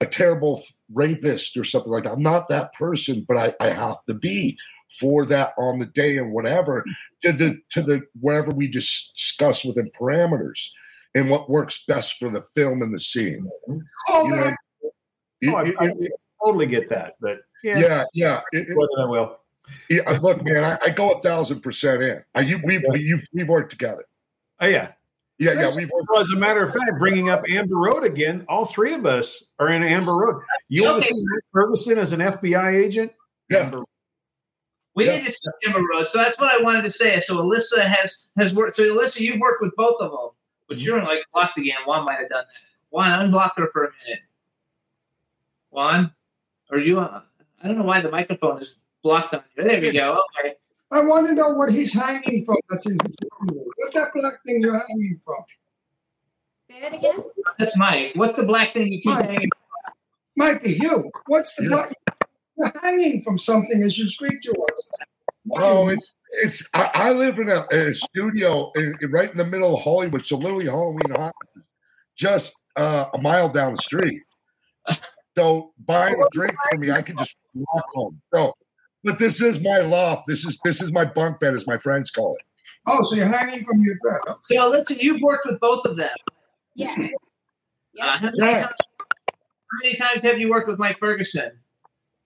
[0.00, 0.62] a terrible
[0.94, 2.12] rapist or something like that.
[2.12, 4.56] I'm not that person, but I, I have to be
[5.00, 6.84] for that on the day and whatever
[7.22, 10.68] to the to the wherever we dis- discuss within parameters
[11.14, 13.48] and what works best for the film and the scene.
[14.08, 14.54] Oh, You know.
[15.48, 16.12] Oh, I, it- I it-
[16.44, 17.16] totally get that.
[17.20, 18.40] But yeah, yeah, yeah.
[18.52, 19.36] It- it- I will.
[19.88, 22.24] Yeah, look, man, I, I go a thousand percent in.
[22.34, 24.04] I, you, we've you've, we've worked together.
[24.58, 24.92] Oh, yeah.
[25.40, 25.90] Yeah, yeah, we've.
[26.08, 29.42] Well, as a matter of fact, bringing up Amber Road again, all three of us
[29.58, 30.42] are in Amber Road.
[30.68, 33.12] You want to see Mike Ferguson as an FBI agent?
[33.48, 33.60] Yeah.
[33.60, 33.84] Amber-
[34.96, 35.16] We Yeah.
[35.16, 36.12] need to see Amber Rose.
[36.12, 37.18] So that's what I wanted to say.
[37.20, 38.76] So Elissa has has worked.
[38.76, 40.30] So Elissa, you've worked with both of them,
[40.68, 41.76] but you're like blocked again.
[41.86, 42.60] Juan might have done that.
[42.90, 44.20] Juan, unblock her for a minute.
[45.70, 46.12] Juan,
[46.70, 46.98] are you?
[47.00, 47.22] Uh,
[47.62, 49.62] I don't know why the microphone is blocked on you.
[49.64, 50.20] There we go.
[50.38, 50.54] Okay.
[50.90, 53.64] I want to know what he's hanging from that's in his room.
[53.76, 55.44] What's that black thing you're hanging from?
[56.70, 57.16] Say that again.
[57.58, 58.12] That's Mike.
[58.14, 59.26] What's the black thing you keep Mike.
[59.30, 59.50] hanging?
[60.36, 61.10] Mikey, you.
[61.26, 61.68] What's the Yeah.
[61.68, 61.92] black?
[62.56, 64.90] You're hanging from something as you speak to us.
[65.52, 66.68] Oh, it's it's.
[66.74, 70.24] I, I live in a, a studio in, in- right in the middle of Hollywood,
[70.24, 71.34] so literally Halloween hot,
[72.16, 74.22] just uh, a mile down the street.
[75.36, 78.20] So buying a drink for me, I could just walk home.
[78.34, 78.52] So,
[79.04, 80.26] but this is my loft.
[80.26, 82.42] This is this is my bunk bed, as my friends call it.
[82.86, 84.34] Oh, so you're hanging from your bed.
[84.42, 86.16] So listen, you've worked with both of them.
[86.74, 86.98] Yes.
[86.98, 87.08] Uh,
[87.92, 88.16] Yeah.
[88.16, 88.52] how, many Yeah.
[88.62, 88.74] times,
[89.28, 91.52] how many times have you worked with Mike Ferguson?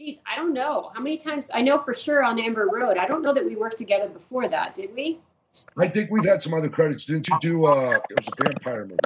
[0.00, 1.50] Geez, I don't know how many times.
[1.54, 2.96] I know for sure on Amber Road.
[2.98, 5.18] I don't know that we worked together before that, did we?
[5.78, 7.06] I think we've had some other credits.
[7.06, 7.64] Didn't you do?
[7.66, 8.98] uh It was a vampire movie.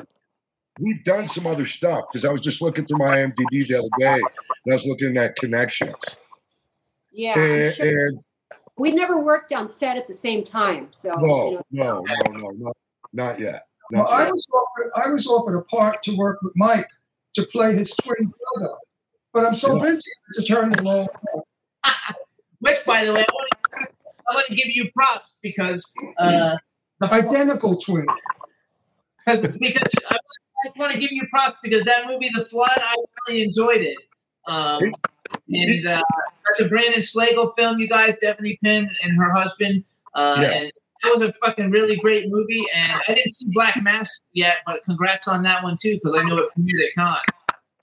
[0.80, 3.88] We've done some other stuff because I was just looking through my IMDb the other
[3.98, 4.14] day.
[4.14, 6.16] And I was looking at connections,
[7.18, 7.34] Yeah.
[7.34, 8.06] I'm and, sure.
[8.06, 8.20] and
[8.76, 12.40] We never worked on set at the same time, so no, you know, no, no,
[12.40, 12.76] no, not,
[13.12, 13.64] not yet.
[13.90, 16.88] Well, I was offered, I was offered a part to work with Mike
[17.34, 18.72] to play his twin brother,
[19.32, 21.08] but I'm so busy to turn the role.
[21.34, 21.42] down.
[22.60, 23.92] Which, by the way, I want to,
[24.30, 26.56] I want to give you props because uh,
[27.00, 28.06] the Identical twin.
[29.24, 32.94] because because I, I want to give you props because that movie, The Flood, I
[33.26, 33.96] really enjoyed it.
[34.46, 34.80] Um,
[35.48, 36.02] and uh,
[36.46, 39.84] that's a Brandon Slagle film, you guys, Stephanie Penn and her husband.
[40.14, 40.52] Uh, Yeah.
[40.52, 40.72] And
[41.02, 42.64] that was a fucking really great movie.
[42.74, 46.22] And I didn't see Black Mass yet, but congrats on that one too because I
[46.24, 47.18] know it premiered at Con.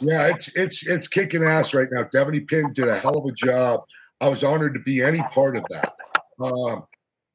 [0.01, 2.03] Yeah, it's it's it's kicking ass right now.
[2.03, 3.85] Devanny Pinn did a hell of a job.
[4.19, 5.93] I was honored to be any part of that.
[6.41, 6.85] Um,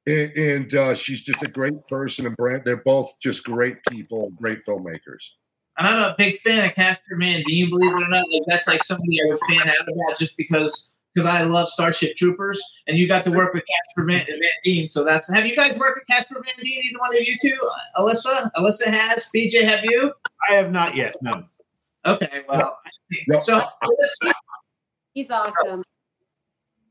[0.07, 2.62] and and uh, she's just a great person, and Brand.
[2.66, 5.32] They're both just great people, great filmmakers.
[5.81, 8.24] And I'm a big fan of Casper Van Dien, believe it or not.
[8.31, 12.15] Like that's like somebody I would fan out about just because because I love Starship
[12.16, 14.89] Troopers, and you got to work with Casper Van, Van Dien.
[14.89, 16.82] So that's have you guys worked with Casper Van Dien?
[16.85, 17.57] Either one of you two?
[17.65, 19.31] Uh, Elissa, Elissa has.
[19.35, 20.12] BJ, have you?
[20.51, 21.16] I have not yet.
[21.23, 21.44] No.
[22.05, 22.78] Okay, well,
[23.40, 24.32] so Elissa,
[25.15, 25.82] He's awesome.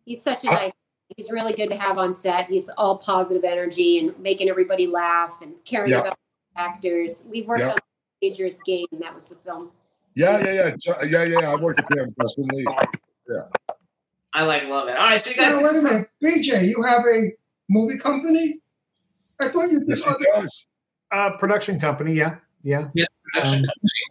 [0.03, 0.71] He's such a nice.
[1.15, 2.47] He's really good to have on set.
[2.47, 5.99] He's all positive energy and making everybody laugh and caring Yeah.
[5.99, 6.17] about
[6.55, 7.25] actors.
[7.29, 7.71] We've worked Yeah.
[7.71, 7.77] on
[8.21, 8.85] Dangerous Game.
[8.99, 9.71] That was the film.
[10.15, 11.51] Yeah, yeah, yeah, Jo- yeah, yeah.
[11.51, 13.43] I worked with him, Justin Yeah.
[14.33, 14.97] I like love it.
[14.97, 15.51] All right, so you guys.
[15.51, 16.09] Now, wait a minute.
[16.23, 17.31] BJ, you have a
[17.69, 18.59] movie company?
[19.41, 20.25] I thought you did Yes, he other.
[20.35, 20.67] does.
[21.11, 22.13] Uh, production company.
[22.13, 22.35] Yeah.
[22.61, 22.89] Yeah.
[22.93, 23.05] Yeah,
[23.41, 23.63] Um,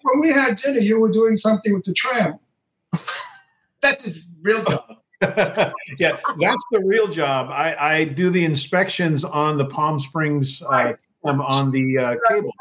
[0.02, 2.38] When we had dinner, you were doing something with the tram.
[3.80, 4.12] That's a
[4.42, 4.80] real job.
[5.98, 7.48] yeah, that's the real job.
[7.50, 10.92] I, I do the inspections on the Palm Springs uh,
[11.24, 12.52] um, on the uh, cable.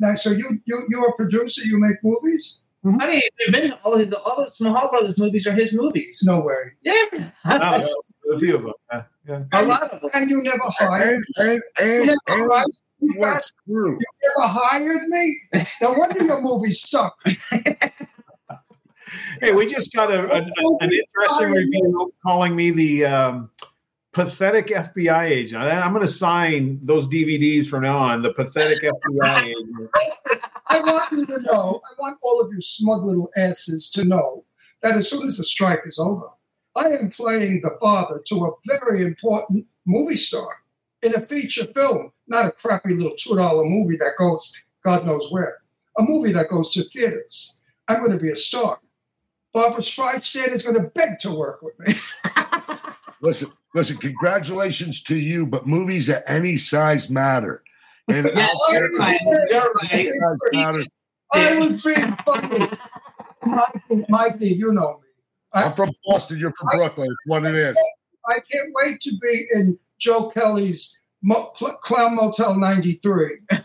[0.00, 1.62] Now, so you you you're a producer.
[1.64, 2.58] You make movies?
[2.82, 6.20] I mean, you've been to all his all the Mahal Brothers movies are his movies.
[6.24, 6.54] No way.
[6.82, 6.94] Yeah,
[7.44, 8.72] yes, a few of them.
[8.90, 9.42] Uh, yeah.
[9.52, 10.10] a lot of them.
[10.14, 11.22] And you never hired.
[11.36, 12.66] And and and, You never and hired-
[13.02, 15.40] you went guys- you never hired me.
[15.82, 17.20] No wonder your movies suck.
[19.40, 20.36] Hey, we just got a, a-
[20.80, 23.50] an interesting review calling me the um,
[24.12, 25.62] pathetic FBI agent.
[25.62, 28.22] I- I'm going to sign those DVDs from now on.
[28.22, 29.90] The pathetic FBI agent.
[30.68, 31.80] I want you to know.
[31.84, 34.44] I want all of you smug little asses to know
[34.82, 36.28] that as soon as the strike is over,
[36.76, 40.48] I am playing the father to a very important movie star
[41.02, 44.54] in a feature film, not a crappy little two dollar movie that goes
[44.84, 45.58] God knows where.
[45.98, 47.58] A movie that goes to theaters.
[47.88, 48.78] I'm going to be a star.
[49.52, 51.94] Barbra Streisand is going to beg to work with me.
[53.20, 53.96] Listen, listen.
[53.98, 57.62] Congratulations to you, but movies at any size matter.
[58.08, 59.20] And Yeah, you're right.
[59.50, 60.08] You're right.
[60.20, 60.82] size matter.
[61.32, 62.70] I was being funny.
[63.44, 65.08] Mikey, Mikey, you know me.
[65.52, 66.38] I'm from Boston.
[66.38, 67.08] You're from Brooklyn.
[67.10, 67.78] It's what it is.
[68.28, 73.38] I can't wait to be in Joe Kelly's Mo- Cl- Clown Motel 93.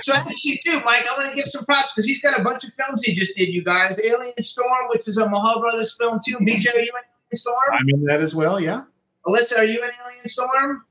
[0.00, 2.64] So actually, too, Mike, I want to give some props because he's got a bunch
[2.64, 3.48] of films he just did.
[3.50, 6.36] You guys, Alien Storm, which is a Mahal Brothers film too.
[6.38, 7.04] BJ, are you in Alien
[7.36, 7.56] Storm?
[7.72, 8.60] I'm in that as well.
[8.60, 8.82] Yeah.
[9.26, 10.84] Elissa, are you in Alien Storm?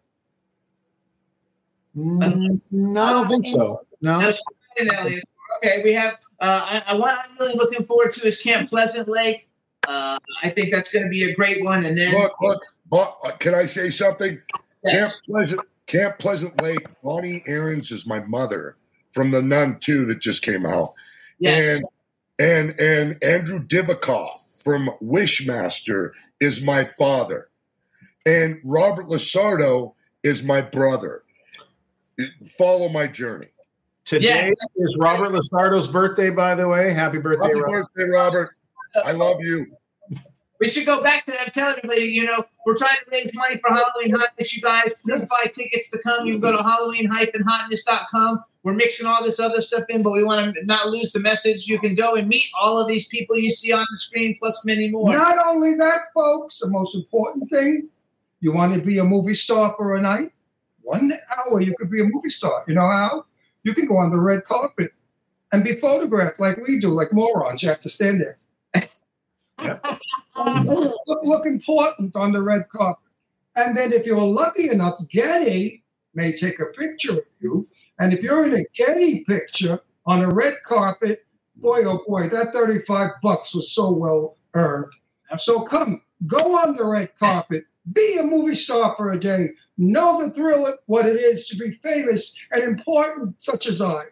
[1.95, 3.85] Mm, no, I don't think so.
[4.01, 4.21] No.
[4.21, 4.41] No, she's
[4.77, 5.57] in Alien Storm.
[5.63, 6.13] Okay, we have.
[6.39, 7.19] Uh, I, I want.
[7.19, 9.47] I'm really looking forward to is Camp Pleasant Lake.
[9.87, 11.85] Uh, I think that's going to be a great one.
[11.85, 12.61] And then Look, look.
[12.89, 14.41] But uh, can I say something?
[14.87, 16.85] Camp Pleasant, Camp Pleasant Lake.
[17.03, 18.75] Bonnie Aarons is my mother
[19.09, 20.93] from the Nun Two that just came out.
[21.39, 21.81] Yes.
[22.39, 26.11] And and and Andrew Divoff from Wishmaster
[26.43, 27.49] is my father,
[28.25, 29.93] and Robert Lasardo
[30.23, 31.23] is my brother.
[32.57, 33.47] Follow my journey.
[34.05, 34.55] Today Yes.
[34.75, 36.93] is Robert Lasardo's birthday, by the way.
[36.93, 37.87] Happy birthday, Happy Robert.
[37.95, 38.49] birthday, Robert.
[39.05, 39.65] I love you.
[40.63, 41.53] We should go back to that.
[41.53, 44.55] Tell everybody, you know, we're trying to raise money for Halloween Hotness.
[44.55, 46.25] You guys, you buy tickets to come.
[46.25, 48.45] You can go to Halloween-hotness.com.
[48.63, 51.67] We're mixing all this other stuff in, but we want to not lose the message.
[51.67, 54.63] You can go and meet all of these people you see on the screen, plus
[54.63, 55.11] many more.
[55.11, 57.89] Not only that, folks, the most important thing
[58.39, 60.31] you want to be a movie star for a night?
[60.81, 62.63] One hour, you could be a movie star.
[62.69, 63.25] You know how?
[63.63, 64.93] You can go on the red carpet
[65.51, 67.63] and be photographed like we do, like morons.
[67.63, 68.37] You have to stand there.
[70.37, 73.03] look, look important on the red carpet.
[73.55, 75.83] And then if you're lucky enough, Getty
[76.13, 77.67] may take a picture of you.
[77.99, 81.25] And if you're in a Getty picture on a red carpet,
[81.55, 84.91] boy, oh boy, that 35 bucks was so well earned.
[85.37, 90.23] So come, go on the red carpet, be a movie star for a day, know
[90.23, 94.05] the thrill of what it is to be famous and important, such as I.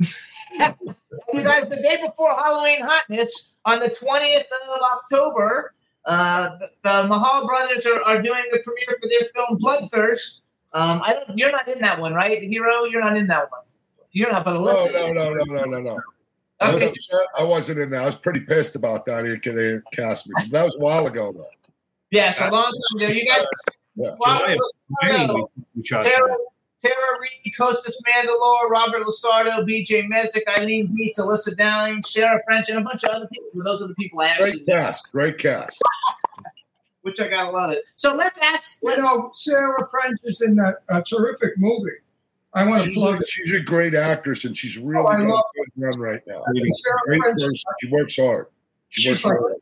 [1.32, 4.44] you guys, the day before Halloween Hotness, on the 20th
[4.74, 9.58] of October, uh, the, the Mahal brothers are, are doing the premiere for their film
[9.58, 10.40] Bloodthirst.
[10.72, 12.84] Um, I don't, you're not in that one, right, Hero?
[12.84, 13.62] You're not in that one.
[14.12, 14.92] You're not, but No, Elissa.
[14.92, 16.00] no, no, no, no, no, no.
[16.60, 16.88] I was Okay.
[16.88, 17.20] upset.
[17.38, 18.00] I wasn't in there.
[18.02, 19.22] I was pretty pissed about that.
[19.24, 20.34] They they didn't cast me.
[20.50, 21.46] That was a while ago, though.
[22.10, 23.12] Yes, a long time ago.
[23.12, 23.44] You guys,
[23.96, 24.14] Yeah.
[24.24, 25.44] Robert July of Lasardo, 20,
[25.76, 26.38] we shot Tara, that.
[26.82, 32.78] Tara Reid, Costas Mandylor, Robert Lasardo, BJ Mezek, Eileen Dietz, Elissa Dowling, Sarah French, and
[32.78, 33.48] a bunch of other people.
[33.64, 35.10] Those are the people I actually Great cast.
[35.12, 35.82] Great cast.
[37.02, 37.84] which I gotta love it.
[37.94, 38.80] So let's ask.
[38.82, 41.90] You know, Sarah French is in that uh, terrific movie.
[42.54, 45.16] I want to She's plug a, she's a great actress, and she's really Oh, I
[45.16, 46.42] a good run right now.
[46.72, 47.52] Sarah Great French- person.
[47.80, 48.46] She works hard.
[48.88, 49.54] She She's works like hard.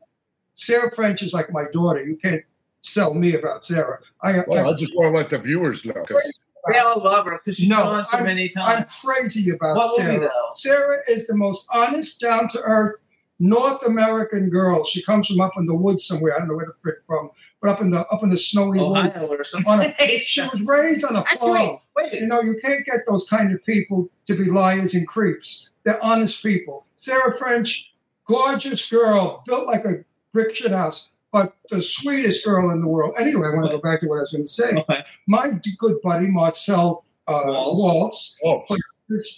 [0.55, 2.05] Sarah French is like my daughter.
[2.05, 2.43] You can't
[2.83, 4.01] sell me about Sarah.
[4.23, 5.93] I, Well, I just want to let the viewers know.
[6.05, 6.41] 'cause
[6.73, 8.87] They all love her because she's No, gone so I'm- many times.
[9.05, 10.21] I'm crazy about What movie, Sarah.
[10.21, 10.49] though?
[10.53, 13.01] Sarah is the most honest, down to earth
[13.39, 14.85] North American girl.
[14.85, 16.35] She comes from up in the woods somewhere.
[16.35, 17.31] I don't know where the frick from,
[17.61, 19.09] but up in the up in the snowy woods.
[19.15, 19.95] Ohio or On something.
[19.99, 21.79] a, she was raised on a Actually, farm.
[21.97, 25.71] wait, You know, you can't get those kind of people to be liars and creeps.
[25.85, 26.87] They're honest people.
[26.97, 27.93] Sarah French,
[28.27, 33.15] gorgeous girl, built like a brick shit house, but the sweetest girl in the world.
[33.19, 34.75] Anyway, I want to go back to what I was going to say.
[34.75, 35.05] Okay.
[35.27, 38.39] My good buddy Marcel uh, Walz.
[38.43, 38.81] Walz, put,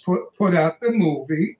[0.05, 1.57] put, put out the movie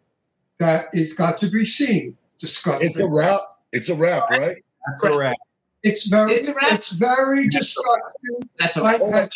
[0.58, 2.16] that is got to be seen.
[2.38, 2.88] Disgusting.
[2.88, 3.42] It's a wrap.
[3.74, 4.64] It's a wrap, right?
[4.88, 5.36] That's a wrap.
[5.84, 6.72] It's very, It's a wrap.
[6.72, 8.50] it's very disgusting.
[8.60, 9.32] That's a I had,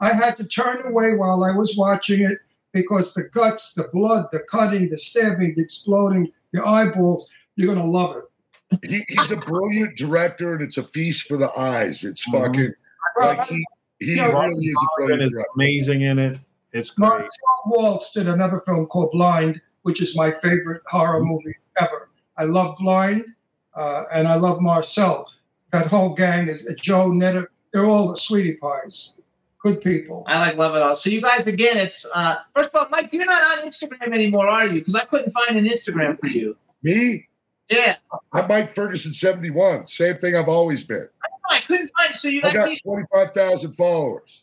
[0.00, 2.38] I had to turn away while I was watching it
[2.72, 7.86] because the guts, the blood, the cutting, the stabbing, the exploding, the eyeballs, you're gonna
[7.86, 8.24] love it.
[8.82, 12.04] He, he's a brilliant director, and it's a feast for the eyes.
[12.04, 12.40] It's Mhm.
[12.44, 12.72] fucking
[13.18, 13.64] like he,
[13.98, 15.50] he Yeah, really is a brilliant is director.
[15.56, 16.38] amazing in it.
[16.72, 17.08] It's great.
[17.08, 17.28] Marcel
[17.66, 22.10] Walz did another film called Blind, which is my favorite horror movie ever.
[22.36, 23.24] I love Blind,
[23.74, 25.28] uh, and I love Marcel.
[25.72, 27.50] That whole gang is Joe Knetter.
[27.72, 29.14] They're all the sweetie pies.
[29.62, 30.24] Good people.
[30.26, 30.96] I like love it all.
[30.96, 34.48] So you guys, again, it's uh first of all, Mike, you're not on Instagram anymore,
[34.48, 34.78] are you?
[34.80, 36.56] Because I couldn't find an Instagram for you.
[36.82, 37.26] Me,
[37.70, 37.96] Yeah,
[38.32, 39.86] I'm Mike Ferguson, 71.
[39.86, 41.08] Same thing I've always been.
[41.48, 42.16] I couldn't find.
[42.16, 42.82] So you got got these.
[42.82, 44.42] 25,000 followers.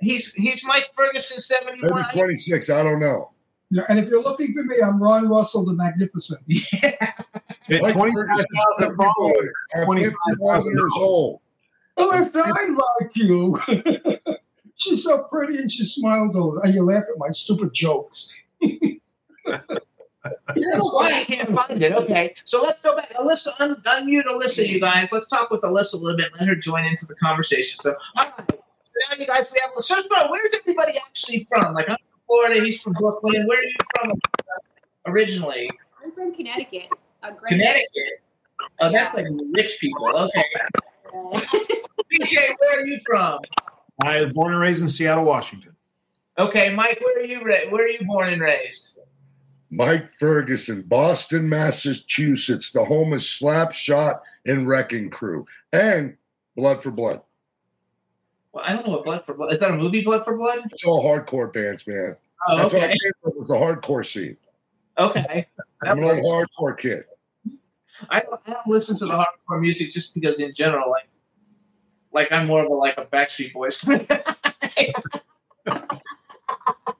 [0.00, 1.80] He's he's Mike Ferguson, 71.
[1.82, 3.30] Maybe 26, I don't know.
[3.70, 6.40] Yeah, and if you're looking for me, I'm Ron Russell the Magnificent.
[6.82, 9.48] At Mike 25,000 followers.
[9.74, 9.74] 71.
[9.74, 11.40] I'm 51 25,000 years old.
[11.98, 13.60] Elissa, I like you.
[14.76, 16.60] She's so pretty and she smiles over.
[16.62, 18.34] And you laugh at my stupid jokes.
[20.46, 21.92] That's why I can't find it.
[21.92, 23.12] Okay, so let's go back.
[23.18, 25.10] Elissa, un- unmute Elissa, you guys.
[25.10, 26.32] Let's talk with Elissa a little bit.
[26.38, 27.80] Let her join into the conversation.
[27.80, 28.48] So, all right.
[28.48, 30.04] So now, you guys, we have Elissa.
[30.08, 31.74] Bro, where's everybody actually from?
[31.74, 32.64] Like, I'm from Florida.
[32.64, 33.46] He's from Brooklyn.
[33.46, 35.68] Where are you from uh, originally?
[36.04, 36.88] I'm from Connecticut.
[37.22, 38.22] Uh, Connecticut.
[38.80, 40.06] Oh, that's like rich people.
[40.06, 40.44] Okay.
[42.12, 43.40] BJ, where are you from?
[44.04, 45.74] I was born and raised in Seattle, Washington.
[46.38, 47.42] Okay, Mike, where are you?
[47.44, 48.91] Ra- where are you born and raised?
[49.72, 56.14] Mike Ferguson, Boston, Massachusetts, the home of Slapshot and Wrecking Crew, and
[56.56, 57.22] Blood for Blood.
[58.52, 59.60] Well, I don't know what Blood for Blood is.
[59.60, 60.60] That a movie, Blood for Blood?
[60.70, 62.16] It's all hardcore bands, man.
[62.46, 62.98] Oh, That's what I okay.
[63.02, 64.36] came from was the hardcore scene.
[64.98, 65.48] Okay.
[65.82, 67.04] I'm an old hardcore kid.
[68.10, 71.08] I don't, I don't listen to the hardcore music just because, in general, like,
[72.12, 73.82] like I'm more of a like a Backstreet Boys.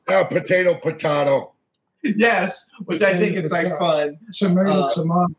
[0.09, 1.53] Yeah, potato, potato.
[2.03, 4.19] Yes, which I think is like fun.
[4.33, 5.35] Tomato, Uh, tomato.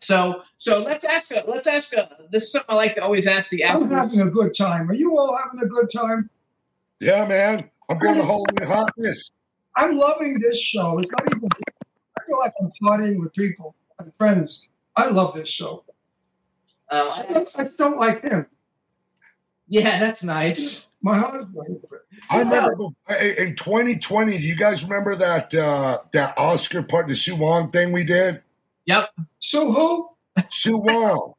[0.00, 1.30] So, so let's ask.
[1.32, 1.92] A, let's ask.
[1.92, 4.90] A, this is something I like to always ask the I'm having a good time.
[4.90, 6.30] Are you all having a good time?
[7.00, 7.70] Yeah, man.
[7.88, 9.30] I'm going to Halloween Hotness.
[9.76, 10.98] I'm loving this show.
[10.98, 14.68] It's not even, I feel like I'm partying with people and friends.
[14.96, 15.84] I love this show.
[16.90, 18.46] Um, I I, don't, I don't like him.
[19.68, 20.88] Yeah, that's nice.
[21.02, 21.80] My husband.
[22.30, 22.72] I remember
[23.20, 24.38] in 2020.
[24.38, 28.42] Do you guys remember that uh, that Oscar part, the Sue Wong thing we did?
[28.86, 29.10] Yep.
[29.38, 30.08] So who?
[30.50, 31.34] Sue Wong.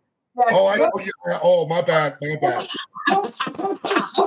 [0.51, 0.91] Oh, I know.
[1.03, 1.11] you-
[1.43, 2.17] Oh, my bad.
[2.21, 2.65] My bad.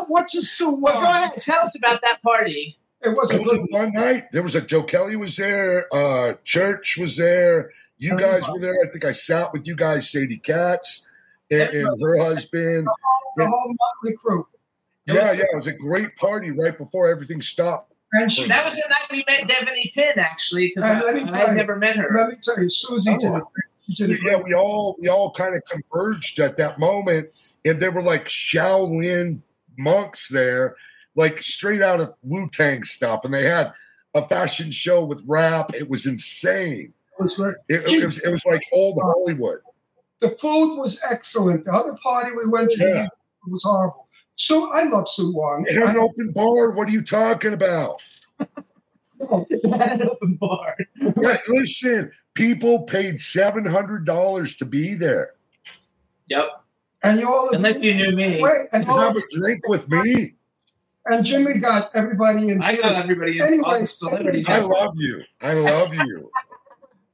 [0.09, 1.41] What's a Sue Well, go ahead.
[1.41, 2.79] Tell us about that party.
[3.01, 4.31] It was a It was good one night.
[4.31, 5.87] There was a Joe Kelly was there.
[5.93, 7.71] Uh, Church was there.
[7.99, 8.75] You guys were there.
[8.85, 11.09] I think I sat with you guys, Sadie Katz,
[11.51, 12.87] and, and her husband.
[13.37, 14.47] The whole Motley crew.
[15.07, 15.45] Yeah, yeah.
[15.53, 17.93] It was a great party right before everything stopped.
[18.13, 21.35] And she, That was the night we met Devanny Pinn, actually, because And I, let
[21.35, 22.11] I had never met her.
[22.15, 23.43] let me tell you, Susie did it.
[23.43, 23.51] Oh.
[23.89, 27.31] She did it Yeah, we all we all kind of converged at that moment,
[27.65, 29.41] and there were like Shaolin
[29.79, 30.77] monks there,
[31.17, 33.73] like straight out of Wu Tang stuff, and they had
[34.15, 35.73] a fashion show with rap.
[35.75, 36.93] It was insane.
[37.19, 37.57] It was great.
[37.69, 39.61] It, it was it was like old Hollywood.
[40.21, 41.65] The food was excellent.
[41.65, 43.09] The other party we went to Yeah.
[43.51, 44.07] Was horrible.
[44.37, 45.65] So I love Sue Wong.
[45.69, 46.73] It had an open bar.
[46.73, 48.03] What are you talking about?
[48.41, 50.77] an open bar.
[51.17, 55.35] Right, listen, people paid seven hundred dollars to be there.
[56.29, 56.47] Yep.
[57.05, 58.41] And you all Unless you knew me.
[58.41, 60.35] Wait, and all Have a drink with me.
[61.07, 62.63] and Jimmy got everybody in.
[62.63, 64.49] I got everybody in, all the celebrities.
[64.49, 65.23] I love you.
[65.41, 66.31] I love you.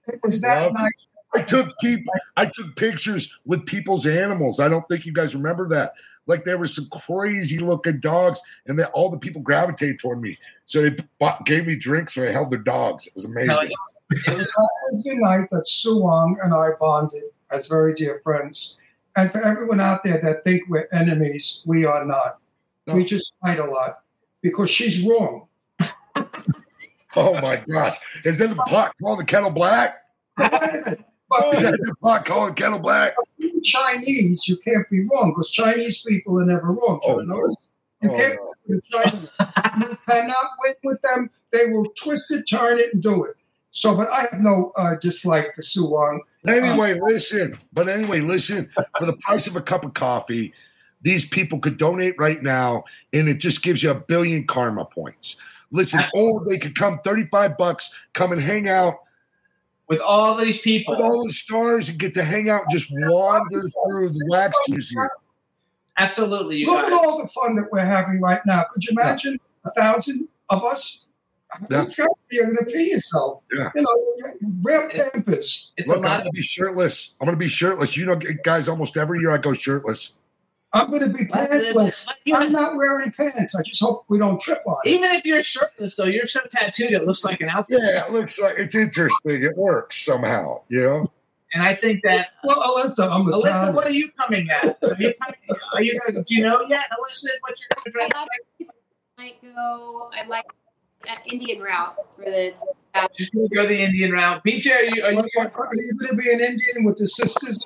[0.07, 0.93] It was that Love night.
[1.35, 2.13] I took people.
[2.37, 4.61] I took pictures with people's animals.
[4.61, 5.93] I don't think you guys remember that.
[6.29, 10.39] Like there were some crazy looking dogs, and that all the people gravitated toward me.
[10.67, 13.07] So they bought, gave me drinks and they held their dogs.
[13.07, 13.71] It was amazing.
[14.11, 14.49] It was
[14.91, 18.77] Wednesday night that Sue Wong and I bonded as very dear friends.
[19.17, 22.39] And for everyone out there that think we're enemies, we are not.
[22.87, 24.01] We just fight a lot
[24.43, 25.47] because she's wrong.
[27.17, 27.97] Oh my gosh!
[28.25, 30.05] Is that the pot called the kettle black?
[31.53, 33.15] Is that the pot the kettle black?
[33.63, 37.01] Chinese, you can't be wrong because Chinese people are never wrong.
[37.05, 37.57] Oh, you?
[38.01, 39.29] You Oh, can't win with Chinese.
[39.81, 41.31] you cannot win with them.
[41.51, 43.37] They will twist it, turn it, and do it.
[43.71, 46.23] So, but I have no uh, dislike for Wong.
[46.47, 47.59] Anyway, listen.
[47.73, 48.71] But anyway, listen.
[48.99, 50.53] For the price of a cup of coffee,
[51.03, 55.37] these people could donate right now, and it just gives you a billion karma points.
[55.71, 58.95] Listen, or they could come thirty-five bucks, come and hang out
[59.89, 62.89] with all these people, with all the stars, and get to hang out, and just
[62.93, 65.09] wander through the wax museum.
[65.97, 66.93] Absolutely, you Look at it.
[66.93, 68.65] all the fun that we're having right now.
[68.71, 71.07] Could you imagine a thousand of us?
[71.71, 71.83] Yeah.
[71.83, 73.41] It's got to be able to pee yourself.
[73.53, 73.71] Yeah.
[73.75, 75.73] You know, wear Pampers.
[75.87, 77.15] Look, I'm gonna be shirtless.
[77.21, 77.97] I'm gonna be shirtless.
[77.97, 80.15] You know, guys, almost every year I go shirtless.
[80.73, 82.07] I'm going to be pantless.
[82.33, 83.55] I'm not wearing pants.
[83.55, 84.91] I just hope we don't trip on it.
[84.91, 87.81] Even if you're shirtless, though, you're so tattooed, it looks like an outfit.
[87.83, 89.43] Yeah, it looks like it's interesting.
[89.43, 91.11] It works somehow, you know.
[91.55, 92.29] And I think that.
[92.45, 93.75] Well, Elissa, I'm Elissa, Italian.
[93.75, 94.79] what are you coming at?
[94.83, 95.41] Are you, coming,
[95.73, 96.23] are you gonna?
[96.23, 97.31] Do you know yet, Elissa?
[97.41, 98.21] What you're going to try?
[98.21, 100.11] I might go.
[100.13, 100.45] I like
[101.07, 102.67] that Indian route for this.
[102.95, 104.45] Uh, Just gonna go the Indian route.
[104.45, 105.03] BJ, are you?
[105.03, 105.21] Are you?
[105.39, 107.65] Are you going to be an Indian with the sisters?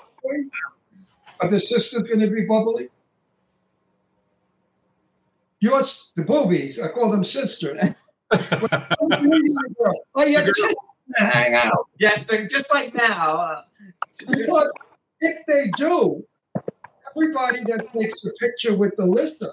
[1.43, 2.89] Are the sisters going to be bubbly?
[5.59, 6.81] Yours, the boobies.
[6.81, 7.95] I call them sisters.
[8.33, 10.75] oh, yeah, to
[11.17, 11.89] hang out.
[11.99, 13.37] Yes, they're just like now.
[13.37, 13.63] Uh,
[14.29, 14.73] Because
[15.21, 16.25] if they do,
[17.11, 19.45] everybody that takes a picture with the list,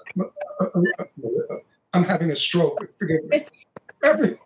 [1.92, 2.78] I'm having a stroke.
[2.98, 3.40] Forgive me.
[4.04, 4.36] Every,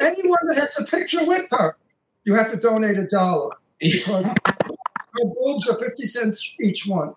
[0.00, 1.76] anyone that has a picture with her,
[2.24, 3.50] you have to donate a dollar.
[3.80, 4.26] Because
[5.18, 7.14] her boobs are 50 cents each one.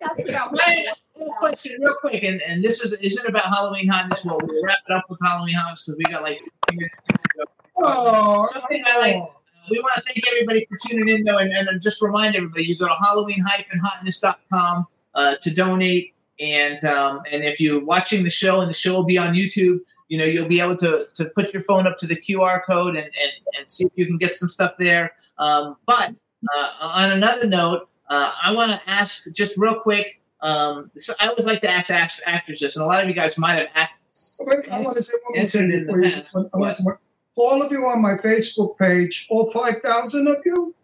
[0.00, 4.24] That's about Wait, one question, real quick, and, and this is isn't about Halloween Hotness.
[4.24, 6.40] Well, we'll wrap it up with Halloween Hotness because we got like.
[6.72, 7.44] minutes to go.
[7.78, 9.22] Oh, Something I like.
[9.70, 12.76] We want to thank everybody for tuning in, though, and, and just remind everybody you
[12.76, 16.14] go to Halloween-hotness.com uh, to donate.
[16.38, 19.80] And um, and if you're watching the show and the show will be on YouTube,
[20.08, 22.96] you know you'll be able to to put your phone up to the QR code
[22.96, 25.12] and and, and see if you can get some stuff there.
[25.38, 26.14] Um, but
[26.54, 30.20] uh, on another note, uh, I want to ask just real quick.
[30.40, 33.14] Um, so I would like to ask act- actors this, and a lot of you
[33.14, 34.42] guys might have asked.
[34.46, 36.12] Wait, I want to say one more Answered thing in before you.
[36.12, 36.36] past.
[36.36, 36.90] I want to say
[37.36, 40.74] All of you on my Facebook page, all 5,000 of you,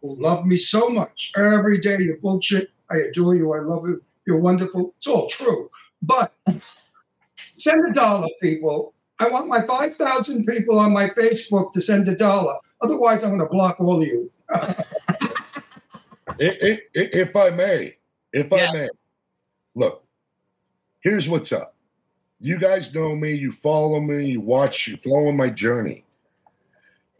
[0.00, 1.32] who love me so much.
[1.36, 2.70] Every day, you bullshit.
[2.88, 3.52] I adore you.
[3.52, 4.00] I love you.
[4.26, 4.94] You're wonderful.
[4.98, 5.70] It's all true.
[6.00, 6.32] But
[7.58, 8.94] send a dollar, people.
[9.20, 12.56] I want my 5,000 people on my Facebook to send a dollar.
[12.80, 14.30] Otherwise, I'm going to block all of you.
[14.50, 14.74] I-
[16.40, 17.96] I- I- if I may,
[18.32, 18.88] if I may,
[19.74, 20.04] look,
[21.00, 21.74] here's what's up.
[22.40, 26.04] You guys know me, you follow me, you watch, you follow my journey.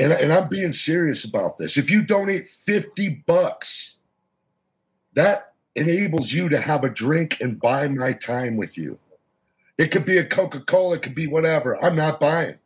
[0.01, 1.77] And, and I'm being serious about this.
[1.77, 3.99] If you donate 50 bucks,
[5.15, 8.99] that enables you to have a drink and buy my time with you.
[9.79, 11.83] It could be a Coca Cola, it could be whatever.
[11.85, 12.57] I'm not buying.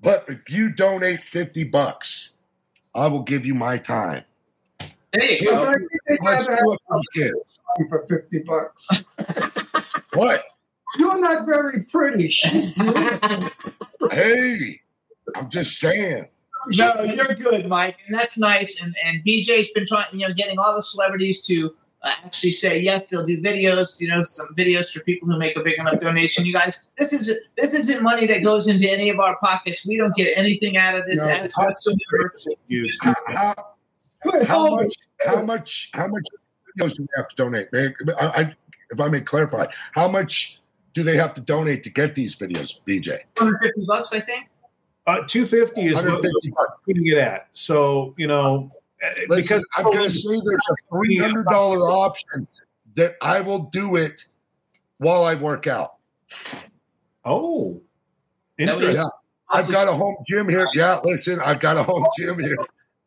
[0.00, 2.32] But if you donate 50 bucks,
[2.94, 4.24] I will give you my time.
[5.12, 5.72] There you Just- go.
[6.22, 7.60] let's do it for kids.
[7.88, 8.88] For 50 bucks.
[10.14, 10.44] What?
[10.96, 12.32] You're not very pretty.
[14.10, 14.80] Hey,
[15.34, 16.26] I'm just saying.
[16.68, 18.80] No, you're good, Mike, and that's nice.
[18.82, 21.74] And and BJ's been trying, you know, getting all the celebrities to
[22.04, 23.08] actually say yes.
[23.08, 26.44] They'll do videos, you know, some videos for people who make a big enough donation.
[26.44, 29.86] You guys, this is this isn't money that goes into any of our pockets.
[29.86, 31.28] We don't get anything out of this No.
[31.28, 32.32] ads whatsoever.
[33.28, 33.54] How,
[34.44, 34.94] how much?
[35.24, 35.90] How much?
[35.94, 36.22] How much
[36.78, 37.68] videos do we have to donate?
[37.72, 38.54] I, I,
[38.90, 40.60] if I may clarify, how much
[40.92, 43.18] do they have to donate to get these videos, BJ?
[43.38, 44.46] 150 bucks, I think.
[45.06, 46.52] Uh, 250 is what 150
[46.86, 47.48] we can get at.
[47.52, 48.70] So, you know,
[49.04, 52.46] Uh, listen, because I'm going to say there's a three hundred dollar option
[52.94, 54.26] that I will do it
[54.98, 55.96] while I work out.
[57.24, 57.80] Oh,
[58.58, 58.96] Interesting.
[58.96, 59.08] Yeah.
[59.50, 60.66] I've got a home gym here.
[60.74, 62.56] Yeah, listen, I've got a home gym here.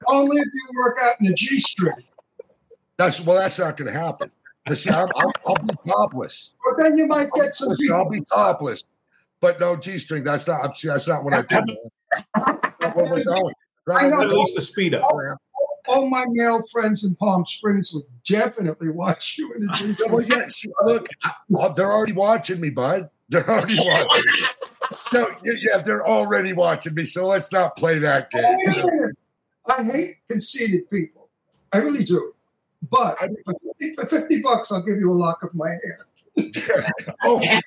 [0.07, 2.03] Only if you work out in the G string.
[2.97, 4.31] That's well, that's not going to happen.
[4.67, 6.55] Listen, I'm, I'll, I'll be topless.
[6.65, 8.83] But then you might get some Listen, I'll be topless,
[9.39, 10.23] but no G string.
[10.23, 10.77] That's not.
[10.83, 11.77] That's not what I do.
[12.35, 13.53] That's where we're going.
[13.89, 14.21] I know.
[14.21, 15.09] At least the speed up.
[15.87, 20.49] All my male friends in Palm Springs would definitely watch you in the G well,
[20.49, 21.07] see, look,
[21.49, 23.09] well, they're already watching me, bud.
[23.29, 24.47] They're already watching me.
[25.13, 27.05] No, yeah, they're already watching me.
[27.05, 29.13] So let's not play that oh, game.
[29.67, 31.29] I hate conceited people.
[31.73, 32.33] I really do.
[32.89, 36.05] But for 50, for 50 bucks, I'll give you a lock of my hair.
[37.23, 37.61] oh, you're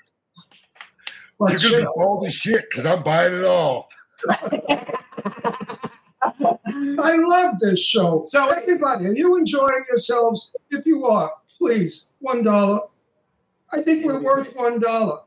[1.39, 1.93] gonna be chill.
[1.97, 3.89] bald shit because I'm buying it all.
[6.23, 8.23] I love this show.
[8.27, 10.53] So, everybody, are you enjoying yourselves?
[10.71, 12.81] If you are, please, one dollar.
[13.73, 15.21] I think we're worth one dollar.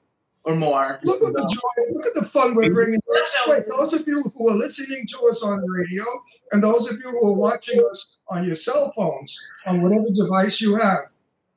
[0.45, 0.99] or more.
[1.03, 1.94] Look at the joy.
[1.94, 2.99] Look at the fun we're bringing.
[3.48, 6.03] Wait, those of you who are listening to us on radio,
[6.52, 10.60] and those of you who are watching us on your cell phones, on whatever device
[10.60, 11.06] you have,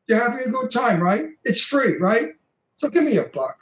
[0.07, 1.27] you're having a good time, right?
[1.45, 2.35] It's free, right?
[2.75, 3.59] So give me a buck.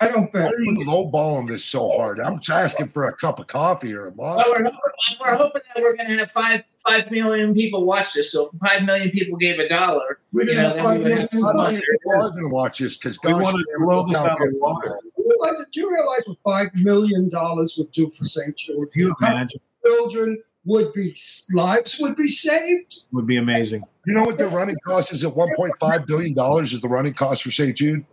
[0.00, 0.42] I don't bet.
[0.44, 2.18] Why are you lowballing this so hard?
[2.20, 4.78] I'm just asking for a cup of coffee or a Well, we're, hoping,
[5.20, 8.32] we're hoping that we're going to have five five million people watch this.
[8.32, 11.04] So if five million people gave a dollar, We're you gonna know, have then we
[11.10, 11.80] would have some money.
[12.04, 14.58] going to watch this because We gosh, wanna damn, blow this how out of the
[14.58, 14.90] water.
[14.90, 15.00] are.
[15.00, 18.54] Do you realize- do you realize what five million dollars would do for St.
[18.56, 18.88] Jude?
[18.94, 21.14] You imagine Children would be
[21.52, 23.02] lives would be saved.
[23.12, 23.84] would be amazing.
[24.06, 27.42] You know what the running cost is at 1.5 billion dollars is the running cost
[27.44, 27.76] for St.
[27.76, 28.04] Jude?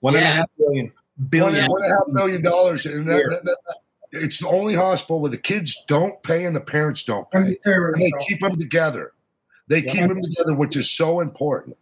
[0.00, 0.92] One and a half billion.
[1.20, 1.66] One, Billion.
[1.70, 3.28] one and a half million dollars, and that, Yeah.
[3.36, 3.58] that- that-
[4.12, 7.58] it's the only hospital where the kids don't pay and the parents don't pay.
[7.64, 9.12] And they keep them together.
[9.68, 11.76] They keep them together, which is so important.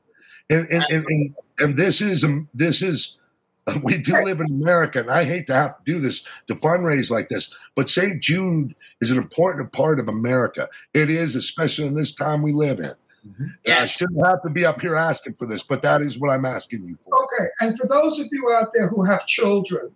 [0.50, 3.18] And and, and, and, and this is um, this is
[3.82, 7.10] we do live in America, and I hate to have to do this to fundraise
[7.10, 8.22] like this, but St.
[8.22, 10.68] Jude is an important part of America.
[10.92, 12.92] It is, especially in this time we live in.
[13.26, 13.44] Mm-hmm.
[13.44, 13.90] I Yes.
[13.90, 16.84] shouldn't have to be up here asking for this, but that is what I'm asking
[16.86, 17.14] you for.
[17.24, 19.90] Okay, and for those of you out there who have children,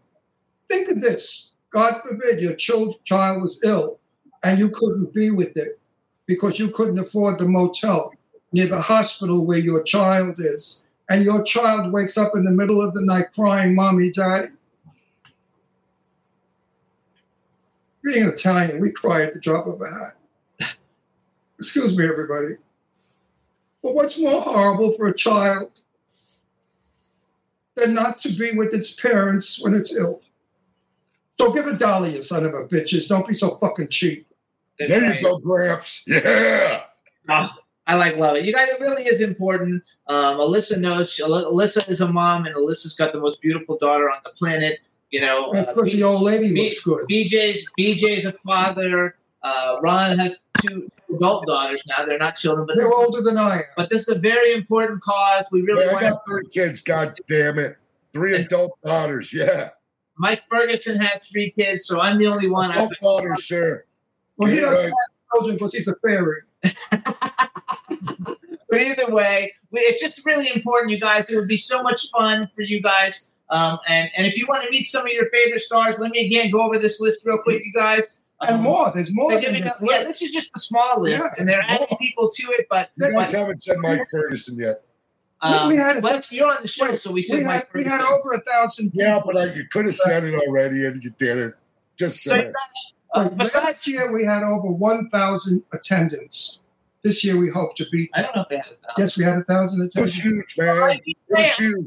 [0.69, 1.53] think of this.
[1.71, 3.99] God forbid your child was ill
[4.45, 5.79] and you couldn't be with it
[6.27, 8.13] because you couldn't afford the motel
[8.53, 10.85] near the hospital where your child is.
[11.09, 14.49] And your child wakes up in the middle of the night crying, Mommy, Daddy.
[18.05, 20.17] Being Italian, we cry at the drop of a hat.
[21.59, 22.57] Excuse me, everybody.
[23.83, 25.71] But what's more horrible for a child
[27.75, 30.23] than not to be with its parents when it's ill?
[31.41, 33.09] So give a dolly, you son of a bitches.
[33.09, 34.27] Don't be so fucking cheap.
[34.79, 36.05] There you go, Gramps.
[36.07, 36.83] Yeah.
[37.29, 37.51] Oh,
[37.87, 38.45] I like love it.
[38.45, 39.83] You guys, it really is important.
[40.07, 41.13] Um, Elissa knows.
[41.13, 44.81] She, Elissa is a mom, and Elissa's got the most beautiful daughter on the planet.
[45.11, 47.07] You know, And uh, of course, the old lady B- looks good.
[47.09, 49.17] BJ's BJ's a father.
[49.43, 52.05] Uh, Ron has two adult daughters now.
[52.05, 53.65] They're not children, but They're older than I am.
[53.77, 55.45] but this is a very important cause.
[55.51, 57.77] We really Yeah, I got three kids, god damn it.
[58.13, 59.71] Three adult daughters, yeah.
[60.19, 62.71] Mike Ferguson has three kids, so I'm the only one.
[62.71, 63.85] I've Adult daughters, sir.
[64.37, 64.85] Well, he doesn't right.
[64.85, 66.43] have children because he's a fairy.
[68.73, 71.29] But either way, we, it's just really important, you guys.
[71.29, 73.33] It would be so much fun for you guys.
[73.51, 76.27] Um, and, and if you want to meet some of your favorite stars, let me
[76.27, 78.22] again go over this list real quick, you guys.
[78.43, 78.91] And Um, more.
[78.95, 79.31] There's more.
[79.33, 81.31] they're than giving up- yeah, this is just a small list, Yeah.
[81.39, 82.67] and they're adding people to it.
[82.69, 84.83] But, You guys but haven't said Mike Ferguson yet.
[85.41, 87.75] um, We- we had- but you're on the show, so we said we, had, Mike
[87.75, 91.03] we had over a thousand Yeah, but I, you could have said it already and
[91.03, 91.55] you didn't.
[91.97, 92.55] Just So say you it.
[93.15, 96.61] uh, besides, last year, we had over 1,000 attendants.
[97.03, 98.11] This year, we hope to beat.
[98.15, 98.95] I don't know if they had a thousand.
[98.99, 101.01] Yes, we had a thousand It was huge, man.
[101.05, 101.87] It was huge.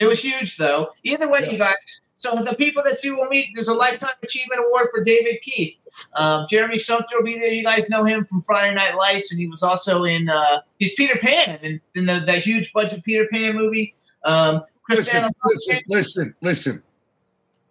[0.00, 0.88] It was huge, though.
[1.04, 1.50] Either way, Yeah.
[1.52, 2.00] you guys.
[2.22, 5.76] So the people that you will meet, there's a lifetime achievement award for David Keith.
[6.14, 7.48] Um, Jeremy Sumpter will be there.
[7.48, 10.94] You guys know him from Friday Night Lights, and he was also in uh, he's
[10.94, 13.96] Peter Pan in, in the that huge budget Peter Pan movie.
[14.24, 16.82] Um, Listen, Kristina listen, listen, listen.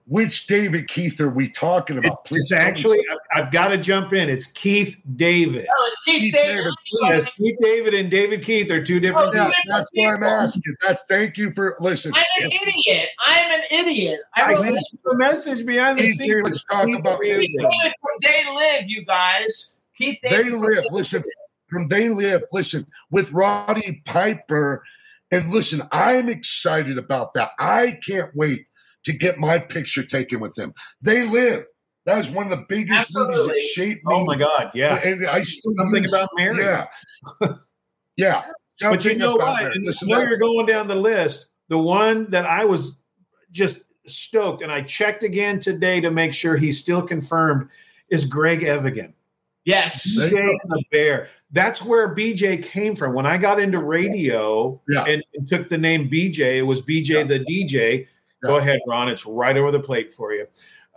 [0.08, 2.14] Which David Keith are we talking about?
[2.14, 3.00] It's, Please it's actually,
[3.34, 4.30] I've, I've got to jump in.
[4.30, 5.68] It's Keith David.
[5.70, 6.56] Oh, it's Keith, Keith David.
[6.64, 7.26] David, Yes.
[7.38, 9.62] Keith David and David Keith are two different Oh, Yeah, people.
[9.70, 10.76] that's why I'm asking.
[10.86, 12.14] That's thank you for listen.
[12.16, 13.10] I'm an idiot.
[13.26, 14.20] I'm an idiot.
[14.36, 16.30] I I wrote sent you the message behind the Keith scenes.
[16.30, 17.48] David, let's talk Keith about David.
[17.58, 19.76] David from They Live, you guys.
[19.98, 20.84] Keith They live.
[20.92, 21.24] Listen,
[21.70, 22.42] from They Live.
[22.52, 24.84] Listen, with Roddy Piper,
[25.32, 27.52] and listen, I'm excited about that.
[27.60, 28.70] I can't wait
[29.06, 30.74] to get my picture taken with him.
[31.02, 31.66] They Live.
[32.06, 33.54] That was one of the biggest movies Absolutely.
[33.54, 34.16] that shaped oh me.
[34.16, 35.00] Oh my God, yeah.
[35.06, 36.64] And I still Something use- about Mary.
[36.64, 36.88] Yeah,
[38.18, 38.44] yeah.
[38.82, 39.64] But you know about what?
[39.64, 39.74] Mary.
[39.76, 43.00] And Listen, while you're going down the list, the one that I was
[43.52, 47.70] just stoked, and I checked again today to make sure he's still confirmed,
[48.10, 49.14] is Greg Evigan.
[49.64, 50.18] Yes.
[50.18, 51.28] BJ the Bear.
[51.52, 53.14] That's where BJ came from.
[53.14, 57.40] When I got into radio and, and took the name BJ, it was BJ the
[57.40, 58.08] DJ.
[58.44, 59.10] Go ahead, Ron.
[59.10, 60.48] It's right over the plate for you.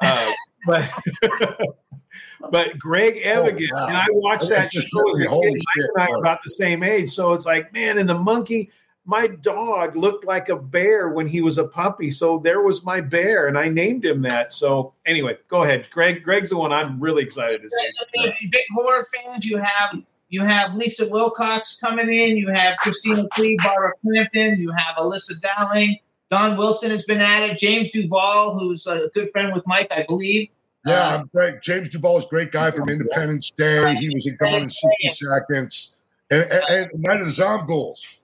[0.00, 0.32] Uh,
[0.66, 0.90] but
[2.50, 3.86] but Greg Evigan, wow.
[3.86, 5.56] and I watched that show as a really- holy kid.
[5.56, 8.18] Mike shit, and I are about the same age, so it's like, man, and the
[8.18, 8.70] monkey.
[9.06, 13.02] My dog looked like a bear when he was a puppy, so there was my
[13.02, 14.50] bear, and I named him that.
[14.50, 16.22] So anyway, go ahead, Greg.
[16.22, 17.90] Greg's the one I'm really excited to see.
[17.90, 20.02] So, if big horror fans, you have
[20.34, 25.34] you have Lisa Wilcox coming in, you have Kristina Klebe, Barbara Crampton, you have Elissa
[25.38, 25.98] Dowling,
[26.30, 30.04] Don Wilson has been at it, James Duval, who's a good friend with Mike, I
[30.06, 30.48] believe.
[30.86, 31.62] Yeah, I'm great.
[31.62, 33.94] James Duval's a great guy from Independence Day.
[33.96, 35.96] He was in Gone in 60 Seconds.
[36.30, 38.20] And, and, and Night of the Zombies.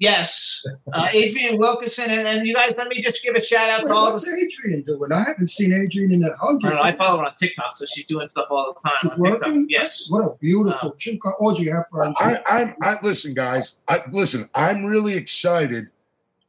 [0.00, 3.78] Yes, uh, Adrienne Wilkinson, and, and you guys, let me just give a shout out
[3.78, 4.30] to Wait, all what's the.
[4.30, 5.10] Adrienne doing?
[5.10, 6.68] I haven't seen Adrienne in a I hundred.
[6.68, 6.82] don't know.
[6.82, 9.54] I follow her on TikTok, so she's doing stuff all the time She's on TikTok.
[9.68, 10.06] Yes.
[10.08, 10.94] What a beautiful.
[10.98, 12.14] she got Audrey Hepburn.
[12.20, 13.78] I, I, I listen, guys.
[13.88, 14.48] I listen.
[14.54, 15.88] I'm really excited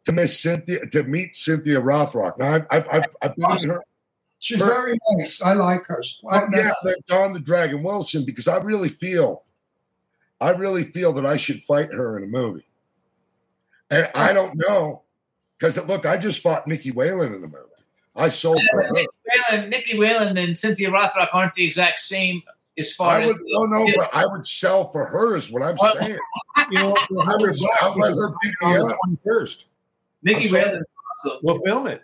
[0.10, 2.38] to miss Cynthia to meet Cynthia Rothrock.
[2.38, 3.84] Now, I've I've, I've, I've been in her.
[4.40, 5.42] She's her- very nice.
[5.42, 6.02] I like her.
[6.30, 9.44] I, Oh, yeah, but Don the Dragon Wilson because I really feel,
[10.42, 12.66] I really feel that I should fight her in a movie,
[13.92, 15.04] and I don't know
[15.58, 17.66] because look, I just fought Nikki Whalen in the movie.
[18.16, 18.94] I sold for her.
[18.94, 22.42] Whalen, Nikki Whalen and Cynthia Rothrock aren't the exact same
[22.78, 23.36] as far I as.
[23.46, 26.18] no no, but I would sell for her is what I'm saying.
[26.72, 28.98] You know, I would I'll let her beat me the up.
[29.26, 29.66] 21st.
[30.24, 30.64] Nikki I'm sorry.
[30.64, 30.84] Whalen.
[31.44, 32.04] We'll film it.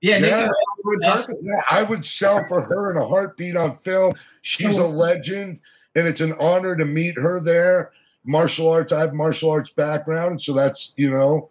[0.00, 0.48] Yeah, Nikki Yeah.
[0.84, 1.38] Whalen.
[1.42, 4.14] Yeah, I would sell for her in a heartbeat on film.
[4.42, 5.60] She's a legend,
[5.94, 7.92] and it's an honor to meet her there.
[8.24, 11.50] Martial arts, I have martial arts background, so that's you know.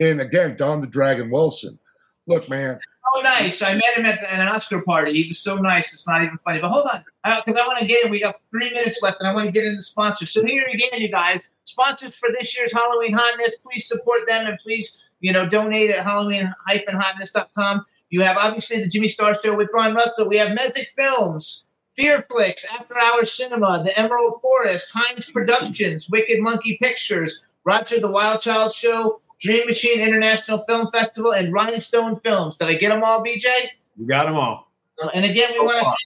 [0.00, 1.78] And again, Don the Dragon Wilson.
[2.26, 2.78] Look, man,
[3.14, 3.62] so nice.
[3.62, 5.12] I met him at, the, at an Oscar party.
[5.22, 5.92] He was so nice.
[5.92, 6.60] It's not even funny.
[6.60, 7.04] But hold on,
[7.44, 8.10] because I want to get in.
[8.10, 10.30] We got three minutes left, and I want to get into sponsors.
[10.30, 13.52] So here again, you guys, sponsors for this year's Halloween Hotness.
[13.62, 17.84] Please support them, and please, you know, donate at Halloween-hotness.com.
[18.10, 20.28] You have obviously the Jimmy Star Show with Ron Russell.
[20.28, 21.66] We have Mythic Films,
[21.96, 28.10] Fear Flicks, After Hours Cinema, The Emerald Forest, Heinz Productions, Wicked Monkey Pictures, Roger the
[28.10, 32.56] Wild Child Show, Dream Machine International Film Festival, and Rhinestone Films.
[32.56, 33.44] Did I get them all, BJ?
[33.94, 34.72] You got them all.
[35.02, 35.96] Uh, and again, we want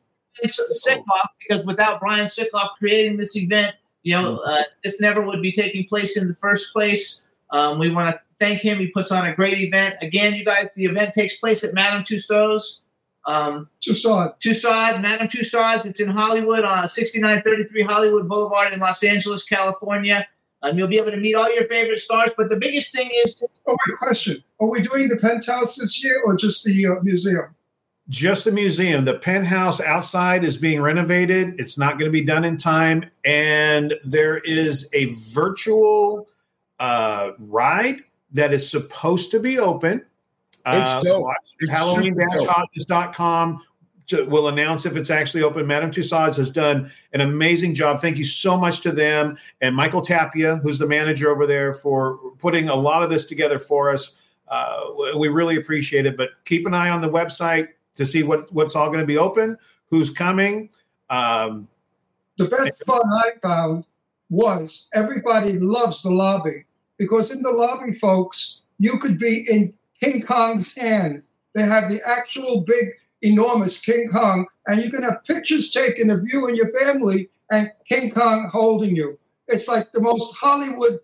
[0.43, 5.23] to thank Sickoff because without Brian Sickoff creating this event, you know, uh, this never
[5.23, 7.27] would be taking place in the first place.
[7.51, 8.79] Um, we want to thank him.
[8.79, 9.97] He puts on a great event.
[10.03, 12.81] Again, you guys, the event takes place at Madame Tussauds.
[13.25, 14.33] Um, Tucson.
[14.41, 15.87] Tucson, Madame Tussauds.
[15.87, 20.27] It's in Hollywood on 6933 Hollywood Boulevard in Los Angeles, California.
[20.63, 22.31] Um, you'll be able to meet all your favorite stars.
[22.37, 24.43] But the biggest thing is Oh, wait, question.
[24.61, 27.55] Are we doing the penthouse this year or just the uh, museum?
[28.09, 29.05] Just the museum.
[29.05, 31.61] The penthouse outside is being renovated.
[31.61, 33.05] It's not going to be done in time.
[33.25, 36.27] And there is a virtual
[36.81, 37.97] uh, ride
[38.33, 40.05] that is supposed to be open.
[40.67, 41.23] It's Uh, dope.
[41.25, 43.63] watch It's Halloween-hotness.com
[44.09, 45.67] to, will announce if it's actually open.
[45.67, 48.01] Madame Tussauds has done an amazing job.
[48.01, 52.19] Thank you so much to them and Michael Tapia, who's the manager over there, for
[52.39, 54.17] putting a lot of this together for us.
[54.49, 54.81] Uh,
[55.17, 56.17] we really appreciate it.
[56.17, 59.19] But keep an eye on the website to see what, what's all going to be
[59.19, 59.57] open,
[59.91, 60.71] who's coming.
[61.11, 61.69] Um,
[62.39, 63.85] The best fun I found
[64.31, 66.65] was everybody loves the lobby
[66.99, 71.25] because in the lobby, folks, you could be in King Kong's hand.
[71.55, 72.91] They have the actual big,
[73.23, 77.71] enormous King Kong, and you can have pictures taken of you and your family and
[77.89, 79.19] King Kong holding you.
[79.47, 81.01] It's like the most Hollywood.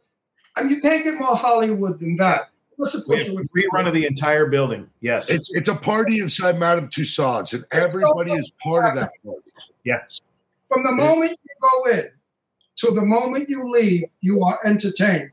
[0.57, 2.51] I mean, you can't get more Hollywood than that.
[2.77, 4.91] What's the we picture have with rerun of the entire building.
[5.01, 5.31] Yes.
[5.31, 9.51] it's it's a party inside Madame Tussauds, and everybody is part of that party.
[9.85, 10.21] Yes.
[10.69, 12.11] From the moment you go in
[12.77, 15.31] to the moment you leave, you are entertained.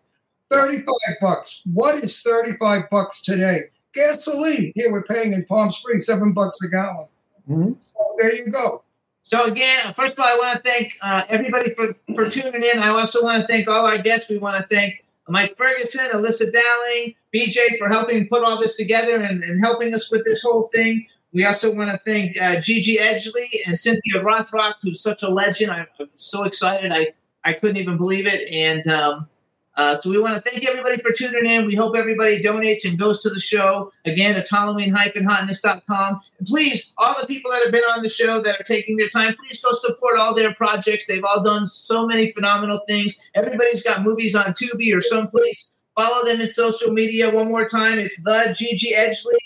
[0.50, 0.86] 35
[1.22, 1.62] bucks.
[1.74, 3.70] What is 35 bucks today?
[3.94, 4.72] Gasoline.
[4.76, 7.08] Here we're paying in Palm Springs seven bucks a gallon.
[7.50, 7.76] Mhm.
[7.94, 8.84] So there you go.
[9.24, 12.80] So again, first of all, I want to thank uh, everybody for, for tuning in.
[12.80, 14.30] I also want to thank all our guests.
[14.30, 19.22] We want to thank Mike Ferguson, Elissa Dowling, BJ for helping put all this together
[19.22, 21.06] and, and helping us with this whole thing.
[21.34, 25.72] We also want to thank uh, Gigi Edgley and Cynthia Rothrock, who's such a legend.
[25.72, 26.92] I'm so excited.
[26.92, 27.14] I,
[27.46, 28.52] I couldn't even believe it.
[28.52, 29.30] And um,
[29.76, 31.66] uh, so we want to thank everybody for tuning in.
[31.66, 33.94] We hope everybody donates and goes to the show.
[34.06, 36.22] Again, it's Halloween-hotness.com.
[36.40, 39.08] And please, all the people that have been on the show that are taking their
[39.08, 41.06] time, please go support all their projects.
[41.08, 43.22] They've all done so many phenomenal things.
[43.34, 45.78] Everybody's got movies on Tubi or someplace.
[45.96, 47.98] Follow them in social media one more time.
[47.98, 49.38] It's the Gigi Edgley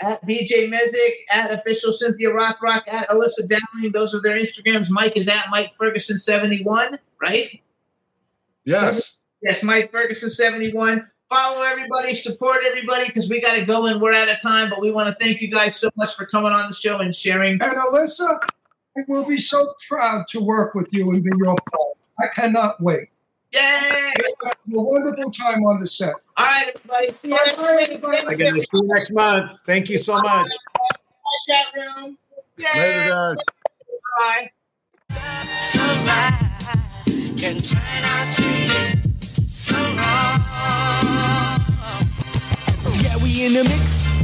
[0.00, 3.92] at BJ Mezek, at official Cynthia Rothrock, at Elissa Dowling.
[3.92, 4.88] Those are their Instagrams.
[4.90, 7.60] Mike is at Mike Ferguson 71, right?
[8.64, 9.18] Yes.
[9.44, 11.06] Yes, Mike Ferguson 71.
[11.28, 14.70] Follow everybody, support everybody because we got to go and we're out of time.
[14.70, 17.14] But we want to thank you guys so much for coming on the show and
[17.14, 17.60] sharing.
[17.60, 18.40] And Elissa,
[19.06, 21.92] we'll be so proud to work with you and be your partner.
[22.20, 23.08] I cannot wait.
[23.52, 23.60] Yay!
[23.60, 26.14] Have a wonderful time on the set.
[26.38, 27.12] All right, everybody.
[27.18, 28.26] See you everybody.
[28.26, 29.50] I gotta see you next month.
[29.66, 30.50] Thank you so much.
[31.48, 32.16] Chat room.
[32.56, 32.66] Yay.
[32.74, 33.38] Later, guys.
[34.18, 34.50] Bye.
[37.36, 39.13] can turn out to be
[43.02, 44.23] Yeah, we in the mix.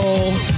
[0.00, 0.48] Oh.